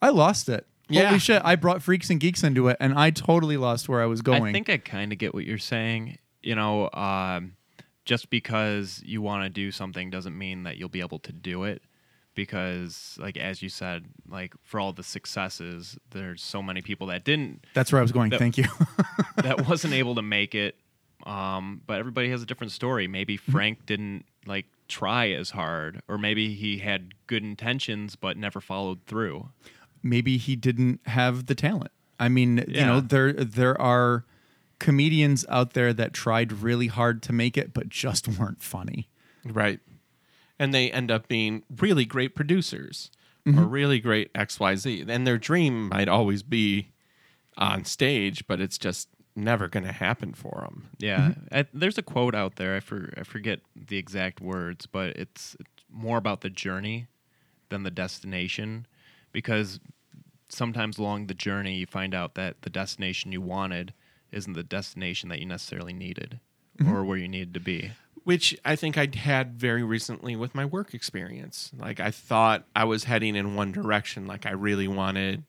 I 0.02 0.10
lost 0.10 0.50
it. 0.50 0.66
Yeah. 0.90 1.08
Holy 1.08 1.20
shit! 1.20 1.42
I 1.44 1.58
brought 1.58 1.82
freaks 1.82 2.10
and 2.10 2.20
geeks 2.20 2.44
into 2.44 2.70
it, 2.70 2.78
and 2.80 2.94
I 2.94 3.10
totally 3.10 3.58
lost 3.58 3.90
where 3.90 4.02
I 4.02 4.06
was 4.06 4.22
going. 4.22 4.44
I 4.44 4.52
think 4.54 4.70
I 4.70 4.78
kind 4.78 5.12
of 5.12 5.18
get 5.18 5.34
what 5.34 5.44
you're 5.44 5.58
saying. 5.58 6.18
You 6.42 6.56
know, 6.56 6.90
um, 6.94 7.57
just 8.08 8.30
because 8.32 9.02
you 9.06 9.22
want 9.22 9.44
to 9.44 9.50
do 9.50 9.72
something 9.72 10.10
doesn't 10.10 10.36
mean 10.38 10.64
that 10.64 10.78
you'll 10.78 10.90
be 10.90 11.02
able 11.02 11.20
to 11.20 11.32
do 11.32 11.64
it. 11.66 11.82
Because, 12.34 13.18
like 13.20 13.36
as 13.36 13.62
you 13.64 13.70
said, 13.70 14.06
like 14.30 14.54
for 14.64 14.80
all 14.80 14.94
the 14.94 15.02
successes, 15.04 15.98
there's 16.12 16.42
so 16.42 16.62
many 16.62 16.82
people 16.84 17.08
that 17.08 17.24
didn't, 17.24 17.66
that's 17.74 17.92
where 17.92 18.00
I 18.00 18.04
was 18.04 18.12
going. 18.12 18.30
That- 18.30 18.38
Thank 18.40 18.58
you. 18.58 18.66
that 19.38 19.68
wasn't 19.68 19.94
able 19.94 20.16
to 20.16 20.22
make 20.22 20.54
it. 20.56 20.76
Um, 21.26 21.82
but 21.88 21.98
everybody 22.00 22.30
has 22.30 22.44
a 22.44 22.46
different 22.46 22.72
story. 22.72 23.08
Maybe 23.08 23.38
Mm-hmm. 23.38 23.52
Frank 23.52 23.86
didn't 23.88 24.26
like 24.46 24.66
try 24.88 25.32
as 25.32 25.50
hard, 25.50 26.02
or 26.08 26.18
maybe 26.20 26.54
he 26.54 26.78
had 26.78 27.14
good 27.26 27.44
intentions 27.44 28.16
but 28.16 28.38
never 28.38 28.62
followed 28.62 29.00
through. 29.08 29.50
maybe 30.04 30.38
he 30.38 30.56
didn't 30.56 31.02
have 31.08 31.48
the 31.48 31.56
talent. 31.56 31.92
I 32.20 32.30
mean, 32.30 32.64
you 32.68 32.86
know, 32.86 33.00
there 33.02 33.34
there 33.34 33.80
are 33.82 34.26
comedians 34.80 35.46
out 35.50 35.74
there 35.74 35.94
that 35.94 36.14
tried 36.14 36.52
really 36.52 36.88
hard 36.88 37.22
to 37.24 37.34
make 37.34 37.58
it 37.58 37.74
but 37.74 37.90
just 37.90 38.28
weren't 38.28 38.62
funny. 38.62 39.10
Right. 39.46 39.80
And 40.60 40.74
they 40.74 40.92
end 40.92 41.12
up 41.12 41.28
being 41.28 41.64
really 41.78 42.06
great 42.06 42.36
producers 42.36 43.10
Mm-hmm. 43.46 43.60
or 43.60 43.66
really 43.66 44.02
great 44.02 44.34
XYZ. 44.34 45.08
And 45.08 45.26
their 45.26 45.38
dream 45.38 45.88
might 45.88 46.10
always 46.10 46.44
be 46.44 46.90
on 47.56 47.86
stage, 47.86 48.46
but 48.46 48.60
it's 48.60 48.78
just 48.78 49.08
never 49.38 49.70
going 49.70 49.86
to 49.86 49.94
happen 49.94 50.34
for 50.34 50.66
them. 50.66 50.90
Yeah, 50.98 51.30
Mm-hmm. 51.30 51.56
I, 51.56 51.66
there's 51.74 51.98
a 51.98 52.02
quote 52.02 52.36
out 52.36 52.58
there. 52.58 52.76
I 52.76 52.82
for, 52.82 53.14
I 53.16 53.24
forget 53.24 53.62
the 53.74 53.96
exact 53.96 54.42
words, 54.42 54.86
but 54.86 55.16
it's, 55.16 55.56
it's 55.62 55.86
more 55.90 56.18
about 56.18 56.42
the 56.42 56.50
journey 56.50 57.08
than 57.70 57.84
the 57.84 57.90
destination, 57.92 58.86
because 59.32 59.80
sometimes 60.50 60.98
along 60.98 61.28
the 61.28 61.34
journey 61.34 61.76
you 61.76 61.86
find 61.86 62.14
out 62.14 62.36
that 62.36 62.64
the 62.64 62.70
destination 62.70 63.32
you 63.32 63.40
wanted 63.40 63.94
isn't 64.32 64.54
the 64.54 64.64
destination 64.64 65.30
that 65.30 65.40
you 65.40 65.46
necessarily 65.46 65.94
needed 65.94 66.40
Mm-hmm. 66.80 66.94
or 66.94 67.04
where 67.04 67.18
you 67.18 67.28
needed 67.28 67.56
to 67.56 67.60
be. 67.60 67.90
Which 68.24 68.56
I 68.64 68.76
think 68.76 69.00
I 69.00 69.08
had 69.16 69.56
very 69.56 69.82
recently 69.82 70.36
with 70.36 70.54
my 70.54 70.64
work 70.64 70.94
experience. 70.94 71.72
Like 71.76 72.00
I 72.00 72.12
thought 72.12 72.66
I 72.76 72.84
was 72.84 73.06
heading 73.06 73.36
in 73.36 73.56
one 73.56 73.72
direction, 73.72 74.28
like 74.28 74.46
I 74.46 74.52
really 74.52 74.88
wanted 74.88 75.44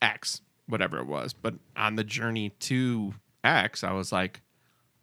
X, 0.00 0.42
whatever 0.68 0.98
it 1.00 1.08
was. 1.08 1.32
But 1.32 1.54
on 1.76 1.96
the 1.96 2.04
journey 2.04 2.50
to 2.60 3.14
X, 3.42 3.82
I 3.82 3.90
was 3.94 4.12
like, 4.12 4.42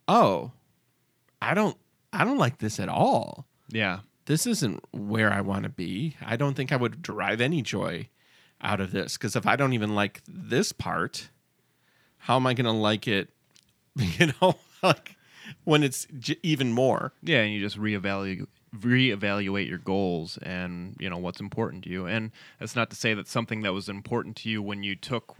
"Oh, 0.08 0.52
I 1.42 1.52
don't 1.52 1.76
I 2.14 2.24
don't 2.24 2.38
like 2.38 2.56
this 2.56 2.80
at 2.80 2.88
all. 2.88 3.46
Yeah, 3.68 4.00
this 4.24 4.46
isn't 4.46 4.82
where 4.92 5.30
I 5.30 5.42
want 5.42 5.64
to 5.64 5.68
be. 5.68 6.16
I 6.24 6.36
don't 6.36 6.54
think 6.54 6.72
I 6.72 6.76
would 6.76 7.02
derive 7.02 7.42
any 7.42 7.60
joy 7.60 8.08
out 8.62 8.80
of 8.80 8.90
this 8.92 9.18
because 9.18 9.36
if 9.36 9.46
I 9.46 9.56
don't 9.56 9.74
even 9.74 9.94
like 9.94 10.22
this 10.26 10.72
part, 10.72 11.28
how 12.22 12.36
am 12.36 12.46
I 12.46 12.54
going 12.54 12.66
to 12.66 12.72
like 12.72 13.06
it? 13.06 13.28
You 14.18 14.32
know, 14.40 14.54
like 14.82 15.16
when 15.64 15.82
it's 15.82 16.06
j- 16.18 16.38
even 16.42 16.72
more. 16.72 17.12
yeah, 17.22 17.40
and 17.42 17.52
you 17.52 17.60
just 17.60 17.78
reevaluate 17.78 18.46
reevaluate 18.74 19.68
your 19.68 19.76
goals 19.78 20.38
and 20.42 20.96
you 20.98 21.10
know 21.10 21.18
what's 21.18 21.40
important 21.40 21.84
to 21.84 21.90
you. 21.90 22.06
And 22.06 22.30
that's 22.58 22.74
not 22.74 22.88
to 22.90 22.96
say 22.96 23.12
that 23.12 23.28
something 23.28 23.60
that 23.62 23.72
was 23.74 23.88
important 23.88 24.36
to 24.36 24.48
you 24.48 24.62
when 24.62 24.82
you 24.82 24.96
took 24.96 25.34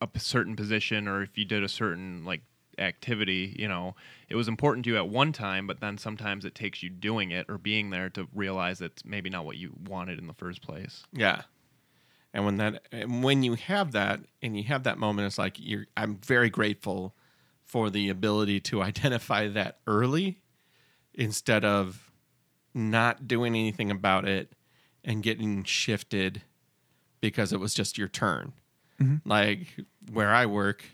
a 0.00 0.08
certain 0.18 0.56
position 0.56 1.06
or 1.06 1.22
if 1.22 1.36
you 1.36 1.44
did 1.44 1.62
a 1.62 1.68
certain 1.68 2.24
like 2.24 2.40
activity, 2.78 3.54
you 3.58 3.68
know, 3.68 3.94
it 4.30 4.36
was 4.36 4.48
important 4.48 4.84
to 4.84 4.90
you 4.90 4.96
at 4.96 5.08
one 5.08 5.32
time, 5.32 5.66
but 5.66 5.80
then 5.80 5.98
sometimes 5.98 6.44
it 6.46 6.54
takes 6.54 6.82
you 6.82 6.88
doing 6.90 7.30
it 7.30 7.46
or 7.48 7.58
being 7.58 7.90
there 7.90 8.08
to 8.10 8.26
realize 8.34 8.80
it's 8.80 9.04
maybe 9.04 9.28
not 9.30 9.44
what 9.44 9.56
you 9.56 9.72
wanted 9.86 10.18
in 10.18 10.26
the 10.26 10.34
first 10.34 10.62
place. 10.62 11.04
Yeah. 11.12 11.42
And 12.36 12.44
when 12.44 12.58
that, 12.58 12.86
and 12.92 13.24
when 13.24 13.42
you 13.42 13.54
have 13.54 13.92
that, 13.92 14.20
and 14.42 14.54
you 14.58 14.64
have 14.64 14.82
that 14.82 14.98
moment, 14.98 15.24
it's 15.24 15.38
like 15.38 15.56
you're. 15.58 15.86
I'm 15.96 16.16
very 16.16 16.50
grateful 16.50 17.16
for 17.64 17.88
the 17.88 18.10
ability 18.10 18.60
to 18.60 18.82
identify 18.90 19.48
that 19.48 19.78
early, 19.86 20.42
instead 21.14 21.64
of 21.64 22.12
not 22.74 23.26
doing 23.26 23.54
anything 23.54 23.90
about 23.90 24.28
it 24.28 24.52
and 25.02 25.22
getting 25.22 25.64
shifted 25.64 26.42
because 27.22 27.54
it 27.54 27.58
was 27.58 27.72
just 27.72 27.96
your 27.96 28.08
turn. 28.08 28.52
Mm-hmm. 29.00 29.26
Like 29.26 29.68
where 30.12 30.34
I 30.34 30.44
work, 30.44 30.84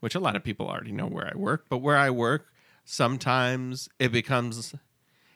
which 0.00 0.16
a 0.16 0.20
lot 0.20 0.34
of 0.34 0.42
people 0.42 0.66
already 0.66 0.90
know 0.90 1.06
where 1.06 1.30
I 1.32 1.36
work, 1.36 1.66
but 1.68 1.78
where 1.78 1.96
I 1.96 2.10
work, 2.10 2.48
sometimes 2.84 3.88
it 4.00 4.10
becomes, 4.10 4.74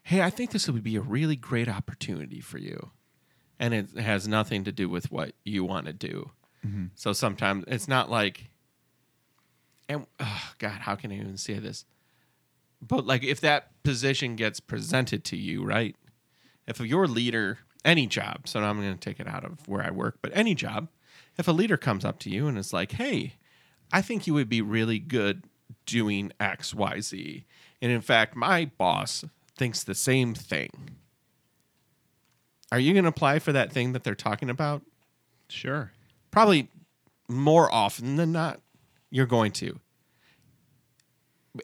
hey, 0.03 0.22
I 0.22 0.30
think 0.30 0.51
this 0.51 0.68
would 0.68 0.82
be 0.82 0.97
a 0.97 1.01
really 1.01 1.36
great 1.36 1.68
opportunity 1.68 2.40
for 2.40 2.59
you 2.59 2.90
and 3.59 3.74
it 3.74 3.96
has 3.98 4.28
nothing 4.28 4.64
to 4.64 4.72
do 4.72 4.88
with 4.88 5.11
what 5.11 5.32
you 5.44 5.64
want 5.64 5.86
to 5.86 5.92
do. 5.92 6.30
Mm-hmm. 6.66 6.86
So 6.94 7.12
sometimes 7.12 7.64
it's 7.68 7.88
not 7.88 8.11
like, 8.11 8.50
and 9.88 10.07
oh 10.20 10.52
God, 10.59 10.80
how 10.80 10.94
can 10.94 11.12
I 11.12 11.16
even 11.16 11.36
say 11.36 11.59
this? 11.59 11.84
But 12.82 13.07
like, 13.07 13.24
if 13.24 13.40
that 13.40 13.82
position 13.82 14.36
gets 14.36 14.61
presented 14.61 15.24
to 15.24 15.36
you, 15.36 15.64
right? 15.64 15.96
If 16.66 16.80
your 16.80 17.07
leader, 17.07 17.59
any 17.84 18.07
job, 18.07 18.48
so 18.48 18.61
now 18.61 18.68
I'm 18.68 18.80
going 18.80 18.92
to 18.92 19.00
take 19.00 19.20
it 19.20 19.28
out 19.28 19.44
of 19.44 19.66
where 19.68 19.82
I 19.82 19.90
work, 19.90 20.18
but 20.20 20.32
any 20.34 20.54
job, 20.54 20.88
if 21.38 21.48
a 21.48 21.52
leader 21.52 21.76
comes 21.76 22.04
up 22.04 22.18
to 22.20 22.30
you 22.30 22.48
and 22.48 22.59
is 22.59 22.72
like, 22.72 22.92
hey, 22.92 23.34
I 23.92 24.02
think 24.02 24.26
you 24.26 24.34
would 24.34 24.48
be 24.48 24.61
really 24.61 24.98
good 24.98 25.44
doing 25.84 26.32
X, 26.40 26.74
Y, 26.74 27.00
Z. 27.00 27.44
And 27.80 27.92
in 27.92 28.00
fact, 28.00 28.34
my 28.34 28.70
boss 28.78 29.24
thinks 29.57 29.84
the 29.84 29.94
same 29.94 30.34
thing. 30.34 30.70
Are 32.73 32.79
you 32.79 32.93
going 32.93 33.05
to 33.05 33.09
apply 33.11 33.39
for 33.39 33.53
that 33.53 33.73
thing 33.73 33.93
that 33.93 34.05
they're 34.05 34.14
talking 34.14 34.51
about? 34.51 34.83
Sure. 35.49 35.93
Probably 36.31 36.69
more 37.29 37.73
often 37.73 38.17
than 38.17 38.33
not, 38.33 38.61
you're 39.11 39.27
going 39.27 39.53
to. 39.53 39.81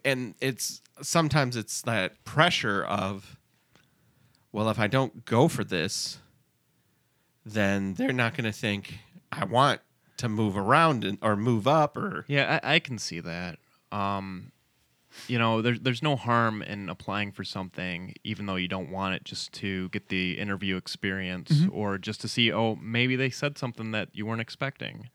And 0.04 0.34
it's 0.40 0.80
sometimes 1.02 1.56
it's 1.56 1.82
that 1.82 2.24
pressure 2.24 2.82
of, 2.84 3.36
well, 4.52 4.68
if 4.70 4.78
I 4.78 4.86
don't 4.86 5.24
go 5.24 5.48
for 5.48 5.64
this, 5.64 6.18
then 7.44 7.94
they're 7.94 8.12
not 8.12 8.34
going 8.36 8.44
to 8.44 8.56
think 8.56 8.98
I 9.30 9.44
want 9.44 9.80
to 10.18 10.28
move 10.28 10.56
around 10.56 11.04
and, 11.04 11.18
or 11.20 11.36
move 11.36 11.66
up 11.66 11.96
or 11.96 12.24
Yeah, 12.28 12.60
I, 12.62 12.74
I 12.74 12.78
can 12.78 12.98
see 12.98 13.20
that. 13.20 13.58
Um, 13.90 14.51
you 15.28 15.38
know, 15.38 15.62
there's 15.62 15.80
there's 15.80 16.02
no 16.02 16.16
harm 16.16 16.62
in 16.62 16.88
applying 16.88 17.32
for 17.32 17.44
something, 17.44 18.14
even 18.24 18.46
though 18.46 18.56
you 18.56 18.68
don't 18.68 18.90
want 18.90 19.14
it, 19.14 19.24
just 19.24 19.52
to 19.54 19.88
get 19.90 20.08
the 20.08 20.38
interview 20.38 20.76
experience 20.76 21.50
mm-hmm. 21.50 21.76
or 21.76 21.98
just 21.98 22.20
to 22.22 22.28
see, 22.28 22.52
oh, 22.52 22.76
maybe 22.76 23.16
they 23.16 23.30
said 23.30 23.58
something 23.58 23.90
that 23.92 24.08
you 24.12 24.26
weren't 24.26 24.40
expecting. 24.40 25.10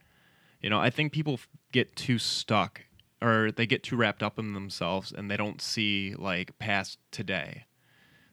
You 0.62 0.70
know, 0.70 0.80
I 0.80 0.89
think 0.89 1.12
people 1.12 1.34
f- 1.34 1.48
get 1.72 1.95
too 1.95 2.18
stuck 2.18 2.82
or 3.22 3.52
they 3.52 3.66
get 3.66 3.84
too 3.84 3.95
wrapped 3.95 4.22
up 4.24 4.38
in 4.39 4.54
themselves 4.54 5.12
and 5.12 5.30
they 5.30 5.38
don't 5.38 5.62
see 5.62 6.16
like 6.18 6.58
past 6.60 7.00
today. 7.12 7.66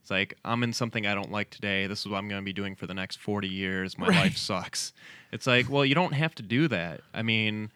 It's 0.03 0.11
like 0.11 0.37
I'm 0.45 0.63
in 0.63 0.75
something 0.75 1.07
I 1.07 1.15
don't 1.15 1.33
like 1.33 1.49
today. 1.51 1.87
This 1.87 2.01
is 2.01 2.09
what 2.09 2.19
I'm 2.19 2.29
going 2.29 2.41
to 2.41 2.45
be 2.45 2.53
doing 2.53 2.75
for 2.77 2.87
the 2.87 2.93
next 2.95 3.19
40 3.21 3.49
years. 3.49 3.97
My 3.97 4.09
Right. 4.09 4.17
life 4.25 4.37
sucks. 4.37 4.93
It's 5.33 5.47
like, 5.47 5.71
well, 5.71 5.85
you 5.85 5.95
don't 5.95 6.13
have 6.13 6.35
to 6.37 6.43
do 6.43 6.69
that. 6.69 7.01
I 7.15 7.23
mean, 7.23 7.73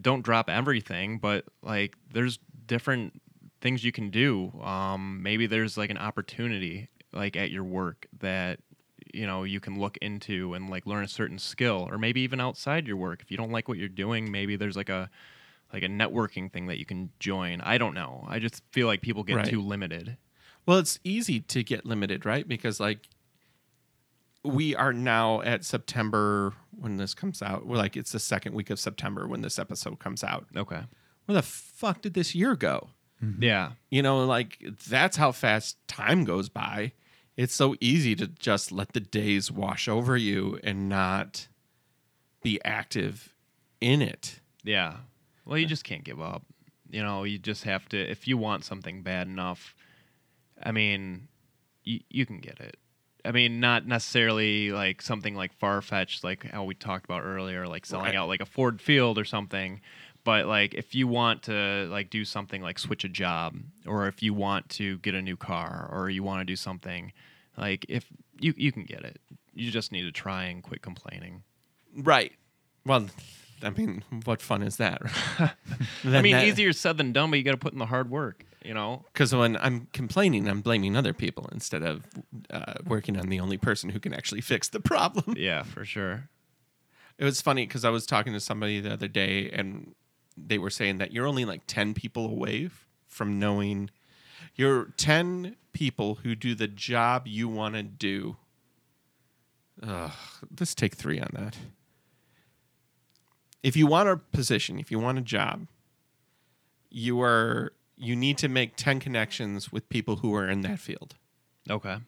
don't 0.00 0.22
drop 0.22 0.50
everything, 0.50 1.18
but 1.18 1.44
like 1.62 1.96
there's 2.12 2.38
different 2.66 3.20
things 3.60 3.84
you 3.84 3.92
can 3.92 4.10
do. 4.10 4.52
Um, 4.62 5.22
maybe 5.22 5.46
there's 5.46 5.76
like 5.76 5.90
an 5.90 5.98
opportunity 5.98 6.88
like 7.12 7.36
at 7.36 7.50
your 7.50 7.64
work 7.64 8.06
that 8.20 8.60
you 9.14 9.26
know 9.26 9.44
you 9.44 9.58
can 9.60 9.78
look 9.80 9.96
into 9.98 10.52
and 10.54 10.68
like 10.68 10.86
learn 10.86 11.04
a 11.04 11.08
certain 11.08 11.38
skill, 11.38 11.88
or 11.90 11.98
maybe 11.98 12.20
even 12.20 12.40
outside 12.40 12.86
your 12.86 12.96
work. 12.96 13.20
If 13.22 13.30
you 13.30 13.36
don't 13.36 13.50
like 13.50 13.68
what 13.68 13.78
you're 13.78 13.88
doing, 13.88 14.30
maybe 14.30 14.56
there's 14.56 14.76
like 14.76 14.88
a 14.90 15.08
like 15.72 15.82
a 15.82 15.86
networking 15.88 16.50
thing 16.52 16.66
that 16.66 16.78
you 16.78 16.84
can 16.86 17.10
join. 17.18 17.60
I 17.60 17.76
don't 17.78 17.94
know. 17.94 18.24
I 18.28 18.38
just 18.38 18.62
feel 18.72 18.86
like 18.86 19.00
people 19.02 19.22
get 19.24 19.36
Right. 19.36 19.46
too 19.46 19.60
limited. 19.60 20.16
Well, 20.66 20.78
it's 20.78 20.98
easy 21.04 21.40
to 21.40 21.62
get 21.62 21.84
limited, 21.86 22.24
right? 22.26 22.46
Because 22.46 22.78
like 22.80 23.08
we 24.44 24.74
are 24.74 24.92
now 24.92 25.40
at 25.42 25.64
September 25.64 26.54
when 26.70 26.96
this 26.96 27.14
comes 27.14 27.42
out. 27.42 27.66
We're 27.66 27.76
like 27.76 27.96
it's 27.96 28.12
the 28.12 28.18
second 28.20 28.54
week 28.54 28.70
of 28.70 28.78
September 28.78 29.26
when 29.26 29.40
this 29.42 29.58
episode 29.58 29.98
comes 29.98 30.22
out. 30.22 30.46
Okay. 30.56 30.82
Where 31.26 31.34
the 31.34 31.42
fuck 31.42 32.02
did 32.02 32.14
this 32.14 32.34
year 32.34 32.54
go? 32.56 32.90
Mm-hmm. 33.22 33.42
Yeah. 33.42 33.70
You 33.90 34.02
know, 34.02 34.24
like 34.24 34.58
that's 34.88 35.16
how 35.16 35.32
fast 35.32 35.76
time 35.88 36.24
goes 36.24 36.48
by. 36.48 36.92
It's 37.36 37.54
so 37.54 37.76
easy 37.80 38.14
to 38.16 38.26
just 38.26 38.72
let 38.72 38.92
the 38.92 39.00
days 39.00 39.50
wash 39.50 39.86
over 39.88 40.16
you 40.16 40.58
and 40.64 40.88
not 40.88 41.48
be 42.42 42.60
active 42.64 43.34
in 43.80 44.02
it. 44.02 44.40
Yeah. 44.64 44.96
Well, 45.44 45.58
you 45.58 45.66
just 45.66 45.84
can't 45.84 46.04
give 46.04 46.20
up. 46.20 46.42
You 46.90 47.02
know, 47.02 47.24
you 47.24 47.38
just 47.38 47.64
have 47.64 47.88
to. 47.90 47.98
If 47.98 48.26
you 48.26 48.36
want 48.38 48.64
something 48.64 49.02
bad 49.02 49.26
enough, 49.28 49.74
I 50.62 50.72
mean, 50.72 51.28
you 51.84 52.00
you 52.10 52.26
can 52.26 52.38
get 52.38 52.60
it. 52.60 52.76
I 53.24 53.30
mean, 53.32 53.60
not 53.60 53.86
necessarily 53.86 54.70
like 54.70 55.02
something 55.02 55.34
like 55.34 55.52
far 55.52 55.82
fetched, 55.82 56.24
like 56.24 56.44
how 56.50 56.64
we 56.64 56.74
talked 56.74 57.04
about 57.04 57.22
earlier, 57.24 57.66
like 57.66 57.84
selling 57.84 58.06
Right. 58.06 58.14
out 58.16 58.28
like 58.28 58.40
a 58.40 58.46
Ford 58.46 58.80
Field 58.80 59.18
or 59.18 59.24
something. 59.24 59.80
But 60.28 60.44
like, 60.44 60.74
if 60.74 60.94
you 60.94 61.08
want 61.08 61.44
to 61.44 61.88
like 61.90 62.10
do 62.10 62.22
something 62.22 62.60
like 62.60 62.78
switch 62.78 63.02
a 63.02 63.08
job, 63.08 63.56
or 63.86 64.08
if 64.08 64.22
you 64.22 64.34
want 64.34 64.68
to 64.68 64.98
get 64.98 65.14
a 65.14 65.22
new 65.22 65.38
car, 65.38 65.88
or 65.90 66.10
you 66.10 66.22
want 66.22 66.42
to 66.42 66.44
do 66.44 66.54
something, 66.54 67.14
like 67.56 67.86
if 67.88 68.04
you 68.38 68.52
you 68.54 68.70
can 68.70 68.84
get 68.84 69.04
it, 69.04 69.22
you 69.54 69.70
just 69.70 69.90
need 69.90 70.02
to 70.02 70.12
try 70.12 70.44
and 70.44 70.62
quit 70.62 70.82
complaining. 70.82 71.44
Right. 71.96 72.32
Well, 72.84 73.06
I 73.62 73.70
mean, 73.70 74.04
what 74.26 74.42
fun 74.42 74.62
is 74.62 74.76
that? 74.76 75.00
I 76.04 76.20
mean, 76.20 76.36
easier 76.36 76.74
said 76.74 76.98
than 76.98 77.14
done, 77.14 77.30
but 77.30 77.38
you 77.38 77.42
got 77.42 77.52
to 77.52 77.56
put 77.56 77.72
in 77.72 77.78
the 77.78 77.86
hard 77.86 78.10
work. 78.10 78.44
You 78.62 78.74
know, 78.74 79.06
Because 79.10 79.34
when 79.34 79.56
I'm 79.56 79.88
complaining, 79.94 80.46
I'm 80.46 80.60
blaming 80.60 80.94
other 80.94 81.14
people 81.14 81.48
instead 81.52 81.82
of 81.82 82.04
uh, 82.50 82.74
working 82.84 83.16
on 83.16 83.30
the 83.30 83.40
only 83.40 83.56
person 83.56 83.88
who 83.88 83.98
can 83.98 84.12
actually 84.12 84.42
fix 84.42 84.68
the 84.68 84.80
problem. 84.80 85.36
yeah, 85.38 85.62
for 85.62 85.86
sure. 85.86 86.28
It 87.16 87.24
was 87.24 87.40
funny 87.40 87.66
because 87.66 87.86
I 87.86 87.88
was 87.88 88.04
talking 88.04 88.34
to 88.34 88.40
somebody 88.40 88.78
the 88.80 88.92
other 88.92 89.08
day 89.08 89.48
and 89.50 89.94
they 90.46 90.58
were 90.58 90.70
saying 90.70 90.98
that 90.98 91.12
you're 91.12 91.26
only 91.26 91.44
like 91.44 91.62
10 91.66 91.94
people 91.94 92.26
away 92.26 92.70
from 93.06 93.38
knowing 93.38 93.90
you're 94.54 94.86
10 94.96 95.56
people 95.72 96.16
who 96.16 96.34
do 96.34 96.54
the 96.54 96.68
job 96.68 97.26
you 97.26 97.48
want 97.48 97.74
to 97.74 97.82
do. 97.82 98.36
Ugh, 99.82 100.12
let's 100.58 100.74
take 100.74 100.94
three 100.94 101.20
on 101.20 101.30
that. 101.32 101.56
If 103.62 103.76
you 103.76 103.86
want 103.86 104.08
a 104.08 104.16
position, 104.16 104.78
if 104.78 104.90
you 104.90 104.98
want 104.98 105.18
a 105.18 105.22
job, 105.22 105.66
you 106.90 107.20
are 107.20 107.72
you 107.96 108.14
need 108.14 108.38
to 108.38 108.48
make 108.48 108.76
10 108.76 109.00
connections 109.00 109.72
with 109.72 109.88
people 109.88 110.16
who 110.16 110.34
are 110.34 110.48
in 110.48 110.60
that 110.62 110.78
field. 110.78 111.16
Okay. 111.68 111.98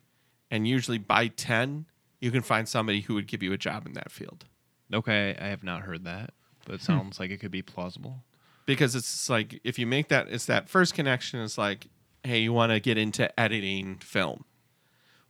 And 0.51 0.66
usually 0.66 0.99
by 0.99 1.28
10, 1.28 1.87
you 2.20 2.31
can 2.31 2.43
find 2.43 2.68
somebody 2.68 3.01
who 3.01 3.14
would 3.14 3.26
give 3.26 3.43
you 3.43 3.53
a 3.53 3.59
job 3.59 3.87
in 3.87 3.95
that 3.95 4.11
field. 4.11 4.45
Okay, 4.93 5.37
I 5.41 5.47
have 5.47 5.62
not 5.62 5.83
heard 5.83 6.05
that, 6.05 6.33
but 6.64 6.74
it 6.74 6.80
hmm. 6.80 6.86
sounds 6.86 7.20
like 7.20 7.30
it 7.30 7.38
could 7.38 7.50
be 7.50 7.62
plausible. 7.62 8.22
because 8.66 8.94
it's 8.94 9.28
like 9.28 9.61
if 9.64 9.78
you 9.78 9.86
make 9.86 10.08
that 10.08 10.28
it's 10.30 10.46
that 10.46 10.68
first 10.68 10.94
connection 10.94 11.40
it's 11.40 11.58
like 11.58 11.88
hey 12.22 12.40
you 12.40 12.52
want 12.52 12.70
to 12.70 12.80
get 12.80 12.98
into 12.98 13.40
editing 13.40 13.96
film. 13.96 14.44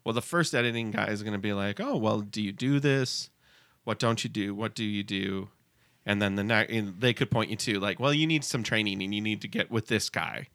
Well 0.05 0.13
the 0.13 0.23
first 0.23 0.55
editing 0.55 0.91
guy 0.91 1.07
is 1.07 1.23
going 1.23 1.33
to 1.33 1.39
be 1.39 1.53
like 1.53 1.81
oh 1.81 1.97
well 1.97 2.21
do 2.21 2.43
you 2.43 2.53
do 2.53 2.81
this? 2.81 3.31
What 3.85 3.99
don't 3.99 4.23
you 4.23 4.31
do? 4.31 4.55
What 4.55 4.75
do 4.75 4.85
you 4.85 5.03
do? 5.03 5.49
And 6.05 6.21
then 6.21 6.35
the 6.35 6.45
next 6.45 6.73
they 7.01 7.15
could 7.15 7.31
point 7.31 7.51
you 7.51 7.57
to 7.57 7.81
like 7.81 8.01
well 8.01 8.13
you 8.13 8.27
need 8.27 8.45
some 8.45 8.63
training 8.63 9.03
and 9.03 9.15
you 9.15 9.21
need 9.21 9.41
to 9.43 9.49
get 9.49 9.71
with 9.71 9.87
this 9.87 10.11
guy. 10.11 10.49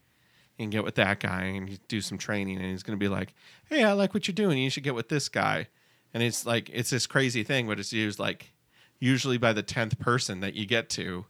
And 0.57 0.71
get 0.71 0.85
with 0.85 0.95
that 0.95 1.19
guy 1.19 1.43
and 1.43 1.85
do 1.89 1.99
some 1.99 2.17
training. 2.17 2.55
And 2.57 2.67
he's 2.67 2.81
going 2.81 2.97
to 2.97 3.03
be 3.03 3.09
like 3.09 3.33
hey 3.69 3.83
i 3.83 3.93
like 3.93 4.13
what 4.13 4.27
you're 4.27 4.33
doing. 4.35 4.57
You 4.57 4.69
should 4.69 4.83
get 4.83 4.95
with 4.95 5.09
this 5.09 5.29
guy. 5.29 5.67
And 6.13 6.23
it's 6.23 6.45
like 6.45 6.69
it's 6.71 6.91
this 6.91 7.07
crazy 7.07 7.43
thing 7.43 7.67
but 7.67 7.79
it's 7.79 7.91
used 7.91 8.19
like 8.19 8.53
usually 8.99 9.37
by 9.37 9.53
the 9.53 9.63
10th 9.63 9.99
person 9.99 10.39
that 10.41 10.53
you 10.55 10.65
get 10.65 10.89
to 10.91 11.25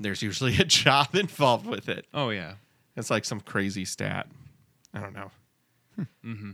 there's 0.00 0.22
usually 0.22 0.56
a 0.58 0.64
job 0.64 1.14
involved 1.14 1.66
with 1.66 1.88
it. 1.88 2.06
Oh 2.12 2.30
yeah. 2.30 2.54
It's 2.96 3.10
like 3.10 3.24
some 3.24 3.40
crazy 3.40 3.84
stat. 3.84 4.26
I 4.92 5.00
don't 5.00 5.14
know. 5.14 5.30
Mm-hmm. 6.24 6.50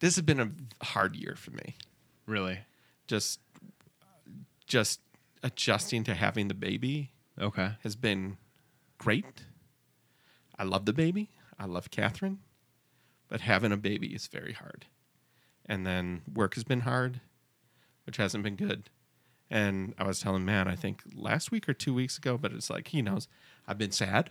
This 0.00 0.16
has 0.16 0.22
been 0.22 0.40
a 0.40 0.84
hard 0.84 1.16
year 1.16 1.34
for 1.36 1.50
me. 1.52 1.74
Really. 2.26 2.58
Just 3.06 3.40
just 4.66 5.00
adjusting 5.42 6.04
to 6.04 6.14
having 6.14 6.48
the 6.48 6.54
baby 6.54 7.10
Okay. 7.40 7.72
has 7.82 7.96
been 7.96 8.36
great. 8.98 9.44
I 10.58 10.64
love 10.64 10.84
the 10.86 10.92
baby. 10.92 11.30
I 11.58 11.64
love 11.66 11.90
Catherine. 11.90 12.38
But 13.28 13.40
having 13.40 13.72
a 13.72 13.76
baby 13.76 14.08
is 14.14 14.26
very 14.28 14.52
hard. 14.52 14.86
And 15.66 15.86
then 15.86 16.22
work 16.32 16.54
has 16.54 16.64
been 16.64 16.80
hard, 16.80 17.20
which 18.04 18.16
hasn't 18.16 18.44
been 18.44 18.56
good. 18.56 18.90
And 19.50 19.94
I 19.98 20.04
was 20.06 20.20
telling 20.20 20.44
Matt, 20.44 20.66
I 20.66 20.76
think 20.76 21.02
last 21.14 21.50
week 21.50 21.68
or 21.68 21.74
two 21.74 21.92
weeks 21.92 22.16
ago, 22.16 22.38
but 22.38 22.52
it's 22.52 22.70
like 22.70 22.88
he 22.88 23.02
knows 23.02 23.28
I've 23.68 23.78
been 23.78 23.92
sad, 23.92 24.30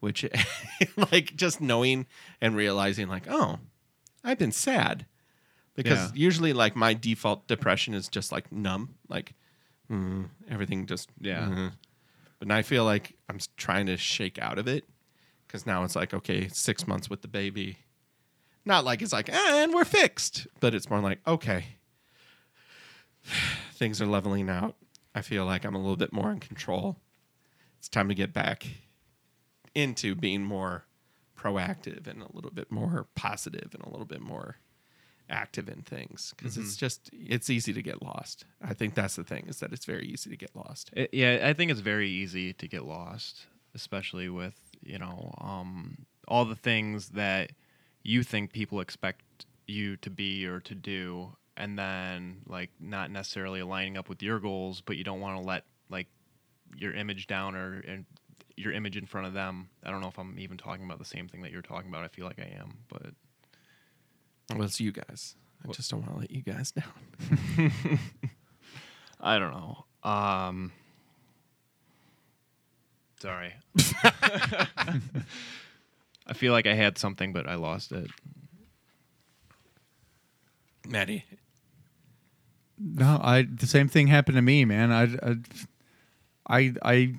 which 0.00 0.24
like 1.12 1.36
just 1.36 1.60
knowing 1.60 2.06
and 2.40 2.56
realizing 2.56 3.08
like, 3.08 3.26
oh, 3.28 3.58
I've 4.24 4.38
been 4.38 4.52
sad. 4.52 5.06
Because 5.74 5.98
Yeah. 5.98 6.10
usually 6.14 6.52
like 6.52 6.74
my 6.74 6.94
default 6.94 7.46
depression 7.46 7.94
is 7.94 8.08
just 8.08 8.32
like 8.32 8.50
numb, 8.50 8.94
like 9.08 9.34
mm, 9.90 10.28
everything 10.50 10.86
just 10.86 11.10
Yeah. 11.20 11.42
mhm. 11.46 11.72
But 12.38 12.48
now 12.48 12.56
I 12.56 12.62
feel 12.62 12.84
like 12.84 13.16
I'm 13.28 13.38
trying 13.56 13.86
to 13.86 13.96
shake 13.96 14.38
out 14.38 14.58
of 14.58 14.66
it 14.66 14.84
because 15.46 15.66
now 15.66 15.84
it's 15.84 15.94
like, 15.96 16.14
okay, 16.14 16.48
six 16.48 16.86
months 16.86 17.10
with 17.10 17.20
the 17.22 17.28
baby. 17.28 17.78
Not 18.64 18.84
like 18.84 19.02
it's 19.02 19.12
like, 19.12 19.28
"Ah, 19.32 19.62
and 19.62 19.72
we're 19.74 19.84
fixed, 19.84 20.46
but 20.60 20.74
it's 20.74 20.88
more 20.90 21.00
like, 21.00 21.20
okay, 21.26 21.64
things 23.72 24.00
are 24.00 24.06
leveling 24.06 24.48
out. 24.48 24.76
I 25.14 25.22
feel 25.22 25.44
like 25.44 25.64
I'm 25.64 25.74
a 25.74 25.78
little 25.78 25.96
bit 25.96 26.12
more 26.12 26.30
in 26.30 26.40
control. 26.40 26.96
It's 27.78 27.88
time 27.88 28.08
to 28.08 28.14
get 28.14 28.32
back 28.32 28.66
into 29.74 30.14
being 30.14 30.42
more 30.42 30.84
proactive 31.36 32.06
and 32.06 32.22
a 32.22 32.28
little 32.32 32.50
bit 32.50 32.70
more 32.70 33.06
positive 33.14 33.70
and 33.72 33.82
a 33.84 33.88
little 33.88 34.06
bit 34.06 34.20
more 34.20 34.56
active 35.30 35.68
in 35.68 35.82
things 35.82 36.32
because 36.36 36.56
it's 36.56 36.76
just 36.76 37.10
it's 37.12 37.50
easy 37.50 37.72
to 37.72 37.82
get 37.82 38.02
lost. 38.02 38.44
I 38.62 38.74
think 38.74 38.94
that's 38.94 39.16
the 39.16 39.24
thing 39.24 39.46
is 39.48 39.60
that 39.60 39.72
it's 39.72 39.84
very 39.84 40.06
easy 40.06 40.30
to 40.30 40.36
get 40.36 40.54
lost. 40.56 40.90
It, 40.94 41.10
yeah, 41.12 41.40
I 41.44 41.52
think 41.52 41.70
it's 41.70 41.80
very 41.80 42.08
easy 42.08 42.52
to 42.54 42.68
get 42.68 42.84
lost, 42.84 43.46
especially 43.74 44.28
with 44.28 44.58
you 44.82 44.98
know 44.98 45.34
um, 45.40 46.06
all 46.26 46.44
the 46.44 46.56
things 46.56 47.10
that 47.10 47.52
you 48.02 48.22
think 48.22 48.52
people 48.52 48.80
expect 48.80 49.44
you 49.66 49.96
to 49.98 50.10
be 50.10 50.46
or 50.46 50.60
to 50.60 50.74
do, 50.74 51.36
and 51.58 51.78
then 51.78 52.38
like 52.46 52.70
not 52.80 53.10
necessarily 53.10 53.60
aligning 53.60 53.98
up 53.98 54.08
with 54.08 54.22
your 54.22 54.38
goals, 54.38 54.80
but 54.80 54.96
you 54.96 55.04
don't 55.04 55.20
want 55.20 55.38
to 55.38 55.46
let 55.46 55.64
like 55.90 56.06
your 56.76 56.94
image 56.94 57.26
down 57.26 57.54
or 57.54 57.80
and 57.86 58.06
your 58.56 58.72
image 58.72 58.96
in 58.96 59.04
front 59.06 59.26
of 59.26 59.34
them. 59.34 59.68
I 59.84 59.90
don't 59.90 60.00
know 60.00 60.08
if 60.08 60.18
I'm 60.18 60.38
even 60.38 60.56
talking 60.56 60.84
about 60.84 60.98
the 60.98 61.04
same 61.04 61.28
thing 61.28 61.42
that 61.42 61.50
you're 61.50 61.60
talking 61.60 61.90
about. 61.90 62.04
I 62.04 62.08
feel 62.08 62.24
like 62.24 62.38
I 62.38 62.56
am, 62.58 62.78
but 62.88 63.12
Well, 64.54 64.62
it's 64.62 64.80
you 64.80 64.92
guys. 64.92 65.34
I 65.68 65.72
just 65.72 65.90
don't 65.90 66.00
want 66.00 66.14
to 66.14 66.20
let 66.20 66.30
you 66.30 66.42
guys 66.42 66.72
down. 66.72 66.92
I 69.20 69.38
don't 69.40 69.50
know. 69.52 69.84
Um, 70.08 70.72
sorry. 73.20 73.52
I 74.04 75.00
feel 76.34 76.52
like 76.52 76.68
I 76.68 76.74
had 76.74 76.98
something, 76.98 77.32
but 77.32 77.48
I 77.48 77.56
lost 77.56 77.90
it. 77.90 78.08
Maddie, 80.86 81.24
No, 82.80 83.18
I 83.22 83.42
the 83.42 83.66
same 83.66 83.88
thing 83.88 84.06
happened 84.06 84.36
to 84.36 84.42
me, 84.42 84.64
man. 84.64 84.92
I, 84.92 85.02
I, 86.48 86.56
I, 86.56 86.74
I 86.82 87.14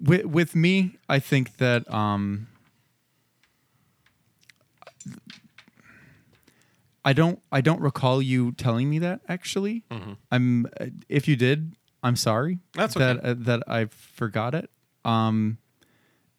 with 0.00 0.24
with 0.26 0.54
me, 0.54 0.96
I 1.08 1.18
think 1.18 1.56
that 1.58 1.92
um, 1.92 2.48
I 7.04 7.12
don't 7.12 7.40
I 7.50 7.60
don't 7.60 7.80
recall 7.80 8.22
you 8.22 8.52
telling 8.52 8.88
me 8.88 8.98
that 9.00 9.20
actually. 9.28 9.84
I'm 10.30 10.66
if 11.08 11.28
you 11.28 11.36
did, 11.36 11.74
I'm 12.02 12.16
sorry. 12.16 12.58
That's 12.74 12.94
that 12.94 13.18
okay. 13.18 13.30
uh, 13.30 13.34
that 13.38 13.62
I 13.66 13.86
forgot 13.86 14.54
it. 14.54 14.70
Um, 15.04 15.58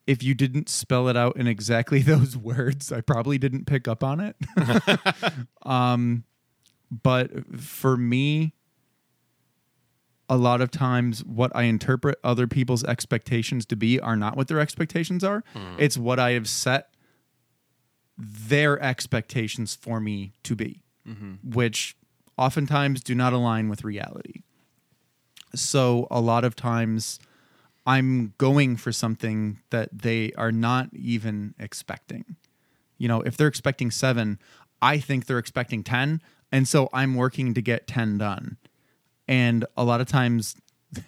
if 0.07 0.23
you 0.23 0.33
didn't 0.33 0.69
spell 0.69 1.07
it 1.07 1.17
out 1.17 1.37
in 1.37 1.47
exactly 1.47 2.01
those 2.01 2.35
words, 2.35 2.91
I 2.91 3.01
probably 3.01 3.37
didn't 3.37 3.65
pick 3.65 3.87
up 3.87 4.03
on 4.03 4.19
it. 4.19 4.35
um, 5.63 6.23
but 6.91 7.59
for 7.59 7.95
me, 7.95 8.53
a 10.27 10.37
lot 10.37 10.61
of 10.61 10.71
times 10.71 11.23
what 11.25 11.51
I 11.55 11.63
interpret 11.63 12.19
other 12.23 12.47
people's 12.47 12.83
expectations 12.83 13.65
to 13.67 13.75
be 13.75 13.99
are 13.99 14.15
not 14.15 14.37
what 14.37 14.47
their 14.47 14.59
expectations 14.59 15.23
are. 15.23 15.43
Hmm. 15.53 15.75
It's 15.77 15.97
what 15.97 16.19
I 16.19 16.31
have 16.31 16.47
set 16.47 16.93
their 18.17 18.81
expectations 18.81 19.75
for 19.75 19.99
me 19.99 20.33
to 20.43 20.55
be, 20.55 20.83
mm-hmm. 21.07 21.35
which 21.43 21.95
oftentimes 22.37 23.01
do 23.01 23.15
not 23.15 23.33
align 23.33 23.67
with 23.69 23.83
reality. 23.83 24.43
So 25.55 26.07
a 26.11 26.21
lot 26.21 26.43
of 26.43 26.55
times 26.55 27.19
I'm 27.85 28.33
going 28.37 28.77
for 28.77 28.91
something 28.91 29.59
that 29.69 29.89
they 29.91 30.31
are 30.33 30.51
not 30.51 30.89
even 30.93 31.55
expecting. 31.59 32.37
You 32.97 33.07
know, 33.07 33.21
if 33.21 33.35
they're 33.35 33.47
expecting 33.47 33.91
seven, 33.91 34.39
I 34.81 34.99
think 34.99 35.25
they're 35.25 35.39
expecting 35.39 35.83
10. 35.83 36.21
And 36.51 36.67
so 36.67 36.89
I'm 36.93 37.15
working 37.15 37.53
to 37.53 37.61
get 37.61 37.87
10 37.87 38.17
done. 38.17 38.57
And 39.27 39.65
a 39.77 39.83
lot 39.83 40.01
of 40.01 40.07
times 40.07 40.55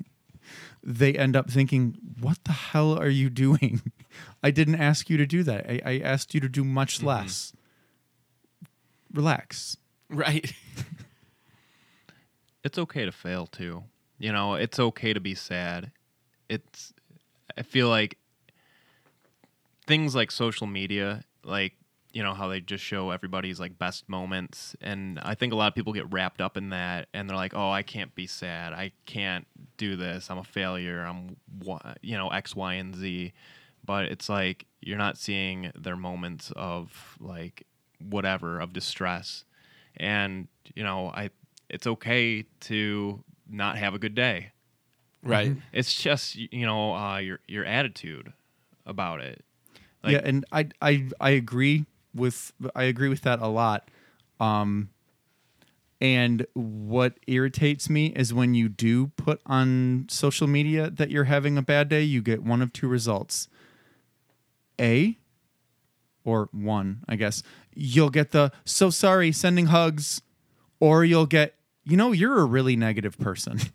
they 0.83 1.13
end 1.13 1.35
up 1.35 1.49
thinking, 1.49 1.97
what 2.19 2.39
the 2.45 2.53
hell 2.53 2.97
are 2.97 3.09
you 3.09 3.29
doing? 3.29 3.81
I 4.43 4.51
didn't 4.51 4.75
ask 4.75 5.09
you 5.09 5.17
to 5.17 5.25
do 5.25 5.43
that. 5.43 5.65
I, 5.67 5.81
I 5.85 5.99
asked 5.99 6.33
you 6.33 6.39
to 6.39 6.49
do 6.49 6.63
much 6.63 6.97
mm-hmm. 6.97 7.07
less. 7.07 7.53
Relax. 9.13 9.77
right? 10.09 10.53
It's 12.63 12.77
okay 12.77 13.05
to 13.05 13.11
fail 13.11 13.45
too. 13.45 13.83
You 14.19 14.31
know, 14.31 14.53
it's 14.53 14.79
okay 14.79 15.13
to 15.13 15.19
be 15.19 15.35
sad. 15.35 15.91
It's 16.49 16.93
I 17.57 17.61
feel 17.61 17.89
like 17.89 18.17
things 19.85 20.15
like 20.15 20.31
social 20.31 20.65
media, 20.65 21.25
like 21.43 21.73
you 22.13 22.21
know 22.23 22.33
how 22.33 22.47
they 22.47 22.61
just 22.61 22.83
show 22.83 23.09
everybody's 23.09 23.59
like 23.59 23.77
best 23.79 24.07
moments 24.07 24.75
and 24.81 25.19
i 25.23 25.33
think 25.33 25.51
a 25.51 25.55
lot 25.55 25.67
of 25.67 25.73
people 25.75 25.91
get 25.93 26.11
wrapped 26.13 26.39
up 26.41 26.55
in 26.57 26.69
that 26.69 27.07
and 27.13 27.27
they're 27.27 27.35
like 27.35 27.53
oh 27.55 27.71
i 27.71 27.81
can't 27.81 28.13
be 28.15 28.27
sad. 28.27 28.71
I 28.71 28.91
can't 29.05 29.47
do 29.77 29.95
this. 29.95 30.29
I'm 30.29 30.37
a 30.37 30.43
failure. 30.43 31.01
I'm 31.03 31.35
wha- 31.61 31.95
you 32.01 32.15
know 32.15 32.29
x 32.29 32.55
y 32.55 32.75
and 32.75 32.95
z. 32.95 33.33
But 33.85 34.05
it's 34.05 34.29
like 34.29 34.65
you're 34.79 34.97
not 34.97 35.17
seeing 35.17 35.71
their 35.75 35.97
moments 35.97 36.53
of 36.55 37.17
like 37.19 37.65
whatever 37.99 38.59
of 38.59 38.71
distress. 38.73 39.43
And 39.97 40.47
you 40.75 40.83
know 40.83 41.11
i 41.15 41.29
it's 41.69 41.87
okay 41.87 42.45
to 42.61 43.23
not 43.49 43.77
have 43.77 43.93
a 43.95 43.99
good 43.99 44.13
day. 44.15 44.51
Right. 45.23 45.55
it's 45.71 45.93
just 45.93 46.35
you 46.35 46.65
know 46.65 46.93
uh, 46.93 47.17
your 47.17 47.39
your 47.47 47.65
attitude 47.65 48.31
about 48.85 49.21
it. 49.21 49.43
Like- 50.03 50.13
yeah, 50.13 50.21
and 50.23 50.45
I 50.51 50.67
I 50.81 51.09
I 51.19 51.31
agree 51.31 51.85
with 52.13 52.53
I 52.75 52.83
agree 52.83 53.09
with 53.09 53.21
that 53.21 53.39
a 53.39 53.47
lot. 53.47 53.89
Um 54.39 54.89
and 56.01 56.45
what 56.53 57.13
irritates 57.27 57.89
me 57.89 58.07
is 58.07 58.33
when 58.33 58.53
you 58.53 58.67
do 58.67 59.07
put 59.07 59.39
on 59.45 60.05
social 60.09 60.47
media 60.47 60.89
that 60.89 61.09
you're 61.09 61.23
having 61.23 61.57
a 61.57 61.61
bad 61.61 61.87
day, 61.87 62.01
you 62.01 62.21
get 62.21 62.43
one 62.43 62.61
of 62.61 62.73
two 62.73 62.89
results. 62.89 63.47
A 64.81 65.17
or 66.25 66.49
one, 66.51 67.03
I 67.07 67.15
guess. 67.15 67.41
You'll 67.73 68.09
get 68.09 68.31
the 68.31 68.51
so 68.65 68.89
sorry 68.89 69.31
sending 69.31 69.67
hugs 69.67 70.21
or 70.79 71.05
you'll 71.05 71.25
get 71.25 71.55
you 71.85 71.95
know 71.97 72.11
you're 72.11 72.39
a 72.39 72.45
really 72.45 72.75
negative 72.75 73.17
person. 73.17 73.59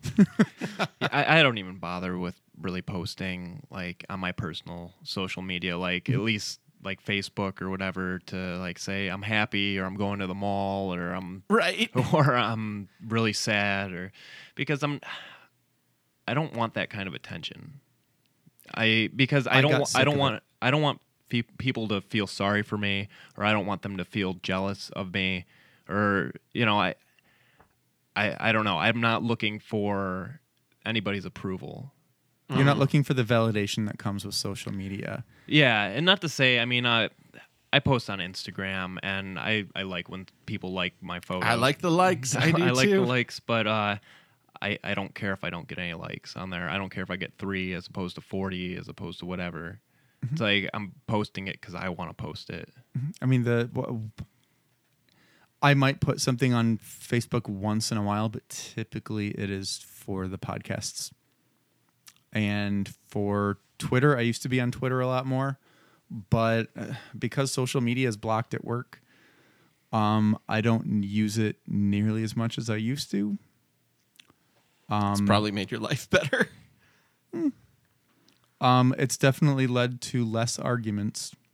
Yeah, 1.00 1.08
I, 1.12 1.38
I 1.38 1.42
don't 1.42 1.58
even 1.58 1.76
bother 1.76 2.18
with 2.18 2.34
really 2.60 2.82
posting 2.82 3.62
like 3.70 4.04
on 4.10 4.20
my 4.20 4.32
personal 4.32 4.92
social 5.02 5.42
media, 5.42 5.78
like 5.78 6.08
at 6.08 6.18
least 6.18 6.60
like 6.82 7.04
Facebook 7.04 7.60
or 7.60 7.70
whatever, 7.70 8.20
to 8.26 8.36
like 8.58 8.78
say 8.78 9.08
I'm 9.08 9.22
happy 9.22 9.78
or 9.78 9.84
I'm 9.84 9.96
going 9.96 10.20
to 10.20 10.26
the 10.26 10.34
mall 10.34 10.94
or 10.94 11.12
I'm 11.12 11.42
Right. 11.50 11.90
or 12.12 12.34
I'm 12.34 12.88
really 13.06 13.32
sad 13.32 13.92
or 13.92 14.12
because 14.54 14.82
I'm 14.82 15.00
I 16.26 16.34
don't 16.34 16.54
want 16.54 16.74
that 16.74 16.90
kind 16.90 17.08
of 17.08 17.14
attention. 17.14 17.80
I 18.74 19.10
because 19.14 19.46
I, 19.46 19.58
I 19.58 19.60
don't 19.62 19.70
got 19.70 19.80
wa- 19.80 19.86
sick 19.86 20.00
I 20.00 20.04
don't 20.04 20.18
want 20.18 20.36
it. 20.36 20.42
I 20.60 20.70
don't 20.70 20.82
want 20.82 21.00
fe- 21.30 21.42
people 21.58 21.88
to 21.88 22.00
feel 22.00 22.26
sorry 22.26 22.62
for 22.62 22.76
me 22.76 23.08
or 23.36 23.44
I 23.44 23.52
don't 23.52 23.66
want 23.66 23.82
them 23.82 23.96
to 23.96 24.04
feel 24.04 24.34
jealous 24.42 24.90
of 24.90 25.14
me 25.14 25.46
or 25.88 26.32
you 26.52 26.66
know 26.66 26.78
I 26.78 26.94
I 28.14 28.36
I 28.48 28.52
don't 28.52 28.64
know. 28.64 28.78
I'm 28.78 29.00
not 29.00 29.22
looking 29.22 29.58
for 29.58 30.40
anybody's 30.84 31.24
approval. 31.24 31.92
You're 32.50 32.64
not 32.64 32.78
looking 32.78 33.02
for 33.02 33.12
the 33.14 33.24
validation 33.24 33.86
that 33.86 33.98
comes 33.98 34.24
with 34.24 34.34
social 34.34 34.72
media. 34.72 35.24
Yeah, 35.46 35.84
and 35.84 36.06
not 36.06 36.22
to 36.22 36.30
say, 36.30 36.58
I 36.58 36.64
mean, 36.64 36.86
uh, 36.86 37.08
I 37.72 37.80
post 37.80 38.08
on 38.08 38.20
Instagram, 38.20 38.96
and 39.02 39.38
I, 39.38 39.64
I 39.76 39.82
like 39.82 40.08
when 40.08 40.26
people 40.46 40.72
like 40.72 40.94
my 41.02 41.20
photos. 41.20 41.44
I 41.48 41.54
like 41.54 41.80
the 41.80 41.90
likes. 41.90 42.34
I 42.34 42.50
do 42.52 42.64
like 42.72 42.88
too. 42.88 43.00
the 43.00 43.06
likes, 43.06 43.40
but 43.40 43.66
uh, 43.66 43.96
I 44.62 44.78
I 44.82 44.94
don't 44.94 45.14
care 45.14 45.32
if 45.32 45.44
I 45.44 45.50
don't 45.50 45.68
get 45.68 45.78
any 45.78 45.94
likes 45.94 46.36
on 46.36 46.50
there. 46.50 46.68
I 46.68 46.78
don't 46.78 46.90
care 46.90 47.02
if 47.02 47.10
I 47.10 47.16
get 47.16 47.34
three 47.38 47.74
as 47.74 47.86
opposed 47.86 48.14
to 48.14 48.20
forty, 48.20 48.76
as 48.76 48.88
opposed 48.88 49.18
to 49.20 49.26
whatever. 49.26 49.80
Mm-hmm. 50.24 50.34
It's 50.34 50.40
like 50.40 50.70
I'm 50.72 50.92
posting 51.06 51.48
it 51.48 51.60
because 51.60 51.74
I 51.74 51.90
want 51.90 52.10
to 52.10 52.14
post 52.14 52.50
it. 52.50 52.70
I 53.22 53.26
mean 53.26 53.44
the 53.44 53.70
wha- 53.72 53.98
I 55.60 55.74
might 55.74 56.00
put 56.00 56.20
something 56.20 56.54
on 56.54 56.78
Facebook 56.78 57.48
once 57.48 57.90
in 57.90 57.98
a 57.98 58.02
while, 58.02 58.28
but 58.28 58.48
typically 58.48 59.28
it 59.30 59.50
is 59.50 59.78
for 59.84 60.28
the 60.28 60.38
podcasts. 60.38 61.12
And 62.32 62.92
for 63.08 63.58
Twitter, 63.78 64.16
I 64.16 64.20
used 64.22 64.42
to 64.42 64.48
be 64.48 64.60
on 64.60 64.70
Twitter 64.70 65.00
a 65.00 65.06
lot 65.06 65.26
more, 65.26 65.58
but 66.30 66.68
uh, 66.78 66.94
because 67.18 67.50
social 67.52 67.80
media 67.80 68.08
is 68.08 68.16
blocked 68.16 68.54
at 68.54 68.64
work, 68.64 69.00
um, 69.92 70.38
I 70.48 70.60
don't 70.60 71.02
use 71.02 71.38
it 71.38 71.56
nearly 71.66 72.22
as 72.22 72.36
much 72.36 72.58
as 72.58 72.68
I 72.68 72.76
used 72.76 73.10
to. 73.12 73.38
it's 75.12 75.20
probably 75.22 75.52
made 75.52 75.70
your 75.70 75.80
life 75.80 76.08
better. 76.10 76.48
Um, 78.60 78.94
it's 78.98 79.16
definitely 79.16 79.66
led 79.66 80.00
to 80.02 80.24
less 80.24 80.58
arguments. 80.58 81.34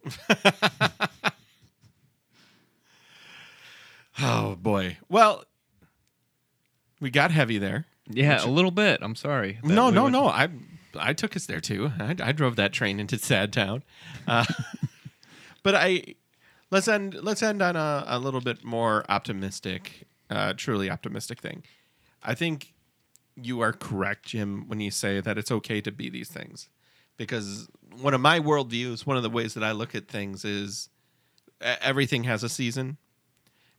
Oh 4.21 4.55
boy. 4.57 4.99
Well, 5.09 5.45
we 7.01 7.11
got 7.11 7.31
heavy 7.31 7.59
there. 7.59 7.87
Yeah, 8.09 8.45
a 8.45 8.49
little 8.49 8.71
bit. 8.71 9.01
I'm 9.03 9.17
sorry. 9.17 9.59
no, 9.63 9.87
we 9.87 9.93
no, 9.93 10.03
went- 10.05 10.13
no. 10.13 10.29
I 10.29 10.49
I 10.99 11.13
took 11.13 11.37
us 11.37 11.47
there 11.47 11.61
too. 11.61 11.93
I, 11.99 12.15
I 12.23 12.33
drove 12.33 12.57
that 12.57 12.73
train 12.73 13.01
into 13.01 13.19
Sad 13.19 13.53
Town. 13.53 13.83
Uh, 14.27 14.45
but 15.63 15.75
I 15.75 16.15
let's 16.71 16.89
end 16.89 17.15
let's 17.23 17.43
end 17.43 17.63
on 17.63 17.77
a, 17.77 18.05
a 18.07 18.19
little 18.19 18.41
bit 18.41 18.65
more 18.65 19.05
optimistic, 19.09 20.07
uh, 20.31 20.53
truly 20.57 20.91
optimistic 20.91 21.41
thing. 21.41 21.63
I 22.23 22.35
think 22.35 22.75
you 23.37 23.61
are 23.61 23.73
correct, 23.73 24.27
Jim, 24.27 24.69
when 24.69 24.81
you 24.81 24.91
say 24.91 25.21
that 25.21 25.39
it's 25.39 25.51
okay 25.51 25.81
to 25.81 25.91
be 25.91 26.09
these 26.09 26.29
things, 26.29 26.69
because 27.17 27.69
one 28.01 28.15
of 28.15 28.21
my 28.21 28.39
worldviews, 28.39 29.07
one 29.07 29.17
of 29.17 29.23
the 29.23 29.31
ways 29.31 29.55
that 29.55 29.65
I 29.65 29.73
look 29.73 29.95
at 29.95 30.09
things 30.09 30.45
is 30.45 30.89
everything 31.61 32.25
has 32.25 32.43
a 32.43 32.49
season. 32.49 32.99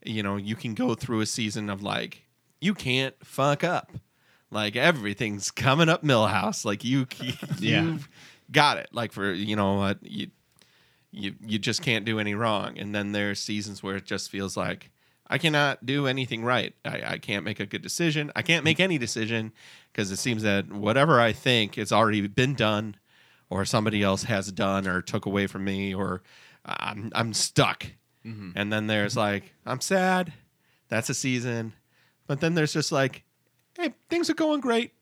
You 0.04 0.24
know, 0.24 0.36
you 0.36 0.56
can 0.56 0.74
go 0.74 0.94
through 0.96 1.22
a 1.22 1.26
season 1.26 1.70
of 1.70 1.82
like 1.82 2.26
you 2.60 2.74
can't 2.74 3.16
fuck 3.24 3.64
up. 3.64 3.92
Like 4.56 4.78
everything's 4.78 5.52
coming 5.52 5.90
up 5.90 6.02
Milhouse. 6.02 6.64
Like 6.64 6.86
you, 6.86 7.08
you've 7.60 8.08
got 8.50 8.78
it. 8.78 8.88
Like 8.94 9.12
for 9.12 9.34
you 9.34 9.58
know, 9.58 9.76
what 9.76 9.98
you 10.02 10.32
you 11.12 11.36
you 11.46 11.60
just 11.60 11.82
can't 11.82 12.06
do 12.06 12.20
any 12.20 12.34
wrong. 12.34 12.80
And 12.80 12.96
then 12.96 13.12
there's 13.12 13.40
seasons 13.40 13.84
where 13.84 13.98
it 13.98 14.06
just 14.06 14.32
feels 14.32 14.56
like 14.56 14.92
I 15.28 15.38
cannot 15.38 15.86
do 15.86 16.08
anything 16.08 16.42
right. 16.42 16.74
I, 16.86 17.02
I 17.06 17.18
can't 17.18 17.44
make 17.44 17.60
a 17.60 17.66
good 17.66 17.82
decision. 17.82 18.32
I 18.34 18.42
can't 18.44 18.64
make 18.64 18.80
any 18.80 18.98
decision 18.98 19.52
because 19.92 20.10
it 20.10 20.18
seems 20.18 20.44
that 20.44 20.72
whatever 20.72 21.20
I 21.20 21.34
think 21.34 21.78
it's 21.78 21.92
already 21.92 22.26
been 22.26 22.54
done, 22.54 22.96
or 23.50 23.66
somebody 23.66 24.04
else 24.04 24.24
has 24.24 24.52
done 24.54 24.88
or 24.88 25.02
took 25.02 25.26
away 25.26 25.48
from 25.48 25.66
me, 25.66 25.94
or 25.94 26.24
I'm 26.66 27.12
I'm 27.14 27.34
stuck. 27.34 27.88
Mm-hmm. 28.26 28.52
And 28.56 28.72
then 28.72 28.88
there's 28.88 29.18
like 29.18 29.54
I'm 29.66 29.82
sad. 29.82 30.32
That's 30.88 31.10
a 31.10 31.14
season. 31.14 31.74
But 32.26 32.40
then 32.40 32.56
there's 32.56 32.74
just 32.74 32.92
like, 32.92 33.24
hey, 33.78 33.94
things 34.10 34.30
are 34.30 34.34
going 34.36 34.62
great, 34.62 34.94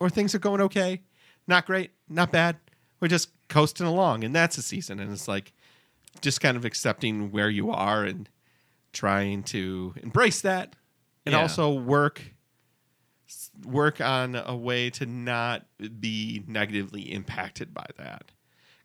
or 0.00 0.10
things 0.10 0.34
are 0.34 0.38
going 0.38 0.60
okay, 0.60 1.02
not 1.46 1.66
great, 1.66 1.90
not 2.08 2.32
bad. 2.32 2.56
We're 3.00 3.08
just 3.08 3.30
coasting 3.48 3.86
along, 3.86 4.24
and 4.24 4.34
that's 4.34 4.56
a 4.58 4.62
season. 4.62 4.98
And 5.00 5.12
it's 5.12 5.28
like 5.28 5.52
just 6.20 6.40
kind 6.40 6.56
of 6.56 6.64
accepting 6.64 7.30
where 7.32 7.50
you 7.50 7.70
are 7.70 8.04
and 8.04 8.28
trying 8.92 9.42
to 9.44 9.94
embrace 10.02 10.40
that, 10.42 10.74
and 11.26 11.32
Yeah. 11.32 11.40
also 11.40 11.72
work 11.72 12.22
work 13.64 14.00
on 14.00 14.34
a 14.36 14.54
way 14.54 14.90
to 14.90 15.06
not 15.06 15.66
be 16.00 16.44
negatively 16.46 17.10
impacted 17.12 17.72
by 17.72 17.86
that. 17.96 18.30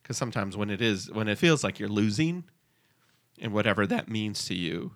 Because 0.02 0.18
sometimes 0.18 0.56
when 0.58 0.70
it 0.70 0.82
is 0.82 1.12
when 1.12 1.28
it 1.28 1.38
feels 1.38 1.64
like 1.64 1.78
you're 1.80 1.90
losing, 1.90 2.46
and 3.40 3.54
whatever 3.54 3.86
that 3.88 4.10
means 4.10 4.46
to 4.46 4.56
you, 4.56 4.96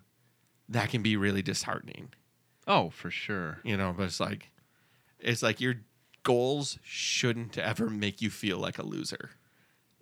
that 0.68 0.88
can 0.90 1.02
be 1.02 1.16
really 1.16 1.42
disheartening 1.42 2.12
Oh, 2.66 2.90
for 2.90 3.10
sure. 3.10 3.58
you 3.64 3.76
know 3.76 3.94
but 3.96 4.04
it's 4.04 4.20
like 4.20 4.50
it's 5.20 5.42
like 5.42 5.60
your 5.60 5.76
goals 6.22 6.78
shouldn't 6.82 7.58
ever 7.58 7.88
make 7.90 8.22
you 8.22 8.30
feel 8.30 8.58
like 8.58 8.78
a 8.78 8.82
loser 8.84 9.30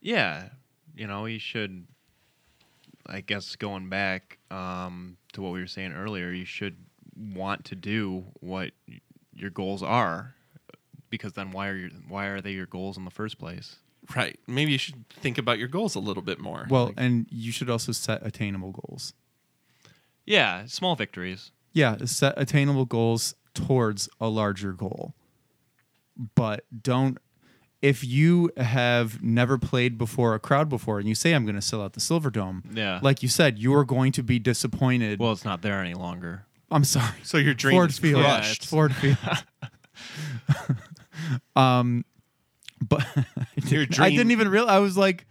Yeah, 0.00 0.48
you 0.94 1.06
know, 1.06 1.26
you 1.26 1.38
should. 1.38 1.86
I 3.06 3.20
guess 3.20 3.56
going 3.56 3.88
back 3.88 4.38
um, 4.50 5.16
to 5.32 5.42
what 5.42 5.52
we 5.52 5.60
were 5.60 5.66
saying 5.66 5.92
earlier, 5.92 6.30
you 6.30 6.44
should 6.44 6.76
want 7.16 7.64
to 7.66 7.74
do 7.74 8.24
what 8.40 8.70
your 9.34 9.50
goals 9.50 9.82
are, 9.82 10.34
because 11.10 11.32
then 11.32 11.50
why 11.50 11.68
are 11.68 11.76
your 11.76 11.90
why 12.08 12.26
are 12.26 12.40
they 12.40 12.52
your 12.52 12.66
goals 12.66 12.96
in 12.96 13.04
the 13.04 13.10
first 13.10 13.38
place? 13.38 13.76
right 14.16 14.38
maybe 14.48 14.72
you 14.72 14.78
should 14.78 15.08
think 15.10 15.38
about 15.38 15.58
your 15.60 15.68
goals 15.68 15.94
a 15.94 16.00
little 16.00 16.24
bit 16.24 16.40
more 16.40 16.66
Well, 16.68 16.86
Like, 16.86 16.94
and 16.96 17.26
you 17.30 17.52
should 17.52 17.70
also 17.70 17.92
set 17.92 18.26
attainable 18.26 18.72
goals. 18.72 19.14
Yeah, 20.26 20.66
small 20.66 20.96
victories. 20.96 21.52
Yeah, 21.72 21.96
set 22.04 22.34
attainable 22.36 22.84
goals 22.84 23.34
towards 23.54 24.08
a 24.20 24.28
larger 24.28 24.72
goal. 24.72 25.14
But 26.34 26.64
don't 26.82 27.18
if 27.80 28.04
you 28.04 28.50
have 28.56 29.20
never 29.22 29.58
played 29.58 29.98
before 29.98 30.34
a 30.34 30.38
crowd 30.38 30.68
before 30.68 31.00
and 31.00 31.08
you 31.08 31.14
say 31.16 31.32
I'm 31.32 31.44
going 31.44 31.56
to 31.56 31.60
sell 31.62 31.82
out 31.82 31.94
the 31.94 32.00
Silverdome, 32.00 32.62
Yeah. 32.76 33.00
like 33.02 33.22
you 33.24 33.28
said, 33.28 33.58
you 33.58 33.74
are 33.74 33.84
going 33.84 34.12
to 34.12 34.22
be 34.22 34.38
disappointed. 34.38 35.18
Well, 35.18 35.32
it's 35.32 35.44
not 35.44 35.62
there 35.62 35.80
any 35.80 35.94
longer. 35.94 36.46
I'm 36.70 36.84
sorry. 36.84 37.16
so 37.24 37.38
your 37.38 37.54
dream 37.54 37.74
Ford 37.76 37.90
is 37.90 37.98
Field. 37.98 38.22
crushed 38.22 38.66
Ford 38.66 38.94
Field. 38.94 39.18
um, 41.56 42.04
but 42.80 43.04
Your 43.66 43.86
dream. 43.86 44.04
I 44.04 44.10
didn't 44.10 44.30
even 44.32 44.48
realize. 44.48 44.70
I 44.74 44.78
was 44.78 44.96
like, 44.96 45.26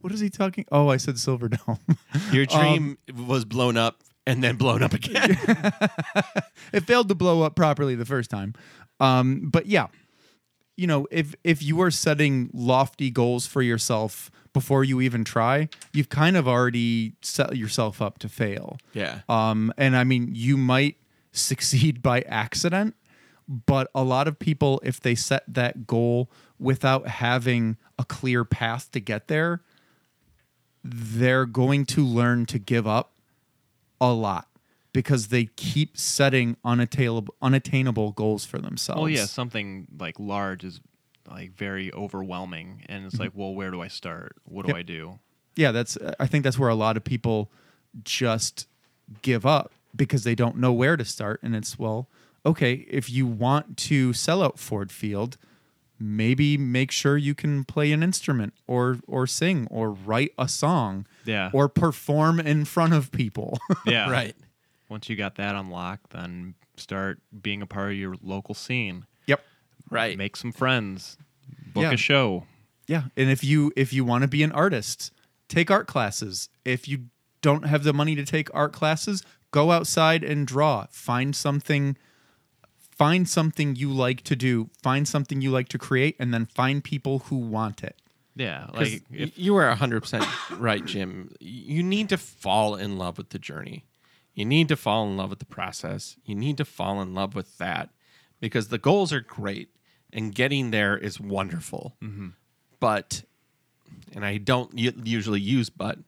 "What 0.00 0.12
is 0.12 0.20
he 0.20 0.30
talking?" 0.30 0.64
Oh, 0.70 0.88
I 0.88 0.96
said 0.96 1.14
Silverdome. 1.16 1.78
your 2.32 2.46
Um, 2.52 2.96
dream 3.06 3.26
was 3.26 3.44
blown 3.44 3.76
up 3.76 4.02
and 4.26 4.42
then 4.42 4.56
blown 4.56 4.82
up 4.82 4.94
again 4.94 5.36
it 6.72 6.84
failed 6.84 7.08
to 7.08 7.14
blow 7.14 7.42
up 7.42 7.54
properly 7.54 7.94
the 7.94 8.06
first 8.06 8.30
time. 8.30 8.54
Um, 9.00 9.50
but 9.50 9.66
yeah, 9.66 9.88
you 10.76 10.86
know, 10.86 11.06
if 11.10 11.34
if 11.44 11.62
you 11.62 11.80
are 11.82 11.90
setting 11.90 12.50
lofty 12.52 13.10
goals 13.10 13.46
for 13.46 13.62
yourself, 13.62 14.30
before 14.52 14.84
you 14.84 15.00
even 15.00 15.24
try, 15.24 15.68
you've 15.92 16.08
kind 16.08 16.36
of 16.36 16.48
already 16.48 17.14
set 17.20 17.56
yourself 17.56 18.00
up 18.00 18.18
to 18.20 18.28
fail. 18.28 18.78
Yeah. 18.92 19.20
Um, 19.28 19.72
and 19.76 19.96
I 19.96 20.04
mean, 20.04 20.30
you 20.32 20.56
might 20.56 20.96
succeed 21.32 22.02
by 22.02 22.22
accident, 22.22 22.94
but 23.48 23.90
a 23.94 24.02
lot 24.02 24.28
of 24.28 24.38
people, 24.38 24.80
if 24.84 25.00
they 25.00 25.14
set 25.14 25.42
that 25.48 25.86
goal 25.86 26.30
without 26.58 27.08
having 27.08 27.76
a 27.98 28.04
clear 28.04 28.44
path 28.44 28.90
to 28.92 29.00
get 29.00 29.28
there, 29.28 29.62
they're 30.82 31.46
going 31.46 31.84
to 31.86 32.04
learn 32.04 32.46
to 32.46 32.58
give 32.58 32.86
up 32.86 33.13
a 34.10 34.14
lot 34.14 34.48
because 34.92 35.28
they 35.28 35.46
keep 35.56 35.98
setting 35.98 36.56
unattainable, 36.64 37.34
unattainable 37.42 38.12
goals 38.12 38.44
for 38.44 38.58
themselves. 38.58 39.00
Well, 39.00 39.08
yeah, 39.10 39.26
something 39.26 39.88
like 39.98 40.18
large 40.18 40.64
is 40.64 40.80
like 41.28 41.52
very 41.52 41.92
overwhelming, 41.92 42.84
and 42.86 43.06
it's 43.06 43.18
like, 43.18 43.30
mm-hmm. 43.30 43.40
well, 43.40 43.54
where 43.54 43.70
do 43.70 43.80
I 43.82 43.88
start? 43.88 44.36
What 44.44 44.66
do 44.66 44.70
Yep. 44.70 44.76
I 44.76 44.82
do? 44.82 45.18
yeah, 45.56 45.70
that's 45.72 45.96
I 46.18 46.26
think 46.26 46.44
that's 46.44 46.58
where 46.58 46.68
a 46.68 46.74
lot 46.74 46.96
of 46.96 47.04
people 47.04 47.50
just 48.02 48.66
give 49.22 49.46
up 49.46 49.72
because 49.94 50.24
they 50.24 50.34
don't 50.34 50.56
know 50.56 50.72
where 50.72 50.96
to 50.96 51.04
start. 51.04 51.40
And 51.42 51.54
it's 51.54 51.78
well, 51.78 52.08
okay, 52.44 52.84
if 52.90 53.08
you 53.10 53.26
want 53.26 53.76
to 53.78 54.12
sell 54.12 54.42
out 54.42 54.58
Ford 54.58 54.90
Field, 54.90 55.36
maybe 55.98 56.56
make 56.56 56.90
sure 56.90 57.16
you 57.16 57.34
can 57.34 57.64
play 57.64 57.92
an 57.92 58.02
instrument 58.02 58.54
or 58.66 58.98
or 59.06 59.26
sing 59.26 59.66
or 59.70 59.90
write 59.90 60.32
a 60.38 60.48
song. 60.48 61.06
Yeah. 61.24 61.50
Or 61.52 61.68
perform 61.68 62.40
in 62.40 62.64
front 62.64 62.92
of 62.94 63.10
people. 63.12 63.58
Yeah, 63.86 64.10
Right. 64.10 64.36
Once 64.88 65.08
you 65.08 65.16
got 65.16 65.36
that 65.36 65.54
unlocked, 65.54 66.10
then 66.10 66.54
start 66.76 67.18
being 67.42 67.62
a 67.62 67.66
part 67.66 67.92
of 67.92 67.96
your 67.96 68.16
local 68.22 68.54
scene. 68.54 69.06
yep. 69.26 69.42
Right. 69.90 70.16
Make 70.18 70.36
some 70.36 70.52
friends. 70.52 71.16
Book 71.72 71.84
Yeah. 71.84 71.92
a 71.92 71.96
show. 71.96 72.46
Yeah, 72.86 73.04
and 73.16 73.30
if 73.30 73.42
you 73.42 73.72
if 73.76 73.92
you 73.92 74.04
want 74.04 74.22
to 74.22 74.28
be 74.28 74.42
an 74.42 74.52
artist, 74.52 75.10
take 75.48 75.70
art 75.70 75.86
classes. 75.86 76.48
If 76.64 76.86
you 76.86 77.06
don't 77.40 77.66
have 77.66 77.82
the 77.84 77.92
money 77.94 78.14
to 78.14 78.24
take 78.24 78.48
art 78.54 78.72
classes, 78.74 79.22
go 79.50 79.70
outside 79.72 80.22
and 80.22 80.46
draw. 80.46 80.86
Find 80.90 81.34
something 81.34 81.96
find 82.96 83.28
something 83.28 83.76
you 83.76 83.90
like 83.90 84.22
to 84.22 84.36
do, 84.36 84.70
find 84.82 85.06
something 85.06 85.40
you 85.40 85.50
like 85.50 85.68
to 85.68 85.78
create 85.78 86.16
and 86.18 86.32
then 86.32 86.46
find 86.46 86.82
people 86.82 87.20
who 87.20 87.36
want 87.36 87.82
it. 87.82 87.96
Yeah, 88.36 88.66
like 88.72 89.02
if, 89.12 89.38
you 89.38 89.54
are 89.56 89.74
100% 89.74 90.58
right, 90.58 90.84
Jim. 90.84 91.32
You 91.38 91.82
need 91.82 92.08
to 92.08 92.18
fall 92.18 92.74
in 92.74 92.98
love 92.98 93.16
with 93.16 93.30
the 93.30 93.38
journey. 93.38 93.84
You 94.34 94.44
need 94.44 94.68
to 94.68 94.76
fall 94.76 95.06
in 95.06 95.16
love 95.16 95.30
with 95.30 95.38
the 95.38 95.44
process. 95.44 96.16
You 96.24 96.34
need 96.34 96.56
to 96.56 96.64
fall 96.64 97.00
in 97.00 97.14
love 97.14 97.36
with 97.36 97.58
that 97.58 97.90
because 98.40 98.68
the 98.68 98.78
goals 98.78 99.12
are 99.12 99.20
great 99.20 99.68
and 100.12 100.34
getting 100.34 100.72
there 100.72 100.96
is 100.96 101.20
wonderful. 101.20 101.94
Mm-hmm. 102.02 102.28
But, 102.80 103.22
and 104.12 104.24
I 104.24 104.38
don't 104.38 104.76
usually 104.76 105.40
use 105.40 105.70
but, 105.70 105.98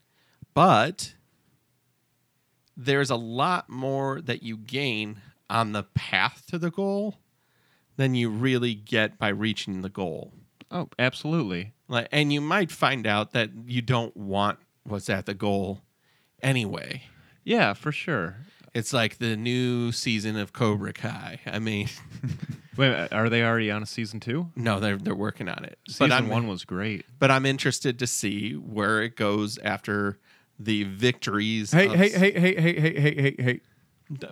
but 0.52 1.14
there's 2.76 3.10
a 3.10 3.16
lot 3.16 3.68
more 3.68 4.20
that 4.20 4.42
you 4.42 4.56
gain 4.56 5.20
on 5.48 5.72
the 5.72 5.82
path 5.82 6.44
to 6.48 6.58
the 6.58 6.70
goal 6.70 7.18
than 7.96 8.14
you 8.14 8.28
really 8.28 8.74
get 8.74 9.18
by 9.18 9.28
reaching 9.28 9.82
the 9.82 9.88
goal. 9.88 10.32
oh, 10.70 10.88
absolutely. 10.98 11.72
Like, 11.88 12.08
and 12.12 12.32
you 12.32 12.40
might 12.40 12.70
find 12.70 13.06
out 13.06 13.32
that 13.32 13.50
you 13.66 13.80
don't 13.80 14.16
want 14.16 14.58
what's 14.84 15.08
at 15.08 15.26
the 15.26 15.34
goal 15.34 15.82
anyway. 16.42 17.02
Yeah, 17.44 17.72
for 17.74 17.92
sure. 17.92 18.36
It's 18.74 18.92
like 18.92 19.18
the 19.18 19.36
new 19.36 19.92
season 19.92 20.36
of 20.36 20.52
Cobra 20.52 20.92
Kai. 20.92 21.40
I 21.46 21.58
mean, 21.60 21.88
Wait, 22.76 23.08
are 23.12 23.30
they 23.30 23.42
already 23.42 23.70
on 23.70 23.82
a 23.82 23.86
season 23.86 24.20
two? 24.20 24.50
no, 24.54 24.80
they're 24.80 24.98
they're 24.98 25.14
working 25.14 25.48
on 25.48 25.64
it. 25.64 25.78
Season 25.88 26.08
but 26.08 26.14
I'm, 26.14 26.28
one 26.28 26.46
was 26.48 26.64
great. 26.64 27.06
but 27.18 27.30
I'm 27.30 27.46
interested 27.46 27.98
to 28.00 28.06
see 28.06 28.52
where 28.52 29.00
it 29.02 29.16
goes 29.16 29.58
after 29.58 30.18
the 30.58 30.82
victories. 30.84 31.72
Hey, 31.72 31.86
of- 31.86 31.94
hey, 31.94 32.10
hey, 32.10 32.32
hey, 32.32 32.54
hey, 32.60 32.80
hey, 32.80 33.00
hey, 33.00 33.14
hey, 33.14 33.34
hey. 33.38 33.60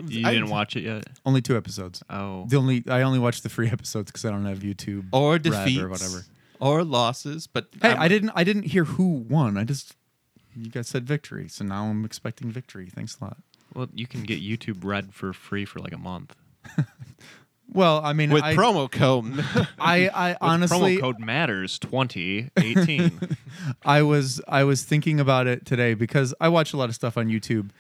You 0.07 0.27
I- 0.27 0.33
didn't 0.33 0.51
watch 0.51 0.77
it 0.77 0.83
yet? 0.85 1.05
Only 1.27 1.43
two 1.43 1.57
episodes. 1.57 2.03
Oh, 2.09 2.47
The 2.49 2.57
only 2.57 2.85
I 2.89 3.03
only 3.03 3.19
watched 3.19 3.43
the 3.43 3.49
free 3.49 3.69
episodes 3.73 4.11
because 4.11 4.25
I 4.25 4.31
don't 4.31 4.45
have 4.47 4.59
YouTube 4.61 5.07
or 5.13 5.33
Red 5.33 5.43
defeats 5.43 5.83
or 5.83 5.89
whatever. 5.89 6.25
or 6.61 6.85
losses. 6.85 7.47
But 7.47 7.69
Hey, 7.83 7.89
I'm- 7.91 8.01
I 8.01 8.09
didn't 8.09 8.31
I 8.35 8.45
didn't 8.45 8.65
hear 8.65 8.85
who 8.85 9.25
won. 9.29 9.57
I 9.57 9.65
just 9.65 9.97
you 10.57 10.71
guys 10.71 10.87
said 10.87 11.05
victory, 11.07 11.49
so 11.49 11.65
now 11.65 11.87
I'm 11.87 12.05
expecting 12.05 12.51
victory. 12.53 12.89
Thanks 12.89 13.19
a 13.21 13.25
lot. 13.25 13.39
well, 13.75 13.89
you 13.95 14.07
can 14.07 14.23
get 14.23 14.41
YouTube 14.41 14.85
Red 14.85 15.13
for 15.13 15.33
free 15.33 15.65
for 15.65 15.81
like 15.81 15.93
a 15.93 15.99
month. 15.99 16.35
Well, 17.73 18.03
I 18.05 18.13
mean, 18.13 18.31
with 18.31 18.45
I, 18.45 18.55
promo 18.55 18.91
code. 18.91 19.25
I, 19.81 20.09
I 20.09 20.29
With 20.33 20.39
honestly, 20.43 20.97
promo 20.99 21.01
code 21.01 21.19
matters 21.19 21.79
twenty 21.79 22.51
eighteen. 22.59 23.19
I 23.85 24.03
was 24.03 24.41
I 24.47 24.65
was 24.65 24.85
thinking 24.85 25.19
about 25.19 25.47
it 25.47 25.65
today 25.65 25.95
because 25.95 26.35
I 26.41 26.51
watch 26.51 26.73
a 26.75 26.77
lot 26.77 26.89
of 26.91 26.95
stuff 26.95 27.17
on 27.17 27.29
YouTube, 27.29 27.71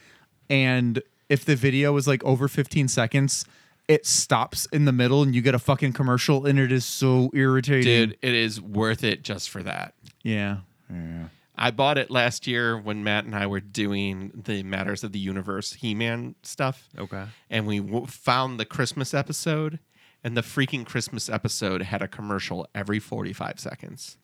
and 0.48 1.00
if 1.28 1.44
the 1.44 1.56
video 1.56 1.96
is 1.96 2.06
like 2.06 2.22
over 2.24 2.48
15 2.48 2.88
seconds, 2.88 3.44
it 3.88 4.06
stops 4.06 4.66
in 4.66 4.84
the 4.86 4.92
middle 4.92 5.22
and 5.22 5.34
you 5.34 5.42
get 5.42 5.54
a 5.54 5.58
fucking 5.58 5.92
commercial, 5.92 6.46
and 6.46 6.58
it 6.58 6.72
is 6.72 6.84
so 6.84 7.30
irritating. 7.34 7.82
Dude, 8.10 8.18
it 8.22 8.34
is 8.34 8.60
worth 8.60 9.04
it 9.04 9.22
just 9.22 9.50
for 9.50 9.62
that. 9.62 9.94
yeah, 10.22 10.58
yeah. 10.90 11.26
I 11.56 11.70
bought 11.70 11.98
it 11.98 12.10
last 12.10 12.48
year 12.48 12.76
when 12.76 13.04
Matt 13.04 13.26
and 13.26 13.34
I 13.36 13.46
were 13.46 13.60
doing 13.60 14.32
the 14.44 14.64
Matters 14.64 15.04
of 15.04 15.12
the 15.12 15.20
Universe 15.20 15.74
He 15.74 15.94
Man 15.94 16.34
stuff. 16.42 16.88
okay. 16.98 17.26
And 17.48 17.64
we 17.68 17.78
w- 17.78 18.06
found 18.06 18.58
the 18.58 18.64
Christmas 18.64 19.14
episode, 19.14 19.78
and 20.24 20.36
the 20.36 20.40
freaking 20.40 20.84
Christmas 20.84 21.28
episode 21.28 21.82
had 21.82 22.02
a 22.02 22.08
commercial 22.08 22.66
every 22.74 22.98
45 22.98 23.60
seconds. 23.60 24.16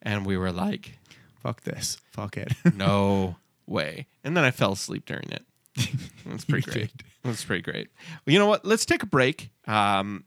And 0.00 0.24
we 0.24 0.36
were 0.36 0.52
like, 0.52 0.98
Fuck 1.42 1.62
this. 1.62 1.96
Fuck 2.12 2.36
it. 2.36 2.52
no 2.76 3.36
way. 3.66 4.06
And 4.22 4.36
then 4.36 4.44
I 4.44 4.52
fell 4.52 4.72
asleep 4.72 5.04
during 5.04 5.30
it. 5.30 5.44
That's 6.26 6.44
pretty 6.44 6.70
great. 6.70 6.96
did. 6.96 7.04
That's 7.24 7.44
pretty 7.44 7.62
great. 7.62 7.88
Well, 8.26 8.32
you 8.32 8.38
know 8.38 8.46
what? 8.46 8.64
Let's 8.64 8.84
take 8.84 9.02
a 9.02 9.06
break. 9.06 9.50
Um, 9.66 10.24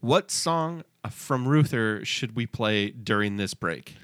what 0.00 0.30
song 0.30 0.84
from 1.10 1.46
Ruther 1.46 2.04
should 2.04 2.36
we 2.36 2.46
play 2.46 2.90
during 2.90 3.36
this 3.36 3.54
break? 3.54 3.96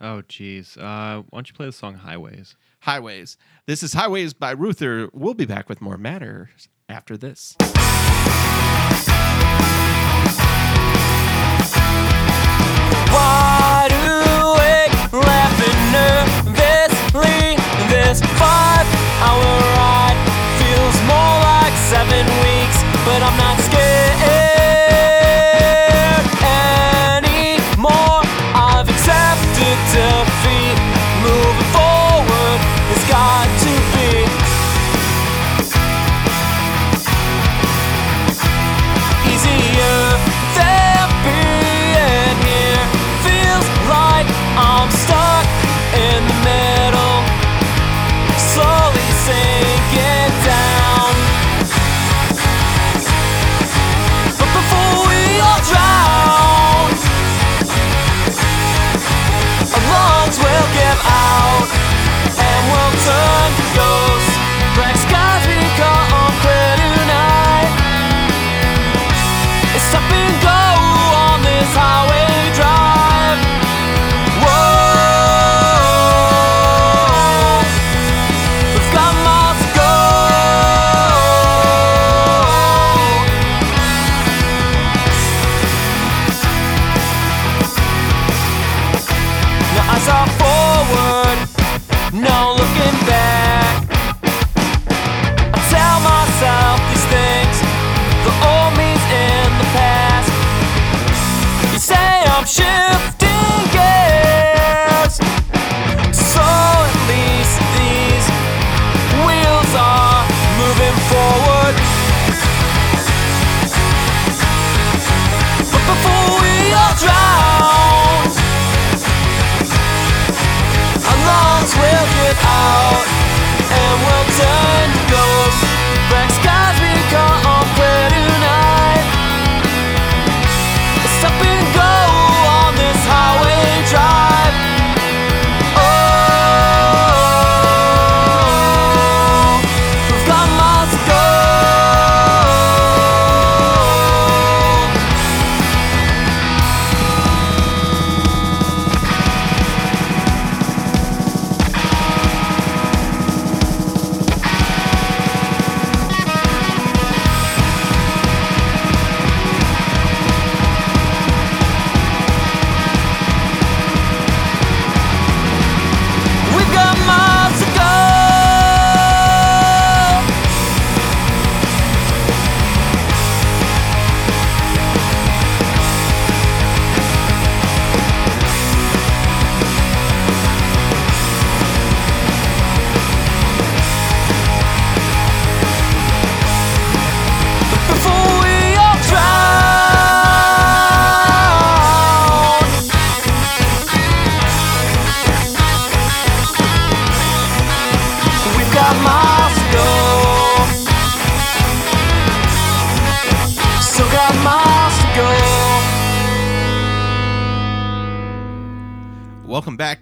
Oh, 0.00 0.22
geez. 0.22 0.76
Uh, 0.76 1.22
why 1.28 1.38
don't 1.38 1.48
you 1.48 1.54
play 1.54 1.66
the 1.66 1.72
song 1.72 1.94
Highways? 1.94 2.56
Highways. 2.80 3.36
This 3.66 3.82
is 3.82 3.92
Highways 3.94 4.32
by 4.32 4.52
Ruther. 4.52 5.10
We'll 5.12 5.34
be 5.34 5.46
back 5.46 5.68
with 5.68 5.80
more 5.80 5.98
matters 5.98 6.68
after 6.88 7.16
this. 7.16 7.56
wide 13.10 13.87
but 23.08 23.22
I'm 23.22 23.36
not 23.38 23.47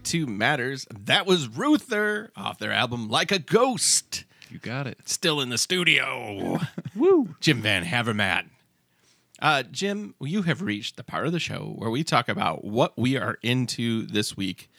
welcome 0.06 0.18
back 0.18 0.26
to 0.26 0.26
Matters. 0.26 0.86
That 1.04 1.26
was 1.26 1.48
Ruther 1.48 2.30
off 2.36 2.58
their 2.58 2.72
album 2.72 3.08
Like 3.08 3.32
a 3.32 3.40
Ghost. 3.40 4.24
You 4.48 4.58
got 4.58 4.86
it. 4.86 4.98
Still 5.08 5.40
in 5.40 5.48
the 5.48 5.58
studio. 5.58 6.60
Woo. 6.94 7.34
Jim 7.40 7.60
Van 7.60 7.84
Havermat. 7.84 8.46
Uh, 9.40 9.64
Jim, 9.64 10.14
you 10.20 10.42
have 10.42 10.62
reached 10.62 10.96
the 10.96 11.02
part 11.02 11.26
of 11.26 11.32
the 11.32 11.40
show 11.40 11.74
where 11.76 11.90
we 11.90 12.04
talk 12.04 12.28
about 12.28 12.64
what 12.64 12.96
we 12.96 13.16
are 13.16 13.38
into 13.42 14.06
this 14.06 14.36
week. 14.36 14.70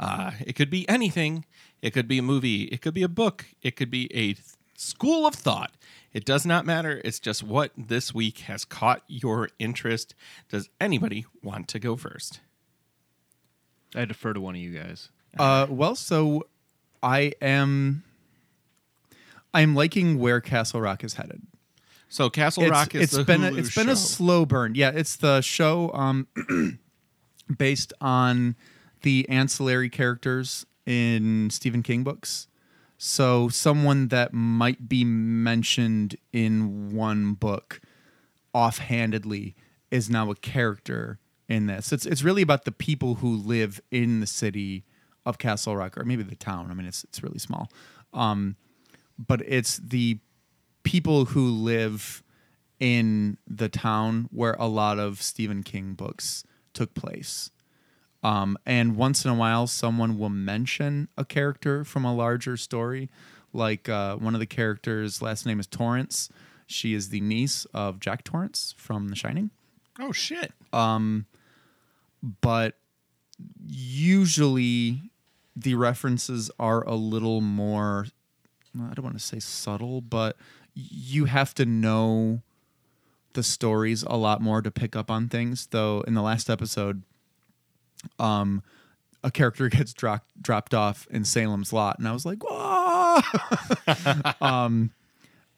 Uh, 0.00 0.32
it 0.44 0.54
could 0.54 0.70
be 0.70 0.88
anything. 0.88 1.44
It 1.80 1.92
could 1.92 2.08
be 2.08 2.18
a 2.18 2.22
movie. 2.22 2.64
It 2.64 2.82
could 2.82 2.94
be 2.94 3.04
a 3.04 3.08
book. 3.08 3.46
It 3.62 3.76
could 3.76 3.90
be 3.90 4.10
a 4.14 4.34
school 4.76 5.26
of 5.26 5.34
thought. 5.34 5.72
It 6.12 6.24
does 6.24 6.44
not 6.44 6.66
matter. 6.66 7.00
It's 7.04 7.20
just 7.20 7.42
what 7.44 7.70
this 7.76 8.12
week 8.12 8.40
has 8.40 8.64
caught 8.64 9.02
your 9.06 9.48
interest. 9.60 10.14
Does 10.48 10.68
anybody 10.80 11.24
want 11.42 11.68
to 11.68 11.78
go 11.78 11.96
first? 11.96 12.40
I 13.94 14.04
defer 14.04 14.32
to 14.32 14.40
one 14.40 14.54
of 14.54 14.60
you 14.60 14.70
guys. 14.70 15.10
Uh, 15.38 15.66
well, 15.68 15.94
so 15.94 16.46
I 17.02 17.32
am. 17.40 18.04
I'm 19.54 19.74
liking 19.74 20.18
where 20.18 20.40
Castle 20.40 20.80
Rock 20.80 21.04
is 21.04 21.14
headed. 21.14 21.42
So 22.08 22.28
Castle 22.28 22.64
It's, 22.64 22.70
Rock 22.70 22.94
is 22.94 23.04
it's 23.04 23.16
the 23.16 23.24
been 23.24 23.42
a, 23.42 23.50
Hulu 23.50 23.58
it's 23.58 23.74
been 23.74 23.88
a 23.88 23.96
slow 23.96 24.44
burn. 24.44 24.74
Yeah, 24.74 24.90
it's 24.90 25.16
the 25.16 25.40
show 25.40 25.90
um, 25.94 26.26
based 27.56 27.94
on 28.02 28.54
the 29.00 29.26
ancillary 29.30 29.88
characters 29.88 30.66
in 30.84 31.48
Stephen 31.50 31.82
King 31.82 32.02
books. 32.02 32.48
So 32.98 33.48
someone 33.48 34.08
that 34.08 34.32
might 34.32 34.88
be 34.88 35.04
mentioned 35.04 36.16
in 36.32 36.94
one 36.94 37.32
book 37.32 37.80
offhandedly 38.54 39.54
is 39.90 40.10
now 40.10 40.30
a 40.30 40.34
character 40.34 41.18
in 41.48 41.66
this. 41.66 41.92
It's 41.92 42.06
it's 42.06 42.22
really 42.22 42.42
about 42.42 42.64
the 42.64 42.72
people 42.72 43.16
who 43.16 43.36
live 43.36 43.80
in 43.90 44.20
the 44.20 44.26
city 44.26 44.84
of 45.24 45.38
Castle 45.38 45.76
Rock, 45.76 45.96
or 45.96 46.04
maybe 46.04 46.22
the 46.22 46.36
town. 46.36 46.70
I 46.70 46.74
mean, 46.74 46.86
it's 46.86 47.04
it's 47.04 47.22
really 47.22 47.38
small, 47.38 47.70
um, 48.12 48.56
but 49.18 49.42
it's 49.46 49.76
the 49.78 50.18
people 50.82 51.26
who 51.26 51.48
live 51.48 52.22
in 52.80 53.38
the 53.46 53.68
town 53.68 54.28
where 54.32 54.54
a 54.58 54.66
lot 54.66 54.98
of 54.98 55.22
Stephen 55.22 55.62
King 55.62 55.94
books 55.94 56.44
took 56.72 56.94
place. 56.94 57.50
Um, 58.24 58.56
and 58.64 58.96
once 58.96 59.24
in 59.24 59.30
a 59.30 59.34
while, 59.34 59.66
someone 59.66 60.18
will 60.18 60.28
mention 60.28 61.08
a 61.16 61.24
character 61.24 61.84
from 61.84 62.04
a 62.04 62.14
larger 62.14 62.56
story. 62.56 63.10
Like 63.52 63.88
uh, 63.88 64.16
one 64.16 64.34
of 64.34 64.40
the 64.40 64.46
characters' 64.46 65.20
last 65.20 65.44
name 65.44 65.60
is 65.60 65.66
Torrance. 65.66 66.28
She 66.66 66.94
is 66.94 67.10
the 67.10 67.20
niece 67.20 67.66
of 67.74 68.00
Jack 68.00 68.24
Torrance 68.24 68.74
from 68.78 69.08
The 69.08 69.16
Shining. 69.16 69.50
Oh 70.00 70.12
shit! 70.12 70.52
But 72.22 72.74
usually 73.66 75.10
the 75.56 75.74
references 75.74 76.50
are 76.58 76.82
a 76.86 76.94
little 76.94 77.40
more 77.40 78.06
I 78.74 78.94
don't 78.94 79.04
want 79.04 79.18
to 79.18 79.24
say 79.24 79.38
subtle, 79.38 80.00
but 80.00 80.36
you 80.74 81.26
have 81.26 81.54
to 81.54 81.66
know 81.66 82.40
the 83.34 83.42
stories 83.42 84.02
a 84.02 84.16
lot 84.16 84.40
more 84.40 84.62
to 84.62 84.70
pick 84.70 84.96
up 84.96 85.10
on 85.10 85.28
things. 85.28 85.66
Though 85.66 86.00
in 86.02 86.14
the 86.14 86.22
last 86.22 86.48
episode, 86.48 87.02
um, 88.18 88.62
a 89.22 89.30
character 89.30 89.68
gets 89.70 89.92
dropped 89.92 90.42
dropped 90.42 90.74
off 90.74 91.06
in 91.10 91.24
Salem's 91.24 91.72
Lot, 91.72 91.98
and 91.98 92.08
I 92.08 92.12
was 92.12 92.24
like, 92.24 92.42
um, 94.40 94.92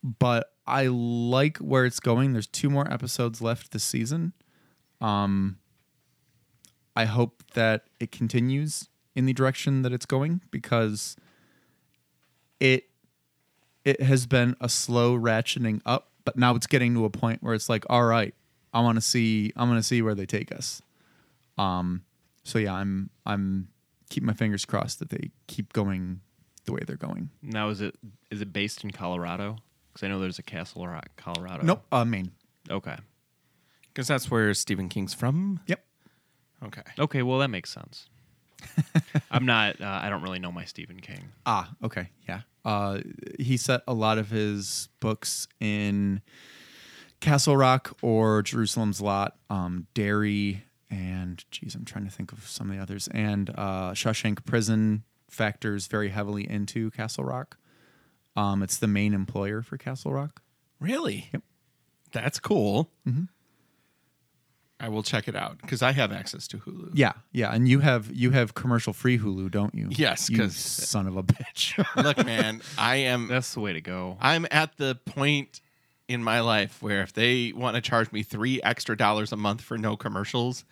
but 0.02 0.52
I 0.66 0.86
like 0.86 1.58
where 1.58 1.84
it's 1.84 2.00
going. 2.00 2.32
There's 2.32 2.46
two 2.46 2.70
more 2.70 2.92
episodes 2.92 3.40
left 3.40 3.70
this 3.72 3.84
season. 3.84 4.32
Um, 5.00 5.58
I 6.96 7.04
hope 7.06 7.42
that 7.54 7.84
it 8.00 8.12
continues 8.12 8.88
in 9.14 9.26
the 9.26 9.32
direction 9.32 9.82
that 9.82 9.92
it's 9.92 10.06
going 10.06 10.40
because 10.50 11.16
it 12.60 12.84
it 13.84 14.00
has 14.00 14.26
been 14.26 14.56
a 14.60 14.68
slow 14.68 15.16
ratcheting 15.18 15.80
up, 15.84 16.10
but 16.24 16.36
now 16.36 16.54
it's 16.54 16.66
getting 16.66 16.94
to 16.94 17.04
a 17.04 17.10
point 17.10 17.42
where 17.42 17.54
it's 17.54 17.68
like, 17.68 17.84
all 17.90 18.04
right, 18.04 18.34
I 18.72 18.80
want 18.80 18.96
to 18.96 19.02
see 19.02 19.52
I 19.56 19.64
want 19.64 19.78
to 19.78 19.82
see 19.82 20.02
where 20.02 20.14
they 20.14 20.26
take 20.26 20.52
us. 20.52 20.82
Um 21.58 22.02
so 22.44 22.58
yeah, 22.58 22.74
I'm 22.74 23.10
I'm 23.26 23.68
keeping 24.10 24.26
my 24.26 24.32
fingers 24.32 24.64
crossed 24.64 24.98
that 25.00 25.10
they 25.10 25.30
keep 25.46 25.72
going 25.72 26.20
the 26.64 26.72
way 26.72 26.80
they're 26.86 26.96
going. 26.96 27.30
Now, 27.42 27.68
is 27.68 27.80
it 27.80 27.96
is 28.30 28.40
it 28.40 28.52
based 28.52 28.84
in 28.84 28.90
Colorado? 28.90 29.56
Because 29.92 30.04
I 30.04 30.08
know 30.08 30.18
there's 30.18 30.38
a 30.38 30.42
Castle 30.42 30.86
Rock, 30.86 31.10
Colorado. 31.16 31.62
Nope, 31.64 31.84
uh 31.92 32.04
Maine. 32.04 32.32
Okay. 32.70 32.96
Because 33.92 34.08
that's 34.08 34.30
where 34.30 34.52
Stephen 34.54 34.88
King's 34.88 35.14
from. 35.14 35.60
Yep. 35.66 35.84
Okay. 36.64 36.82
Okay. 36.98 37.22
Well, 37.22 37.38
that 37.38 37.48
makes 37.48 37.70
sense. 37.72 38.08
I'm 39.30 39.44
not. 39.46 39.80
Uh, 39.80 40.00
I 40.02 40.08
don't 40.08 40.22
really 40.22 40.38
know 40.38 40.50
my 40.52 40.64
Stephen 40.64 41.00
King. 41.00 41.28
Ah, 41.44 41.70
okay, 41.82 42.08
yeah. 42.26 42.40
Uh, 42.64 43.00
he 43.38 43.56
set 43.58 43.82
a 43.86 43.92
lot 43.92 44.16
of 44.16 44.30
his 44.30 44.88
books 45.00 45.46
in 45.60 46.22
Castle 47.20 47.56
Rock 47.56 47.96
or 48.00 48.42
Jerusalem's 48.42 49.00
Lot, 49.02 49.36
um, 49.50 49.86
Derry, 49.92 50.64
and 50.90 51.44
geez, 51.50 51.74
I'm 51.74 51.84
trying 51.84 52.04
to 52.06 52.10
think 52.10 52.32
of 52.32 52.46
some 52.48 52.70
of 52.70 52.76
the 52.76 52.82
others. 52.82 53.06
And 53.12 53.50
uh, 53.50 53.92
Shawshank 53.92 54.44
Prison 54.46 55.02
factors 55.28 55.86
very 55.86 56.08
heavily 56.08 56.48
into 56.48 56.90
Castle 56.92 57.24
Rock. 57.24 57.58
Um, 58.36 58.62
it's 58.62 58.78
the 58.78 58.88
main 58.88 59.12
employer 59.12 59.60
for 59.62 59.76
Castle 59.76 60.12
Rock. 60.12 60.40
Really? 60.80 61.28
Yep. 61.32 61.42
That's 62.12 62.38
cool. 62.38 62.90
Mhm. 63.06 63.28
I 64.84 64.88
will 64.88 65.02
check 65.02 65.28
it 65.28 65.34
out 65.34 65.58
because 65.62 65.80
I 65.82 65.92
have 65.92 66.12
access 66.12 66.46
to 66.48 66.58
Hulu. 66.58 66.90
Yeah, 66.92 67.12
yeah, 67.32 67.54
and 67.54 67.66
you 67.66 67.80
have 67.80 68.10
you 68.12 68.32
have 68.32 68.52
commercial 68.54 68.92
free 68.92 69.18
Hulu, 69.18 69.50
don't 69.50 69.74
you? 69.74 69.88
Yes, 69.90 70.28
because 70.28 70.54
son 70.54 71.06
of 71.06 71.16
a 71.16 71.22
bitch. 71.22 71.82
Look, 72.04 72.24
man, 72.26 72.60
I 72.76 72.96
am 72.96 73.28
That's 73.28 73.54
the 73.54 73.60
way 73.60 73.72
to 73.72 73.80
go. 73.80 74.18
I'm 74.20 74.46
at 74.50 74.76
the 74.76 74.96
point 75.06 75.60
in 76.06 76.22
my 76.22 76.40
life 76.40 76.82
where 76.82 77.00
if 77.00 77.14
they 77.14 77.52
want 77.56 77.76
to 77.76 77.80
charge 77.80 78.12
me 78.12 78.22
three 78.22 78.60
extra 78.62 78.94
dollars 78.94 79.32
a 79.32 79.36
month 79.36 79.62
for 79.62 79.78
no 79.78 79.96
commercials, 79.96 80.64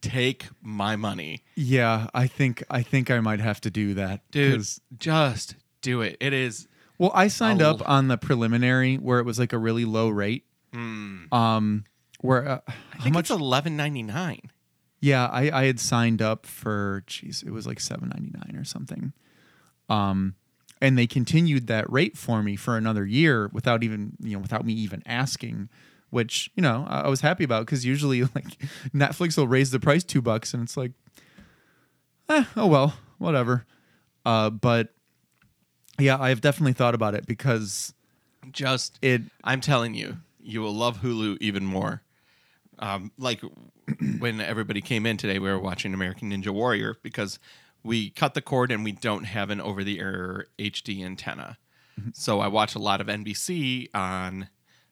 take 0.00 0.46
my 0.62 0.96
money, 0.96 1.42
yeah, 1.54 2.06
I 2.14 2.26
think 2.26 2.64
I 2.70 2.82
think 2.82 3.10
I 3.10 3.20
might 3.20 3.40
have 3.40 3.60
to 3.62 3.70
do 3.70 3.92
that, 3.94 4.22
dude. 4.30 4.56
'cause- 4.56 4.80
Just 4.96 5.56
do 5.82 6.00
it. 6.00 6.16
It 6.20 6.32
is. 6.32 6.68
Well, 6.96 7.12
I 7.14 7.28
signed 7.28 7.60
I'll- 7.60 7.74
up 7.74 7.88
on 7.88 8.08
the 8.08 8.16
preliminary 8.16 8.96
where 8.96 9.18
it 9.18 9.24
was 9.26 9.38
like 9.38 9.52
a 9.52 9.58
really 9.58 9.84
low 9.84 10.08
rate. 10.08 10.44
Um, 11.32 11.84
where 12.20 12.48
uh, 12.48 12.60
I 12.66 12.72
how 12.96 13.02
think 13.04 13.14
much? 13.14 13.30
it's 13.30 13.30
eleven 13.30 13.76
ninety 13.76 14.02
nine. 14.02 14.50
yeah, 15.00 15.26
I 15.26 15.50
I 15.50 15.64
had 15.66 15.78
signed 15.80 16.20
up 16.22 16.46
for. 16.46 17.04
Jeez, 17.06 17.44
it 17.46 17.50
was 17.50 17.66
like 17.66 17.80
seven 17.80 18.08
ninety 18.10 18.32
nine 18.34 18.56
or 18.60 18.64
something. 18.64 19.12
Um, 19.88 20.34
and 20.80 20.96
they 20.98 21.06
continued 21.06 21.66
that 21.68 21.90
rate 21.90 22.16
for 22.16 22.42
me 22.42 22.54
for 22.56 22.76
another 22.76 23.04
year 23.06 23.48
without 23.52 23.82
even 23.82 24.12
you 24.20 24.34
know 24.36 24.40
without 24.40 24.64
me 24.64 24.72
even 24.74 25.02
asking. 25.06 25.68
Which 26.10 26.50
you 26.54 26.62
know 26.62 26.86
I, 26.88 27.00
I 27.02 27.08
was 27.08 27.20
happy 27.20 27.44
about 27.44 27.66
because 27.66 27.84
usually 27.84 28.22
like 28.34 28.58
Netflix 28.94 29.36
will 29.36 29.48
raise 29.48 29.70
the 29.70 29.80
price 29.80 30.04
two 30.04 30.22
bucks 30.22 30.54
and 30.54 30.62
it's 30.62 30.76
like, 30.76 30.92
eh, 32.28 32.44
oh 32.56 32.66
well, 32.66 32.94
whatever. 33.18 33.66
Uh, 34.24 34.50
but 34.50 34.88
yeah, 35.98 36.18
I've 36.20 36.40
definitely 36.40 36.72
thought 36.74 36.94
about 36.94 37.14
it 37.14 37.26
because 37.26 37.92
Just 38.52 38.98
it 39.02 39.22
I'm 39.44 39.60
telling 39.60 39.94
you, 39.94 40.18
you 40.40 40.60
will 40.60 40.72
love 40.74 41.02
Hulu 41.02 41.36
even 41.40 41.64
more. 41.66 42.02
Um, 42.80 43.12
like 43.18 43.40
when 44.18 44.40
everybody 44.40 44.80
came 44.80 45.06
in 45.06 45.16
today, 45.16 45.38
we 45.38 45.48
were 45.48 45.58
watching 45.58 45.94
American 45.94 46.30
Ninja 46.30 46.50
Warrior 46.50 46.96
because 47.02 47.38
we 47.82 48.10
cut 48.10 48.34
the 48.34 48.42
cord 48.42 48.70
and 48.70 48.84
we 48.84 48.92
don't 48.92 49.24
have 49.24 49.50
an 49.50 49.60
over 49.60 49.82
the 49.84 49.98
air 50.00 50.46
HD 50.58 51.04
antenna. 51.04 51.58
So 52.12 52.38
I 52.38 52.46
watch 52.46 52.76
a 52.76 52.78
lot 52.78 53.00
of 53.00 53.08
NBC 53.08 53.88
on 53.92 54.48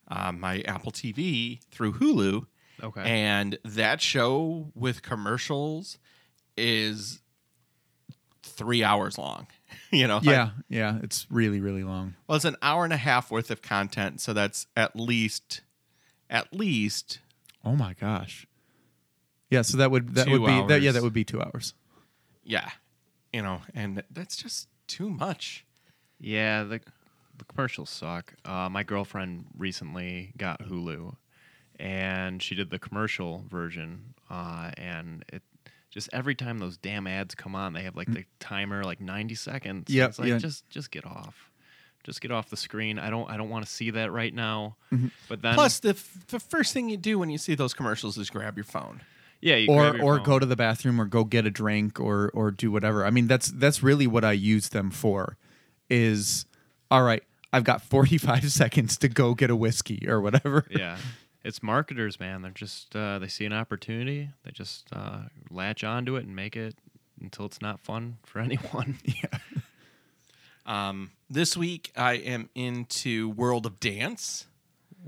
uh, 0.09 0.33
my 0.33 0.59
Apple 0.61 0.91
TV 0.91 1.61
through 1.71 1.93
Hulu. 1.93 2.45
Okay. 2.83 3.01
And 3.05 3.57
that 3.63 4.01
show 4.01 4.71
with 4.75 5.03
commercials 5.03 5.97
is 6.57 7.21
three 8.43 8.83
hours 8.83 9.17
long. 9.17 9.47
you 9.91 10.07
know, 10.07 10.17
like- 10.17 10.25
yeah 10.25 10.49
yeah 10.69 10.99
it's 11.03 11.27
really 11.29 11.59
really 11.59 11.83
long. 11.83 12.15
well, 12.27 12.35
it's 12.35 12.45
an 12.45 12.55
hour 12.61 12.83
and 12.83 12.93
a 12.93 12.97
half 12.97 13.31
worth 13.31 13.51
of 13.51 13.61
content, 13.61 14.19
so 14.21 14.33
that's 14.33 14.67
at 14.75 14.95
least, 14.95 15.61
at 16.29 16.53
least 16.53 17.19
Oh 17.67 17.75
my 17.75 17.93
gosh. 17.93 18.47
Yeah, 19.49 19.61
so 19.61 19.77
that 19.77 19.91
would 19.91 20.15
that 20.15 20.27
Two 20.27 20.39
would 20.39 20.47
be 20.47 20.67
that 20.67 20.81
yeah 20.81 20.87
hours. 20.89 20.93
that 20.95 21.03
would 21.03 21.13
be 21.13 21.25
two 21.25 21.41
hours. 21.41 21.73
yeah, 22.43 22.69
you 23.33 23.41
know, 23.41 23.61
and 23.73 24.03
that's 24.09 24.37
just 24.37 24.69
too 24.87 25.09
much. 25.09 25.65
Yeah, 26.19 26.63
the 26.63 26.79
the 27.37 27.45
commercials 27.45 27.89
suck. 27.89 28.33
Uh, 28.45 28.69
my 28.69 28.83
girlfriend 28.83 29.45
recently 29.57 30.33
got 30.37 30.61
Hulu, 30.61 31.15
and 31.77 32.41
she 32.41 32.55
did 32.55 32.69
the 32.69 32.79
commercial 32.79 33.43
version, 33.49 34.13
uh, 34.29 34.71
and 34.77 35.25
it 35.31 35.43
just 35.89 36.09
every 36.13 36.35
time 36.35 36.59
those 36.59 36.77
damn 36.77 37.05
ads 37.05 37.35
come 37.35 37.53
on, 37.53 37.73
they 37.73 37.83
have 37.83 37.95
like 37.95 38.11
the 38.11 38.23
timer 38.39 38.83
like 38.83 39.01
ninety 39.01 39.35
seconds. 39.35 39.85
Mm. 39.89 39.93
Yep, 39.95 40.09
it's 40.09 40.19
like 40.19 40.29
yeah. 40.29 40.37
just 40.37 40.69
just 40.69 40.89
get 40.91 41.05
off, 41.05 41.46
just 42.07 42.21
get 42.21 42.31
off 42.31 42.49
the 42.49 42.57
screen. 42.57 42.97
I 42.97 43.09
don't 43.09 43.29
I 43.29 43.35
don't 43.35 43.49
want 43.49 43.65
to 43.65 43.71
see 43.71 43.91
that 43.91 44.11
right 44.13 44.33
now. 44.33 44.77
Mm-hmm. 44.93 45.07
But 45.27 45.41
then 45.41 45.55
Plus, 45.55 45.79
the 45.79 45.89
f- 45.89 46.25
the 46.29 46.39
first 46.39 46.73
thing 46.73 46.87
you 46.89 46.95
do 46.95 47.19
when 47.19 47.29
you 47.29 47.37
see 47.37 47.53
those 47.53 47.73
commercials 47.73 48.17
is 48.17 48.29
grab 48.29 48.57
your 48.57 48.63
phone. 48.63 49.01
Yeah, 49.41 49.57
you 49.57 49.69
or 49.69 49.89
or 50.01 50.15
phone. 50.15 50.23
go 50.23 50.39
to 50.39 50.45
the 50.45 50.55
bathroom 50.55 51.01
or 51.01 51.05
go 51.05 51.25
get 51.25 51.45
a 51.45 51.51
drink 51.51 51.99
or 51.99 52.31
or 52.33 52.49
do 52.49 52.71
whatever. 52.71 53.05
I 53.05 53.09
mean, 53.09 53.27
that's 53.27 53.51
that's 53.51 53.83
really 53.83 54.07
what 54.07 54.23
I 54.23 54.31
use 54.31 54.69
them 54.69 54.89
for. 54.89 55.37
Is 55.89 56.45
all 56.89 57.03
right. 57.03 57.23
I've 57.51 57.65
got 57.65 57.81
45 57.81 58.51
seconds 58.51 58.97
to 58.99 59.09
go 59.09 59.33
get 59.33 59.49
a 59.49 59.55
whiskey 59.55 60.07
or 60.07 60.21
whatever. 60.21 60.65
Yeah. 60.69 60.97
It's 61.43 61.61
marketers, 61.61 62.19
man. 62.19 62.41
They're 62.41 62.51
just 62.51 62.95
uh, 62.95 63.19
they 63.19 63.27
see 63.27 63.45
an 63.45 63.53
opportunity, 63.53 64.29
they 64.43 64.51
just 64.51 64.87
uh, 64.93 65.23
latch 65.49 65.83
onto 65.83 66.15
it 66.15 66.25
and 66.25 66.35
make 66.35 66.55
it 66.55 66.75
until 67.21 67.45
it's 67.45 67.61
not 67.61 67.79
fun 67.81 68.17
for 68.25 68.39
anyone. 68.47 68.97
Um, 70.67 71.11
this 71.29 71.55
week 71.55 71.91
I 71.95 72.13
am 72.15 72.49
into 72.53 73.29
World 73.29 73.65
of 73.65 73.79
Dance. 73.79 74.47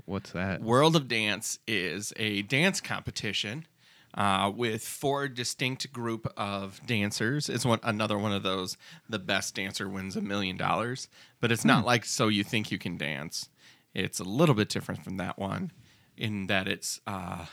What's 0.06 0.32
that? 0.32 0.62
World 0.62 0.96
of 0.96 1.06
Dance 1.06 1.58
is 1.68 2.12
a 2.16 2.42
dance 2.42 2.80
competition 2.80 3.66
uh, 4.14 4.50
with 4.54 4.82
four 4.82 5.28
distinct 5.28 5.92
group 5.92 6.32
of 6.36 6.80
dancers. 6.86 7.48
It's 7.48 7.66
one 7.66 7.78
another 7.82 8.16
one 8.18 8.32
of 8.32 8.42
those. 8.42 8.76
The 9.08 9.18
best 9.18 9.54
dancer 9.54 9.88
wins 9.88 10.16
a 10.16 10.22
million 10.22 10.56
dollars, 10.56 11.08
but 11.40 11.52
it's 11.52 11.64
not 11.64 11.84
like 11.84 12.04
so 12.06 12.28
you 12.28 12.42
think 12.42 12.72
you 12.72 12.78
can 12.78 12.96
dance. 12.96 13.50
It's 13.94 14.18
a 14.18 14.24
little 14.24 14.54
bit 14.54 14.68
different 14.70 15.04
from 15.04 15.18
that 15.18 15.38
one, 15.38 15.72
in 16.16 16.46
that 16.46 16.66
it's 16.68 17.00
uh, 17.06 17.44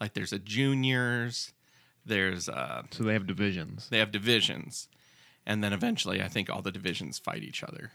like 0.00 0.14
there's 0.14 0.32
a 0.32 0.38
juniors, 0.38 1.52
there's 2.04 2.48
uh, 2.48 2.82
So 2.90 3.04
they 3.04 3.12
have 3.12 3.26
divisions. 3.26 3.88
they 3.90 3.98
have 3.98 4.10
divisions, 4.10 4.88
and 5.46 5.62
then 5.62 5.72
eventually 5.72 6.20
I 6.22 6.28
think 6.28 6.50
all 6.50 6.62
the 6.62 6.72
divisions 6.72 7.18
fight 7.18 7.42
each 7.42 7.62
other 7.62 7.92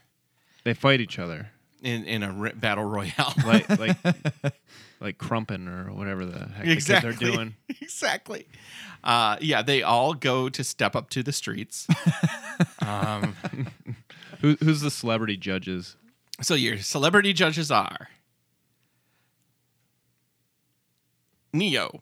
They 0.64 0.74
fight 0.74 1.02
each 1.02 1.20
other, 1.20 1.50
in 1.82 2.04
in 2.06 2.24
a 2.24 2.32
ri- 2.32 2.54
battle 2.56 2.86
royale. 2.86 3.34
like 3.46 3.68
like 3.80 3.98
like 5.02 5.18
crumping 5.18 5.68
or 5.68 5.92
whatever 5.94 6.26
the 6.26 6.48
heck 6.50 6.66
the 6.66 6.76
kids 6.76 6.90
are 7.04 7.14
doing. 7.14 7.56
exactly. 7.82 8.48
Uh, 9.04 9.36
yeah, 9.42 9.64
they 9.64 9.82
all 9.82 10.14
go 10.14 10.48
to 10.48 10.64
step 10.64 10.96
up 10.96 11.10
to 11.10 11.24
the 11.24 11.32
streets. 11.34 11.88
um, 12.86 13.36
Who, 14.42 14.56
who's 14.64 14.82
the 14.82 14.92
celebrity 14.92 15.38
judges? 15.38 15.96
so 16.42 16.54
your 16.56 16.78
celebrity 16.78 17.34
judges 17.34 17.70
are 17.72 18.10
Ne-Yo, 21.54 22.02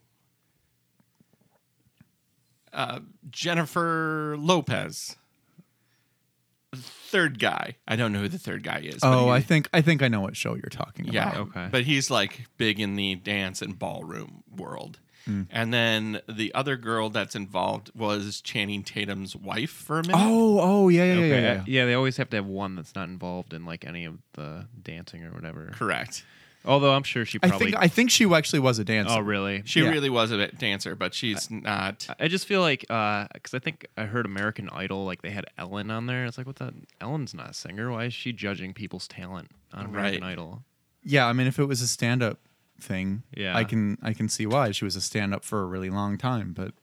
uh, 2.72 3.00
Jennifer 3.30 4.36
Lopez, 4.38 5.16
third 7.10 7.40
guy. 7.40 7.76
I 7.88 7.96
don't 7.96 8.14
know 8.14 8.20
who 8.22 8.28
the 8.30 8.38
third 8.40 8.64
guy 8.64 8.80
is. 8.84 8.98
but 9.02 9.08
Oh, 9.14 9.26
he- 9.26 9.32
I 9.32 9.42
think 9.42 9.70
I 9.74 9.82
think 9.82 10.02
I 10.02 10.08
know 10.08 10.22
what 10.22 10.36
show 10.38 10.54
you're 10.56 10.64
talking 10.70 11.06
about. 11.06 11.14
Yeah. 11.14 11.30
about. 11.30 11.48
Okay. 11.50 11.68
But 11.72 11.84
he's 11.84 12.10
like 12.12 12.46
big 12.58 12.80
in 12.80 12.96
the 12.96 13.16
dance 13.16 13.62
and 13.62 13.78
ballroom 13.78 14.44
world. 14.56 15.00
Hmm. 15.26 15.44
And 15.52 15.74
then 15.74 16.22
the 16.30 16.54
other 16.56 16.78
girl 16.78 17.10
that's 17.10 17.36
involved 17.36 17.92
was 17.94 18.40
Channing 18.42 18.84
Tatum's 18.84 19.36
wife 19.36 19.70
for 19.70 20.00
a 20.00 20.04
minute. 20.04 20.16
Oh, 20.18 20.60
oh 20.62 20.90
yeah, 20.90 21.04
yeah, 21.04 21.14
Okay, 21.14 21.42
yeah, 21.42 21.52
uh, 21.60 21.64
yeah. 21.68 21.86
they 21.86 21.94
always 21.94 22.16
have 22.18 22.30
to 22.30 22.38
have 22.38 22.46
one 22.46 22.76
that's 22.76 22.96
not 22.96 23.10
involved 23.10 23.54
in 23.54 23.66
like 23.66 23.86
any 23.86 24.06
of 24.06 24.18
the 24.34 24.68
dancing 24.82 25.24
or 25.26 25.32
whatever. 25.34 25.72
correct. 25.74 26.24
Although 26.66 26.94
I'm 26.94 27.04
sure 27.04 27.26
she 27.26 27.40
I 27.42 27.48
probably. 27.50 27.72
think 27.72 27.82
I 27.84 27.88
think 27.88 28.12
she 28.12 28.26
actually 28.34 28.60
was 28.60 28.80
a 28.80 28.84
dancer. 28.84 29.16
oh, 29.18 29.22
really? 29.22 29.64
She 29.66 29.82
Yeah. 29.82 29.90
really 29.90 30.10
was 30.10 30.32
a 30.32 30.38
bit 30.38 30.58
dancer, 30.60 30.94
but 30.96 31.14
she's 31.14 31.50
not. 31.50 32.08
I 32.20 32.28
just 32.28 32.46
feel 32.46 32.60
like 32.62 32.86
uh, 32.90 33.28
because 33.34 33.54
I 33.54 33.60
think 33.60 33.88
I 33.98 34.04
heard 34.04 34.26
American 34.26 34.70
Idol, 34.70 35.06
like 35.06 35.22
they 35.22 35.30
had 35.32 35.46
Ellen 35.58 35.90
on 35.90 36.06
there. 36.06 36.26
It's 36.26 36.38
like, 36.38 36.48
what 36.48 36.58
the? 36.58 36.74
Ellen's 37.00 37.34
not 37.34 37.50
a 37.52 37.54
singer. 37.54 37.92
Why 37.92 38.06
is 38.06 38.14
she 38.14 38.34
judging 38.34 38.74
people's 38.74 39.08
talent 39.08 39.52
on 39.74 39.86
American 39.86 40.22
Right. 40.22 40.32
Idol? 40.32 40.64
Yeah, 41.02 41.28
I 41.28 41.34
mean, 41.34 41.48
if 41.48 41.58
it 41.60 41.66
was 41.66 41.82
a 41.82 41.88
stand-up 41.88 42.40
thing, 42.80 43.24
Yeah. 43.36 43.56
I 43.58 43.64
can 43.64 43.98
I 44.02 44.12
can 44.14 44.28
see 44.28 44.46
why 44.46 44.72
she 44.72 44.84
was 44.84 44.98
a 44.98 45.02
stand-up 45.02 45.46
for 45.46 45.62
a 45.62 45.66
really 45.66 45.90
long 45.90 46.18
time, 46.18 46.52
but 46.52 46.74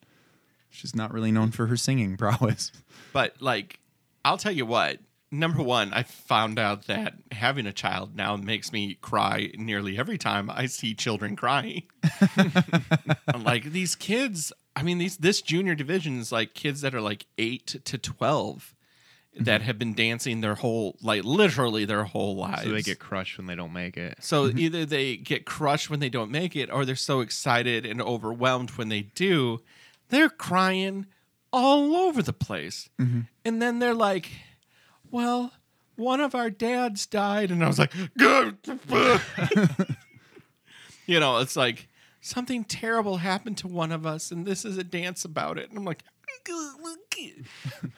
she's 0.70 0.94
not 0.94 1.12
really 1.12 1.30
known 1.32 1.50
for 1.50 1.66
her 1.66 1.76
singing 1.76 2.16
prowess. 2.16 2.72
But 3.12 3.40
like, 3.42 3.78
I'll 4.24 4.38
tell 4.38 4.52
you 4.52 4.64
what. 4.66 5.00
Number 5.32 5.62
one, 5.62 5.92
I 5.92 6.04
found 6.04 6.58
out 6.58 6.86
that 6.86 7.14
having 7.32 7.66
a 7.66 7.72
child 7.72 8.14
now 8.14 8.36
makes 8.36 8.72
me 8.72 8.94
cry 8.94 9.50
nearly 9.56 9.98
every 9.98 10.18
time 10.18 10.48
I 10.48 10.66
see 10.66 10.94
children 10.94 11.34
crying. 11.34 11.82
I'm 13.34 13.42
like 13.42 13.64
these 13.64 13.96
kids, 13.96 14.52
I 14.76 14.82
mean, 14.82 14.98
these 14.98 15.16
this 15.16 15.42
junior 15.42 15.74
division 15.74 16.20
is 16.20 16.30
like 16.30 16.54
kids 16.54 16.80
that 16.82 16.94
are 16.94 17.00
like 17.00 17.26
eight 17.38 17.76
to 17.84 17.98
twelve 17.98 18.76
that 19.38 19.60
mm-hmm. 19.60 19.66
have 19.66 19.78
been 19.78 19.94
dancing 19.94 20.40
their 20.40 20.54
whole, 20.54 20.96
like 21.02 21.24
literally 21.24 21.84
their 21.84 22.04
whole 22.04 22.36
lives. 22.36 22.62
So 22.62 22.70
they 22.70 22.82
get 22.82 22.98
crushed 22.98 23.36
when 23.36 23.46
they 23.46 23.54
don't 23.54 23.72
make 23.72 23.96
it. 23.96 24.16
So 24.20 24.48
mm-hmm. 24.48 24.58
either 24.58 24.86
they 24.86 25.16
get 25.16 25.44
crushed 25.44 25.90
when 25.90 26.00
they 26.00 26.08
don't 26.08 26.30
make 26.30 26.56
it, 26.56 26.70
or 26.72 26.84
they're 26.84 26.96
so 26.96 27.20
excited 27.20 27.84
and 27.84 28.00
overwhelmed 28.00 28.70
when 28.72 28.88
they 28.88 29.02
do, 29.02 29.58
they're 30.08 30.30
crying 30.30 31.06
all 31.52 31.96
over 31.96 32.22
the 32.22 32.32
place. 32.32 32.88
Mm-hmm. 33.00 33.20
And 33.44 33.60
then 33.60 33.78
they're 33.78 33.94
like, 33.94 34.30
"Well, 35.16 35.52
one 35.96 36.20
of 36.20 36.34
our 36.34 36.50
dads 36.50 37.06
died," 37.06 37.50
and 37.50 37.64
I 37.64 37.68
was 37.68 37.78
like, 37.78 37.92
"Good." 38.18 38.58
you 41.06 41.18
know, 41.18 41.38
it's 41.38 41.56
like 41.56 41.88
something 42.20 42.64
terrible 42.64 43.16
happened 43.16 43.56
to 43.58 43.68
one 43.68 43.92
of 43.92 44.04
us, 44.04 44.30
and 44.30 44.44
this 44.44 44.66
is 44.66 44.76
a 44.76 44.84
dance 44.84 45.24
about 45.24 45.58
it. 45.58 45.70
And 45.70 45.78
I'm 45.78 45.84
like. 45.86 46.02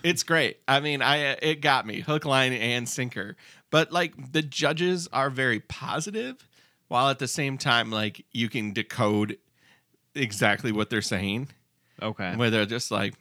it's 0.05 0.23
great. 0.23 0.59
I 0.69 0.79
mean, 0.81 1.03
I 1.03 1.33
it 1.43 1.61
got 1.61 1.87
me 1.87 2.01
hook, 2.01 2.25
line, 2.25 2.53
and 2.53 2.89
sinker. 2.89 3.37
But 3.71 3.91
like 3.91 4.33
the 4.33 4.43
judges 4.43 5.09
are 5.13 5.29
very 5.29 5.59
positive, 5.59 6.49
while 6.87 7.09
at 7.09 7.19
the 7.19 7.27
same 7.27 7.59
time, 7.59 7.91
like 7.91 8.25
you 8.31 8.49
can 8.49 8.73
decode 8.73 9.39
exactly 10.15 10.71
what 10.71 10.89
they're 10.89 11.03
saying. 11.03 11.49
Okay. 12.01 12.37
Where 12.37 12.51
they're 12.51 12.65
just 12.65 12.91
like, 12.91 13.15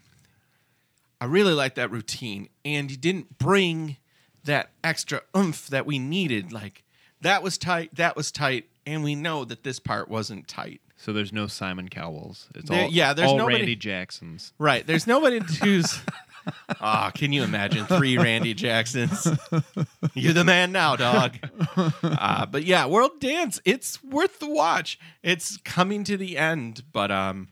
I 1.19 1.25
really 1.25 1.53
like 1.53 1.75
that 1.75 1.91
routine, 1.91 2.49
and 2.63 2.91
you 2.91 2.97
didn't 2.97 3.37
bring 3.37 3.97
that 4.43 4.69
extra 4.83 5.21
oomph 5.35 5.67
that 5.67 5.85
we 5.85 5.99
needed. 5.99 6.51
Like 6.53 6.83
that 7.21 7.41
was 7.43 7.57
tight, 7.57 7.95
that 7.95 8.15
was 8.15 8.31
tight, 8.31 8.65
and 8.85 9.03
we 9.03 9.15
know 9.15 9.43
that 9.45 9.63
this 9.63 9.79
part 9.79 10.09
wasn't 10.09 10.47
tight. 10.47 10.81
So 10.95 11.13
there's 11.13 11.31
no 11.33 11.45
Simon 11.47 11.89
Cowells. 11.89 12.47
It's 12.55 12.69
There- 12.69 12.83
all 12.85 12.89
yeah, 12.89 13.13
there's 13.13 13.29
all 13.29 13.37
nobody- 13.37 13.57
Randy 13.57 13.75
Jacksons. 13.75 14.53
Right. 14.57 14.85
There's 14.85 15.05
nobody 15.07 15.39
who's. 15.63 15.99
Ah, 16.79 17.11
can 17.13 17.33
you 17.33 17.43
imagine 17.43 17.85
three 17.85 18.17
Randy 18.17 18.53
Jacksons? 18.53 19.27
You're 20.13 20.31
the 20.33 20.45
man 20.45 20.71
now, 20.71 20.95
dog. 20.95 21.35
Uh, 22.01 22.45
but 22.45 22.63
yeah, 22.63 22.85
World 22.85 23.19
Dance, 23.19 23.59
it's 23.65 24.01
worth 24.01 24.39
the 24.39 24.49
watch. 24.49 24.97
It's 25.21 25.57
coming 25.57 26.05
to 26.05 26.15
the 26.15 26.37
end, 26.37 26.83
but 26.93 27.11
um, 27.11 27.49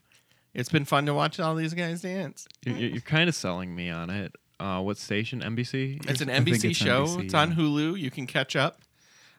it's 0.55 0.69
been 0.69 0.85
fun 0.85 1.05
to 1.05 1.13
watch 1.13 1.39
all 1.39 1.53
these 1.53 1.73
guys 1.73 2.01
dance. 2.01 2.47
You're, 2.65 2.77
you're 2.77 3.01
kind 3.01 3.29
of 3.29 3.35
selling 3.35 3.75
me 3.75 3.89
on 3.89 4.09
it. 4.09 4.33
Uh, 4.59 4.81
what 4.81 4.97
station? 4.97 5.41
NBC. 5.41 6.09
It's 6.09 6.21
an 6.21 6.29
NBC 6.29 6.71
it's 6.71 6.77
show. 6.77 7.05
NBC, 7.05 7.25
it's 7.25 7.33
on. 7.33 7.53
Hulu. 7.53 7.99
You 7.99 8.09
can 8.09 8.25
catch 8.25 8.55
up. 8.55 8.79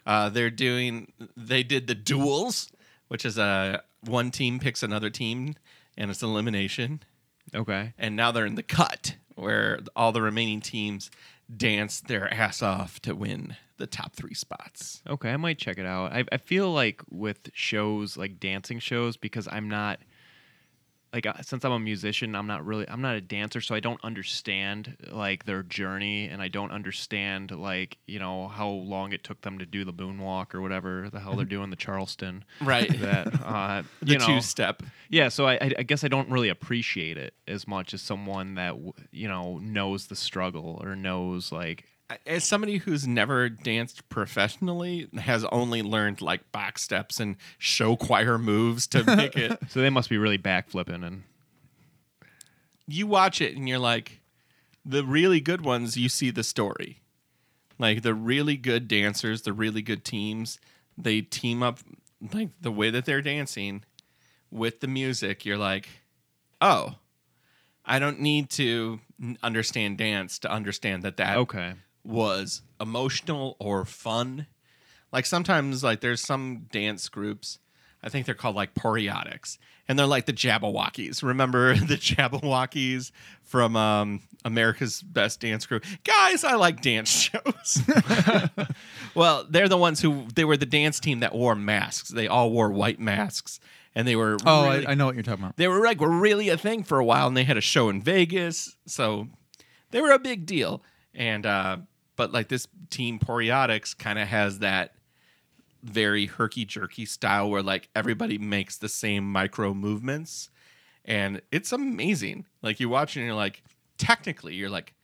Uh, 0.07 0.29
they're 0.29 0.51
doing. 0.51 1.13
They 1.37 1.63
did 1.63 1.87
the 1.87 1.95
duels, 1.95 2.71
which 3.09 3.25
is 3.25 3.39
a 3.39 3.83
one 4.03 4.31
team 4.31 4.59
picks 4.59 4.83
another 4.83 5.11
team, 5.11 5.55
and 5.97 6.11
it's 6.11 6.23
elimination. 6.23 7.03
okay. 7.55 7.95
and 7.99 8.15
now 8.15 8.31
they're 8.31 8.47
in 8.47 8.57
the 8.57 8.63
cut 8.63 9.17
where 9.37 9.81
all 9.95 10.13
the 10.13 10.23
remaining 10.23 10.61
teams 10.61 11.11
dance 11.55 12.01
their 12.01 12.33
ass 12.33 12.63
off 12.63 13.01
to 13.01 13.15
win 13.15 13.57
the 13.79 13.87
top 13.87 14.15
three 14.15 14.35
spots. 14.35 15.03
Okay, 15.09 15.31
I 15.31 15.37
might 15.37 15.59
check 15.59 15.79
it 15.79 15.87
out. 15.87 16.13
I, 16.13 16.25
I 16.33 16.39
feel 16.39 16.73
like 16.73 17.03
with 17.11 17.51
shows 17.53 18.17
like 18.17 18.41
dancing 18.41 18.79
shows 18.79 19.17
because 19.17 19.47
I'm 19.51 19.69
not 19.69 20.01
like 21.17 21.25
uh, 21.25 21.41
since 21.41 21.65
I'm 21.65 21.73
a 21.73 21.79
musician, 21.79 22.37
I'm 22.37 22.47
not 22.47 22.65
really 22.65 22.89
I'm 22.89 23.01
not 23.01 23.17
a 23.17 23.21
dancer, 23.23 23.63
so 23.63 23.75
I 23.75 23.81
don't 23.81 23.99
understand 24.05 24.97
like 25.11 25.47
their 25.47 25.63
journey, 25.63 26.27
and 26.27 26.43
I 26.43 26.49
don't 26.49 26.71
understand 26.71 27.51
like 27.51 27.97
you 28.07 28.19
know 28.19 28.49
how 28.49 28.69
long 28.69 29.13
it 29.13 29.25
took 29.25 29.41
them 29.41 29.59
to 29.59 29.67
do 29.67 29.85
the 29.85 29.95
moonwalk 29.95 30.55
or 30.55 30.61
whatever 30.61 31.09
the 31.11 31.19
hell 31.19 31.35
they're 31.35 31.47
doing 31.47 31.71
the 31.71 31.77
Charleston. 31.77 32.45
Right. 32.61 32.91
That 33.01 33.43
uh, 33.45 33.83
the 34.03 34.13
you 34.13 34.19
know, 34.19 34.27
two 34.27 34.41
step. 34.43 34.83
yeah, 35.09 35.31
so 35.31 35.47
I, 35.47 35.55
I 35.55 35.73
I 35.79 35.83
guess 35.85 36.05
I 36.05 36.09
don't 36.09 36.29
really 36.29 36.51
appreciate 36.51 37.17
it 37.17 37.33
as 37.49 37.67
much 37.67 37.95
as 37.95 38.03
someone 38.03 38.55
that 38.57 38.77
you 39.11 39.27
know 39.27 39.59
knows 39.59 40.09
the 40.09 40.17
struggle 40.17 40.81
or 40.85 40.95
knows 40.95 41.51
like 41.51 41.85
As 42.25 42.45
somebody 42.45 42.79
who's 42.79 43.07
never 43.07 43.49
danced 43.49 44.09
professionally, 44.09 45.09
has 45.17 45.45
only 45.47 45.83
learned 45.83 46.21
like 46.21 46.53
box 46.53 46.83
steps 46.83 47.19
and 47.19 47.37
show 47.59 47.97
choir 47.97 48.39
moves 48.39 48.87
to 48.89 49.03
make 49.17 49.37
it. 49.37 49.59
so 49.69 49.81
they 49.81 49.91
must 49.91 50.09
be 50.09 50.19
really 50.19 50.39
backflipping 50.39 51.05
and 51.05 51.25
You 52.87 53.07
watch 53.07 53.41
it 53.41 53.57
and 53.57 53.69
you're 53.69 53.81
like, 53.81 54.21
the 54.85 55.05
really 55.05 55.41
good 55.41 55.63
ones, 55.63 55.97
you 55.97 56.09
see 56.09 56.31
the 56.31 56.45
story. 56.45 57.01
Like 57.79 58.03
the 58.03 58.15
really 58.15 58.57
good 58.57 58.87
dancers, 58.87 59.43
the 59.43 59.53
really 59.53 59.83
good 59.83 60.05
teams, 60.05 60.61
they 60.97 61.21
team 61.21 61.63
up 61.63 61.81
like 62.33 62.51
the 62.61 62.71
way 62.71 62.91
that 62.91 63.05
they're 63.05 63.21
dancing 63.21 63.85
with 64.51 64.81
the 64.81 64.87
music. 64.87 65.45
You're 65.45 65.59
like, 65.59 65.89
oh, 66.61 66.95
I 67.85 67.99
don't 67.99 68.21
need 68.21 68.51
to 68.51 69.01
understand 69.43 69.99
dance 69.99 70.39
to 70.41 70.51
understand 70.51 71.03
that 71.03 71.17
that 71.19 71.37
okay. 71.37 71.75
Was 72.07 72.63
emotional 72.81 73.57
or 73.59 73.85
fun. 73.85 74.47
Like 75.13 75.27
sometimes, 75.27 75.83
like 75.85 76.01
there's 76.01 76.21
some 76.21 76.67
dance 76.71 77.09
groups. 77.09 77.59
I 78.03 78.09
think 78.09 78.27
they're 78.27 78.35
called 78.35 78.55
like 78.55 78.75
Poreotics, 78.75 79.59
and 79.89 79.99
they're 79.99 80.07
like 80.07 80.27
the 80.27 80.33
Jabbawockeez. 80.33 81.23
Remember 81.23 81.75
the 81.77 81.97
Jabbawockeez 81.97 83.11
from 83.43 83.75
um, 83.75 84.21
America's 84.45 85.03
Best 85.03 85.41
Dance 85.41 85.67
Crew? 85.67 85.81
Guys, 86.05 86.45
I 86.45 86.55
like 86.55 86.81
dance 86.83 87.11
shows. 87.11 87.83
well, 89.15 89.47
they're 89.49 89.69
the 89.69 89.77
ones 89.77 90.01
who 90.01 90.27
they 90.35 90.45
were 90.45 90.57
the 90.57 90.67
dance 90.67 91.01
team 91.01 91.21
that 91.21 91.35
wore 91.35 91.55
masks. 91.55 92.11
They 92.11 92.29
all 92.29 92.51
wore 92.51 92.71
white 92.71 93.01
masks, 93.01 93.59
and 93.95 94.07
they 94.07 94.17
were 94.17 94.37
Oh, 94.47 94.71
really- 94.71 94.87
I, 94.87 94.93
I 94.93 94.95
know 94.95 95.07
what 95.07 95.15
you're 95.15 95.25
talking 95.25 95.43
about. 95.45 95.57
they 95.57 95.69
were 95.69 95.81
like 95.85 96.01
were 96.01 96.09
really 96.11 96.49
a 96.51 96.57
thing 96.59 96.85
for 96.85 96.99
a 96.99 97.05
while, 97.05 97.27
and 97.27 97.37
they 97.37 97.45
had 97.45 97.57
a 97.57 97.61
show 97.63 97.89
in 97.89 98.01
Vegas, 98.03 98.77
so 98.87 99.29
they 99.91 100.01
were 100.01 100.13
a 100.13 100.19
big 100.19 100.47
deal. 100.47 100.83
And 101.15 101.47
uh, 101.47 101.79
but 102.17 102.33
like 102.33 102.49
this 102.49 102.67
team 102.91 103.19
Poreotics 103.19 103.97
kind 103.97 104.19
of 104.19 104.27
has 104.29 104.59
that 104.61 104.95
very 105.83 106.27
herky 106.27 106.65
jerky 106.65 107.05
style 107.05 107.49
where 107.49 107.63
like 107.63 107.89
everybody 107.95 108.39
makes 108.39 108.77
the 108.79 108.89
same 108.89 109.31
micro 109.31 109.73
movements, 109.75 110.51
and 111.05 111.41
it's 111.53 111.73
amazing. 111.73 112.47
Like 112.63 112.81
you 112.81 112.89
watch 112.89 113.17
and 113.17 113.25
you're 113.25 113.35
like, 113.35 113.63
technically, 113.99 114.55
you're 114.55 114.71
like, 114.71 114.95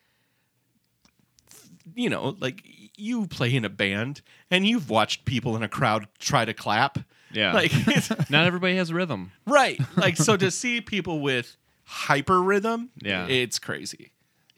you 1.94 2.08
know, 2.08 2.36
like 2.40 2.62
you 2.96 3.26
play 3.26 3.54
in 3.54 3.64
a 3.64 3.68
band 3.68 4.22
and 4.50 4.66
you've 4.66 4.88
watched 4.90 5.24
people 5.24 5.56
in 5.56 5.62
a 5.62 5.68
crowd 5.68 6.06
try 6.18 6.44
to 6.44 6.54
clap. 6.54 6.98
Yeah. 7.32 7.52
Like 7.54 7.72
Not 8.30 8.46
everybody 8.46 8.76
has 8.76 8.92
rhythm. 8.92 9.32
Right. 9.46 9.80
Like 9.96 10.16
so 10.16 10.36
to 10.36 10.50
see 10.50 10.80
people 10.80 11.20
with 11.20 11.56
hyper 11.84 12.42
rhythm, 12.42 12.90
Yeah. 13.02 13.26
it's 13.26 13.58
crazy. 13.58 14.12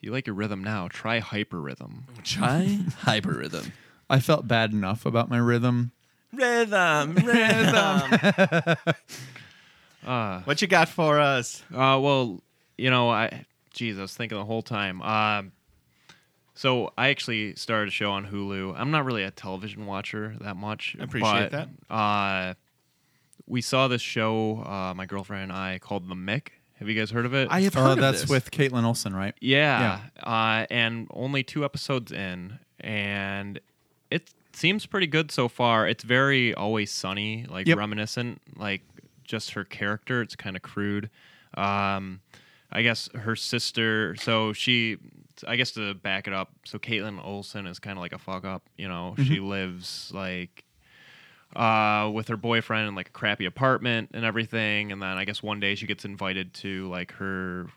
You 0.05 0.11
like 0.11 0.27
your 0.27 0.35
rhythm 0.35 0.63
now? 0.63 0.87
Try 0.87 1.17
hyper 1.17 1.59
rhythm. 1.59 2.05
Try 2.23 2.77
hyper 2.99 3.31
rhythm. 3.31 3.73
I 4.07 4.19
felt 4.19 4.47
bad 4.47 4.71
enough 4.71 5.03
about 5.03 5.31
my 5.31 5.39
rhythm. 5.39 5.93
Rhythm, 6.31 7.15
rhythm. 7.25 8.75
Uh, 10.05 10.41
what 10.41 10.61
you 10.61 10.67
got 10.67 10.87
for 10.87 11.19
us? 11.19 11.63
Uh, 11.73 11.97
well, 11.99 12.39
you 12.77 12.91
know, 12.91 13.09
I, 13.09 13.47
geez, 13.73 13.97
I 13.97 14.03
was 14.03 14.15
thinking 14.15 14.37
the 14.37 14.45
whole 14.45 14.61
time. 14.61 15.01
Um, 15.01 15.51
so 16.53 16.93
I 16.95 17.09
actually 17.09 17.55
started 17.55 17.87
a 17.87 17.91
show 17.91 18.11
on 18.11 18.27
Hulu. 18.27 18.75
I'm 18.77 18.91
not 18.91 19.03
really 19.03 19.23
a 19.23 19.31
television 19.31 19.87
watcher 19.87 20.35
that 20.41 20.57
much. 20.57 20.95
I 20.99 21.05
appreciate 21.05 21.49
but, 21.49 21.69
Uh, 21.89 22.53
we 23.47 23.63
saw 23.63 23.87
this 23.87 24.03
show, 24.03 24.63
uh, 24.63 24.93
my 24.95 25.07
girlfriend 25.07 25.41
and 25.41 25.51
I, 25.51 25.79
called 25.79 26.07
The 26.07 26.13
Mick. 26.13 26.49
Have 26.79 26.89
you 26.89 26.95
guys 26.95 27.09
heard 27.11 27.25
of 27.25 27.33
it? 27.33 27.47
I 27.49 27.61
have 27.61 27.75
Uh, 27.77 27.81
heard 27.83 27.91
of 27.93 27.97
that's 27.99 28.21
this. 28.21 28.29
with 28.29 28.51
Kaitlin 28.51 28.83
Olson, 28.83 29.15
right? 29.15 29.33
Yeah. 29.39 30.01
Uh, 30.21 30.65
and 30.69 31.07
only 31.11 31.41
two 31.43 31.63
episodes 31.63 32.11
in, 32.11 32.59
and 32.81 33.59
it 34.11 34.31
seems 34.53 34.85
pretty 34.85 35.07
good 35.07 35.31
so 35.31 35.47
far. 35.47 35.87
It's 35.87 36.03
very 36.03 36.53
always 36.53 36.91
sunny, 36.91 37.45
like 37.49 37.65
Yep. 37.67 37.77
reminiscent, 37.77 38.41
like 38.57 38.81
just 39.23 39.51
her 39.51 39.63
character. 39.63 40.21
It's 40.21 40.35
kind 40.35 40.55
of 40.57 40.61
crude. 40.63 41.09
Um, 41.55 42.19
I 42.71 42.81
guess 42.81 43.09
her 43.15 43.37
sister. 43.37 44.15
So 44.17 44.51
she, 44.51 44.97
I 45.47 45.55
guess 45.55 45.71
to 45.71 45.93
back 45.93 46.27
it 46.27 46.33
up. 46.33 46.51
So 46.65 46.77
Kaitlin 46.77 47.23
Olson 47.23 47.67
is 47.67 47.79
kind 47.79 47.97
of 47.97 48.01
like 48.01 48.11
a 48.11 48.17
fuck 48.19 48.43
up. 48.43 48.63
You 48.77 48.89
know, 48.89 49.15
she 49.17 49.39
lives 49.39 50.11
like 50.13 50.64
uh, 51.55 52.09
with 52.13 52.27
her 52.27 52.37
boyfriend 52.37 52.87
in 52.87 52.95
like 52.95 53.09
a 53.09 53.11
crappy 53.11 53.45
apartment 53.45 54.11
and 54.13 54.25
everything. 54.25 54.91
And 54.91 55.01
then 55.01 55.17
I 55.17 55.25
guess 55.25 55.41
one 55.41 55.59
day 55.59 55.75
she 55.75 55.87
gets 55.87 56.05
invited 56.05 56.53
to 56.55 56.89
like 56.89 57.13
her 57.13 57.67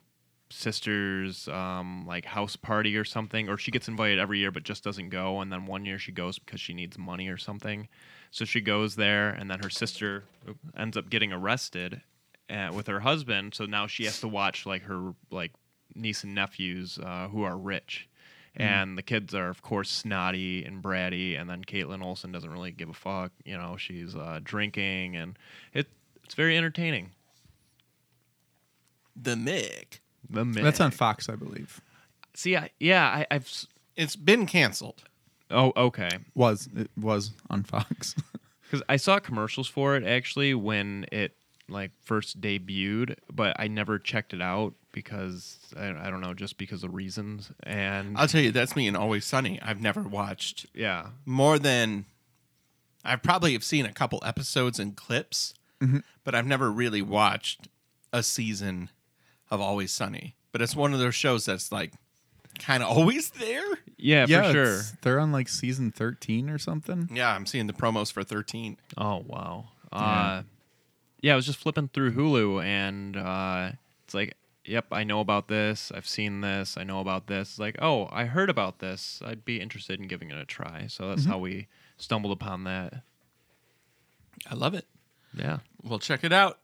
sister's 0.51 1.47
um, 1.49 2.07
like 2.07 2.25
house 2.25 2.57
party 2.57 2.97
or 2.97 3.05
something, 3.05 3.49
or 3.49 3.57
she 3.57 3.71
gets 3.71 3.89
invited 3.89 4.19
every 4.19 4.39
year 4.39 4.51
but 4.51 4.63
just 4.63 4.83
doesn't 4.83 5.11
go. 5.11 5.41
And 5.41 5.53
then 5.53 5.67
one 5.67 5.85
year 5.85 5.99
she 5.99 6.13
goes 6.13 6.39
because 6.39 6.61
she 6.61 6.75
needs 6.75 6.99
money 6.99 7.29
or 7.29 7.37
something. 7.37 7.89
So 8.31 8.45
she 8.45 8.61
goes 8.61 8.97
there, 8.97 9.31
and 9.31 9.51
then 9.51 9.61
her 9.63 9.71
sister 9.71 10.25
ends 10.77 10.97
up 10.99 11.09
getting 11.09 11.33
arrested 11.33 12.03
uh, 12.51 12.71
with 12.75 12.87
her 12.87 13.01
husband. 13.01 13.55
So 13.55 13.65
now 13.65 13.87
she 13.87 14.05
has 14.05 14.21
to 14.21 14.29
watch 14.29 14.67
like 14.67 14.83
her 14.83 15.15
like 15.31 15.53
niece 15.95 16.25
and 16.25 16.35
nephews 16.35 16.99
uh, 17.03 17.29
who 17.29 17.43
are 17.43 17.57
rich. 17.57 18.09
And 18.59 18.99
the 18.99 19.03
kids 19.03 19.35
are, 19.35 19.49
of 19.49 19.63
course, 19.63 19.89
snotty 19.91 20.65
and 20.65 20.83
bratty. 20.83 21.41
And 21.41 21.49
then 21.49 21.63
Kaitlin 21.65 22.03
Olson 22.03 22.33
doesn't 22.33 22.51
really 22.51 22.73
give 22.73 22.89
a 22.89 22.95
fuck. 22.95 23.33
You 23.45 23.57
know, 23.57 23.77
she's 23.77 24.15
uh, 24.17 24.41
drinking, 24.43 25.17
and 25.17 25.39
it 25.73 25.87
it's 26.25 26.35
very 26.35 26.57
entertaining. 26.57 27.11
the 29.17 29.35
Mick. 29.35 30.01
The 30.29 30.45
mick 30.45 30.63
That's 30.63 30.81
on 30.81 30.91
Fox, 30.91 31.29
I 31.29 31.37
believe. 31.37 31.81
See, 32.35 32.57
I, 32.57 32.71
yeah, 32.79 33.07
I, 33.07 33.27
I've. 33.31 33.51
It's 33.97 34.17
been 34.17 34.47
canceled. 34.47 35.03
Oh, 35.51 35.73
okay. 35.77 36.11
Was 36.35 36.69
it 36.77 36.91
was 36.97 37.33
on 37.51 37.63
Fox? 37.63 38.15
Because 38.71 38.83
I 38.87 38.97
saw 38.99 39.19
commercials 39.19 39.67
for 39.67 39.97
it 39.97 40.05
actually 40.05 40.53
when 40.53 41.07
it 41.11 41.33
like 41.71 41.91
first 42.05 42.39
debuted, 42.39 43.17
but 43.33 43.57
I 43.59 43.67
never 43.67 43.99
checked 43.99 44.35
it 44.35 44.43
out 44.43 44.75
because 44.93 45.59
I, 45.77 45.89
I 45.89 46.11
don't 46.11 46.21
know, 46.21 46.35
just 46.35 46.59
because 46.59 46.83
of 46.85 46.95
reasons. 46.95 47.51
And 47.63 48.17
I'll 48.17 48.29
tell 48.29 48.41
you, 48.41 48.53
that's 48.53 48.75
me 48.77 48.87
in 48.87 48.97
Always 48.97 49.25
Sunny. 49.25 49.61
I've 49.63 49.81
never 49.81 50.03
watched 50.03 50.67
yeah, 50.75 51.09
more 51.27 51.59
than 51.59 52.07
I 53.05 53.17
probably 53.17 53.53
have 53.53 53.65
seen 53.65 53.87
a 53.87 53.93
couple 53.93 54.21
episodes 54.25 54.79
and 54.79 54.97
clips, 54.97 55.55
but 56.25 56.35
I've 56.35 56.47
never 56.47 56.71
really 56.71 57.03
watched 57.03 57.69
a 58.13 58.23
season 58.23 58.91
of 59.51 59.61
Always 59.61 59.93
Sunny. 59.93 60.35
But 60.53 60.63
it's 60.63 60.75
one 60.75 60.93
of 60.93 60.99
those 60.99 61.15
shows 61.15 61.45
that's 61.45 61.71
like 61.71 61.93
kind 62.59 62.83
of 62.83 62.89
always 62.97 63.31
there. 63.31 63.65
yeah, 63.97 64.27
yeah, 64.29 64.43
for 64.45 64.53
sure. 64.53 64.81
They're 65.03 65.21
on 65.21 65.31
like 65.33 65.49
season 65.49 65.91
thirteen 65.93 66.51
or 66.51 66.59
something. 66.59 67.09
Yeah, 67.13 67.35
I'm 67.35 67.47
seeing 67.47 67.67
the 67.67 67.73
promos 67.73 68.13
for 68.13 68.25
13. 68.25 68.77
Oh 68.97 69.23
wow. 69.27 69.69
Uh, 69.93 70.43
yeah, 71.21 71.33
I 71.33 71.37
was 71.37 71.47
just 71.47 71.59
flipping 71.59 71.89
through 71.89 72.13
Hulu 72.13 72.63
and 72.65 73.17
uh, 73.17 73.71
it's 74.05 74.15
like, 74.15 74.35
yep, 74.69 74.87
I 74.93 75.05
know 75.05 75.21
about 75.21 75.49
this. 75.49 75.91
I've 75.95 76.07
seen 76.07 76.41
this. 76.41 76.77
I 76.77 76.85
know 76.85 77.01
about 77.01 77.27
this. 77.27 77.51
It's 77.51 77.59
like, 77.59 77.77
oh, 77.81 78.09
I 78.13 78.27
heard 78.27 78.51
about 78.51 78.79
this. 78.79 79.21
I'd 79.25 79.45
be 79.45 79.61
interested 79.61 79.99
in 79.99 80.07
giving 80.07 80.31
it 80.31 80.37
a 80.37 80.45
try. 80.45 80.87
So 80.89 81.09
that's 81.09 81.23
mm-hmm. 81.23 81.31
how 81.31 81.39
we 81.39 81.67
stumbled 81.97 82.33
upon 82.33 82.65
that. 82.65 83.03
I 84.49 84.55
love 84.55 84.75
it. 84.75 84.87
Yeah. 85.35 85.59
We'll 85.83 85.99
check 85.99 86.23
it 86.23 86.33
out. 86.33 86.59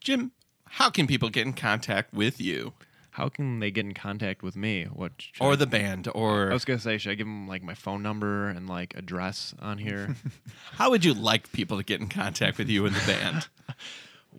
Jim, 0.00 0.32
how 0.64 0.90
can 0.90 1.06
people 1.06 1.28
get 1.28 1.46
in 1.46 1.52
contact 1.52 2.12
with 2.12 2.40
you 2.40 2.72
How 3.10 3.28
can 3.28 3.58
they 3.58 3.70
get 3.70 3.84
in 3.84 3.94
contact 3.94 4.42
with 4.42 4.56
me? 4.56 4.84
What 4.84 5.12
or 5.40 5.52
I- 5.52 5.56
the 5.56 5.66
band? 5.66 6.08
Or 6.14 6.50
I 6.50 6.54
was 6.54 6.64
gonna 6.64 6.78
say, 6.78 6.96
should 6.98 7.12
I 7.12 7.14
give 7.14 7.26
them 7.26 7.48
like 7.48 7.62
my 7.62 7.74
phone 7.74 8.02
number 8.02 8.48
and 8.48 8.68
like 8.68 8.94
address 8.96 9.54
on 9.60 9.78
here? 9.78 10.16
how 10.72 10.90
would 10.90 11.04
you 11.04 11.14
like 11.14 11.52
people 11.52 11.76
to 11.76 11.82
get 11.82 12.00
in 12.00 12.08
contact 12.08 12.58
with 12.58 12.68
you 12.68 12.86
and 12.86 12.94
the 12.94 13.06
band? 13.06 13.48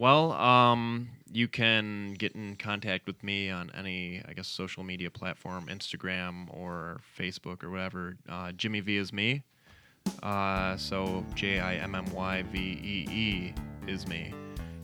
well, 0.01 0.31
um, 0.31 1.09
you 1.31 1.47
can 1.47 2.15
get 2.15 2.33
in 2.33 2.55
contact 2.55 3.05
with 3.05 3.23
me 3.23 3.51
on 3.51 3.71
any, 3.77 4.19
I 4.27 4.33
guess, 4.33 4.47
social 4.47 4.83
media 4.83 5.11
platform, 5.11 5.67
Instagram 5.67 6.47
or 6.49 7.01
Facebook 7.15 7.63
or 7.63 7.69
whatever. 7.69 8.17
Uh, 8.27 8.51
Jimmy 8.53 8.79
Vee 8.79 8.97
is 8.97 9.13
me. 9.13 9.43
Uh, 10.23 10.75
so 10.75 11.23
J 11.35 11.59
I 11.59 11.75
M 11.75 11.93
M 11.93 12.11
Y 12.15 12.41
V 12.51 12.57
E 12.57 13.07
E 13.11 13.53
is 13.87 14.07
me. 14.07 14.33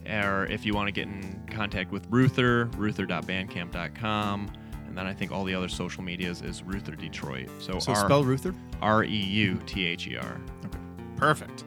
Or 0.07 0.45
if 0.51 0.63
you 0.67 0.75
want 0.75 0.87
to 0.87 0.91
get 0.91 1.07
in 1.07 1.43
contact 1.49 1.91
with 1.91 2.07
Reuther, 2.11 2.69
reuther.bandcamp.com. 2.73 4.51
And 4.87 4.95
then 4.95 5.07
I 5.07 5.13
think 5.13 5.31
all 5.31 5.43
the 5.43 5.55
other 5.55 5.67
social 5.67 6.03
medias 6.03 6.43
is 6.43 6.61
Reuther 6.61 6.95
Detroit. 6.95 7.49
So, 7.59 7.79
So 7.79 7.93
R- 7.93 8.05
spell 8.05 8.23
Reuther. 8.23 8.53
R 8.83 9.03
E 9.03 9.09
U 9.09 9.59
T 9.65 9.83
H 9.87 10.05
E 10.05 10.15
R. 10.15 10.39
Okay. 10.63 10.77
Perfect. 11.15 11.63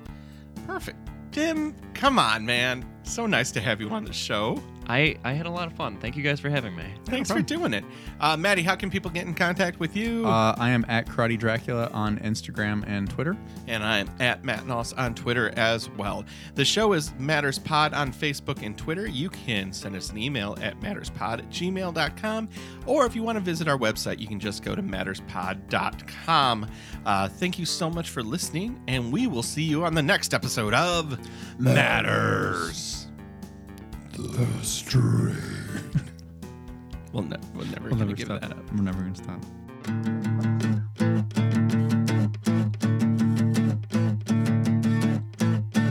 Perfect. 0.68 0.98
Tim, 1.32 1.74
come 1.94 2.18
on, 2.18 2.44
man. 2.47 2.85
So 3.02 3.27
nice 3.27 3.51
to 3.52 3.60
have 3.60 3.81
you 3.81 3.90
on 3.90 4.05
the 4.05 4.12
show. 4.12 4.62
I, 4.91 5.15
I 5.23 5.35
had 5.35 5.47
a 5.47 5.51
lot 5.51 5.69
of 5.69 5.75
fun. 5.75 5.99
Thank 5.99 6.17
you 6.17 6.23
guys 6.25 6.41
for 6.41 6.51
having 6.51 6.75
me. 6.75 6.83
Thanks 7.05 7.31
for 7.31 7.41
doing 7.41 7.73
it. 7.75 7.85
Uh, 8.19 8.37
Maddie, 8.37 8.62
how 8.62 8.75
can 8.75 8.91
people 8.91 9.09
get 9.11 9.25
in 9.25 9.35
contact 9.35 9.79
with 9.79 9.97
you? 9.97 10.27
Uh, 10.27 10.55
I 10.59 10.71
am 10.71 10.85
at 10.89 11.07
Karate 11.07 11.39
Dracula 11.39 11.89
on 11.93 12.19
Instagram 12.19 12.83
and 12.89 13.09
Twitter. 13.09 13.37
and 13.69 13.85
I'm 13.85 14.11
at 14.19 14.45
Matt 14.45 14.65
Noss 14.65 14.93
on 14.99 15.15
Twitter 15.15 15.53
as 15.57 15.89
well. 15.91 16.25
The 16.57 16.65
show 16.65 16.93
is 16.93 17.12
Matters 17.21 17.59
Pod 17.59 17.95
on 17.95 18.12
Facebook 18.12 18.65
and 18.67 18.77
Twitter. 18.77 19.07
You 19.07 19.31
can 19.31 19.73
send 19.73 19.95
us 19.95 20.11
an 20.11 20.19
email 20.19 20.59
at 20.61 20.81
matterspod 20.81 21.39
at 21.39 21.49
gmail.com, 21.51 22.49
or 22.85 23.07
if 23.07 23.15
you 23.15 23.23
want 23.23 23.37
to 23.37 23.45
visit 23.45 23.69
our 23.69 23.79
website, 23.79 24.19
you 24.19 24.27
can 24.27 24.41
just 24.41 24.65
go 24.65 24.75
to 24.75 24.83
matterspod.com. 24.83 26.67
Uh, 27.07 27.29
thank 27.29 27.59
you 27.61 27.65
so 27.65 27.89
much 27.89 28.11
for 28.11 28.25
listening, 28.25 28.83
and 28.89 29.12
we 29.12 29.29
will 29.29 29.45
see 29.45 29.62
you 29.62 29.85
on 29.85 29.95
the 29.95 30.03
next 30.03 30.35
episode 30.35 30.75
of 30.75 31.17
Matters. 31.61 32.99
The 34.21 34.47
string. 34.63 35.35
We'll, 37.13 37.25
ne- 37.25 37.37
we'll 37.55 37.67
never, 37.67 37.89
We'll 37.89 37.99
never 37.99 38.13
give 38.13 38.27
stop. 38.27 38.41
that 38.43 38.53
up. 38.53 38.73
We're 38.73 38.83
never 38.83 39.01
going 39.01 39.15
to 39.15 39.23
stop. 39.25 40.51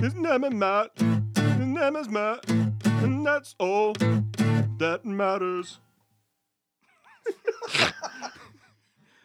His 0.01 0.15
name 0.15 0.43
is 0.45 0.53
Matt. 0.53 0.91
His 0.97 1.65
name 1.65 1.95
is 1.97 2.07
Matt. 2.09 2.49
And 2.49 3.25
that's 3.25 3.53
all 3.59 3.93
that 3.93 5.01
matters. 5.03 5.79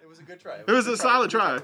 It 0.03 0.09
was 0.09 0.19
a 0.19 0.23
good 0.23 0.41
try. 0.41 0.57
It 0.59 0.69
was 0.71 0.87
a 0.87 0.97
solid 0.97 1.31
try. 1.31 1.59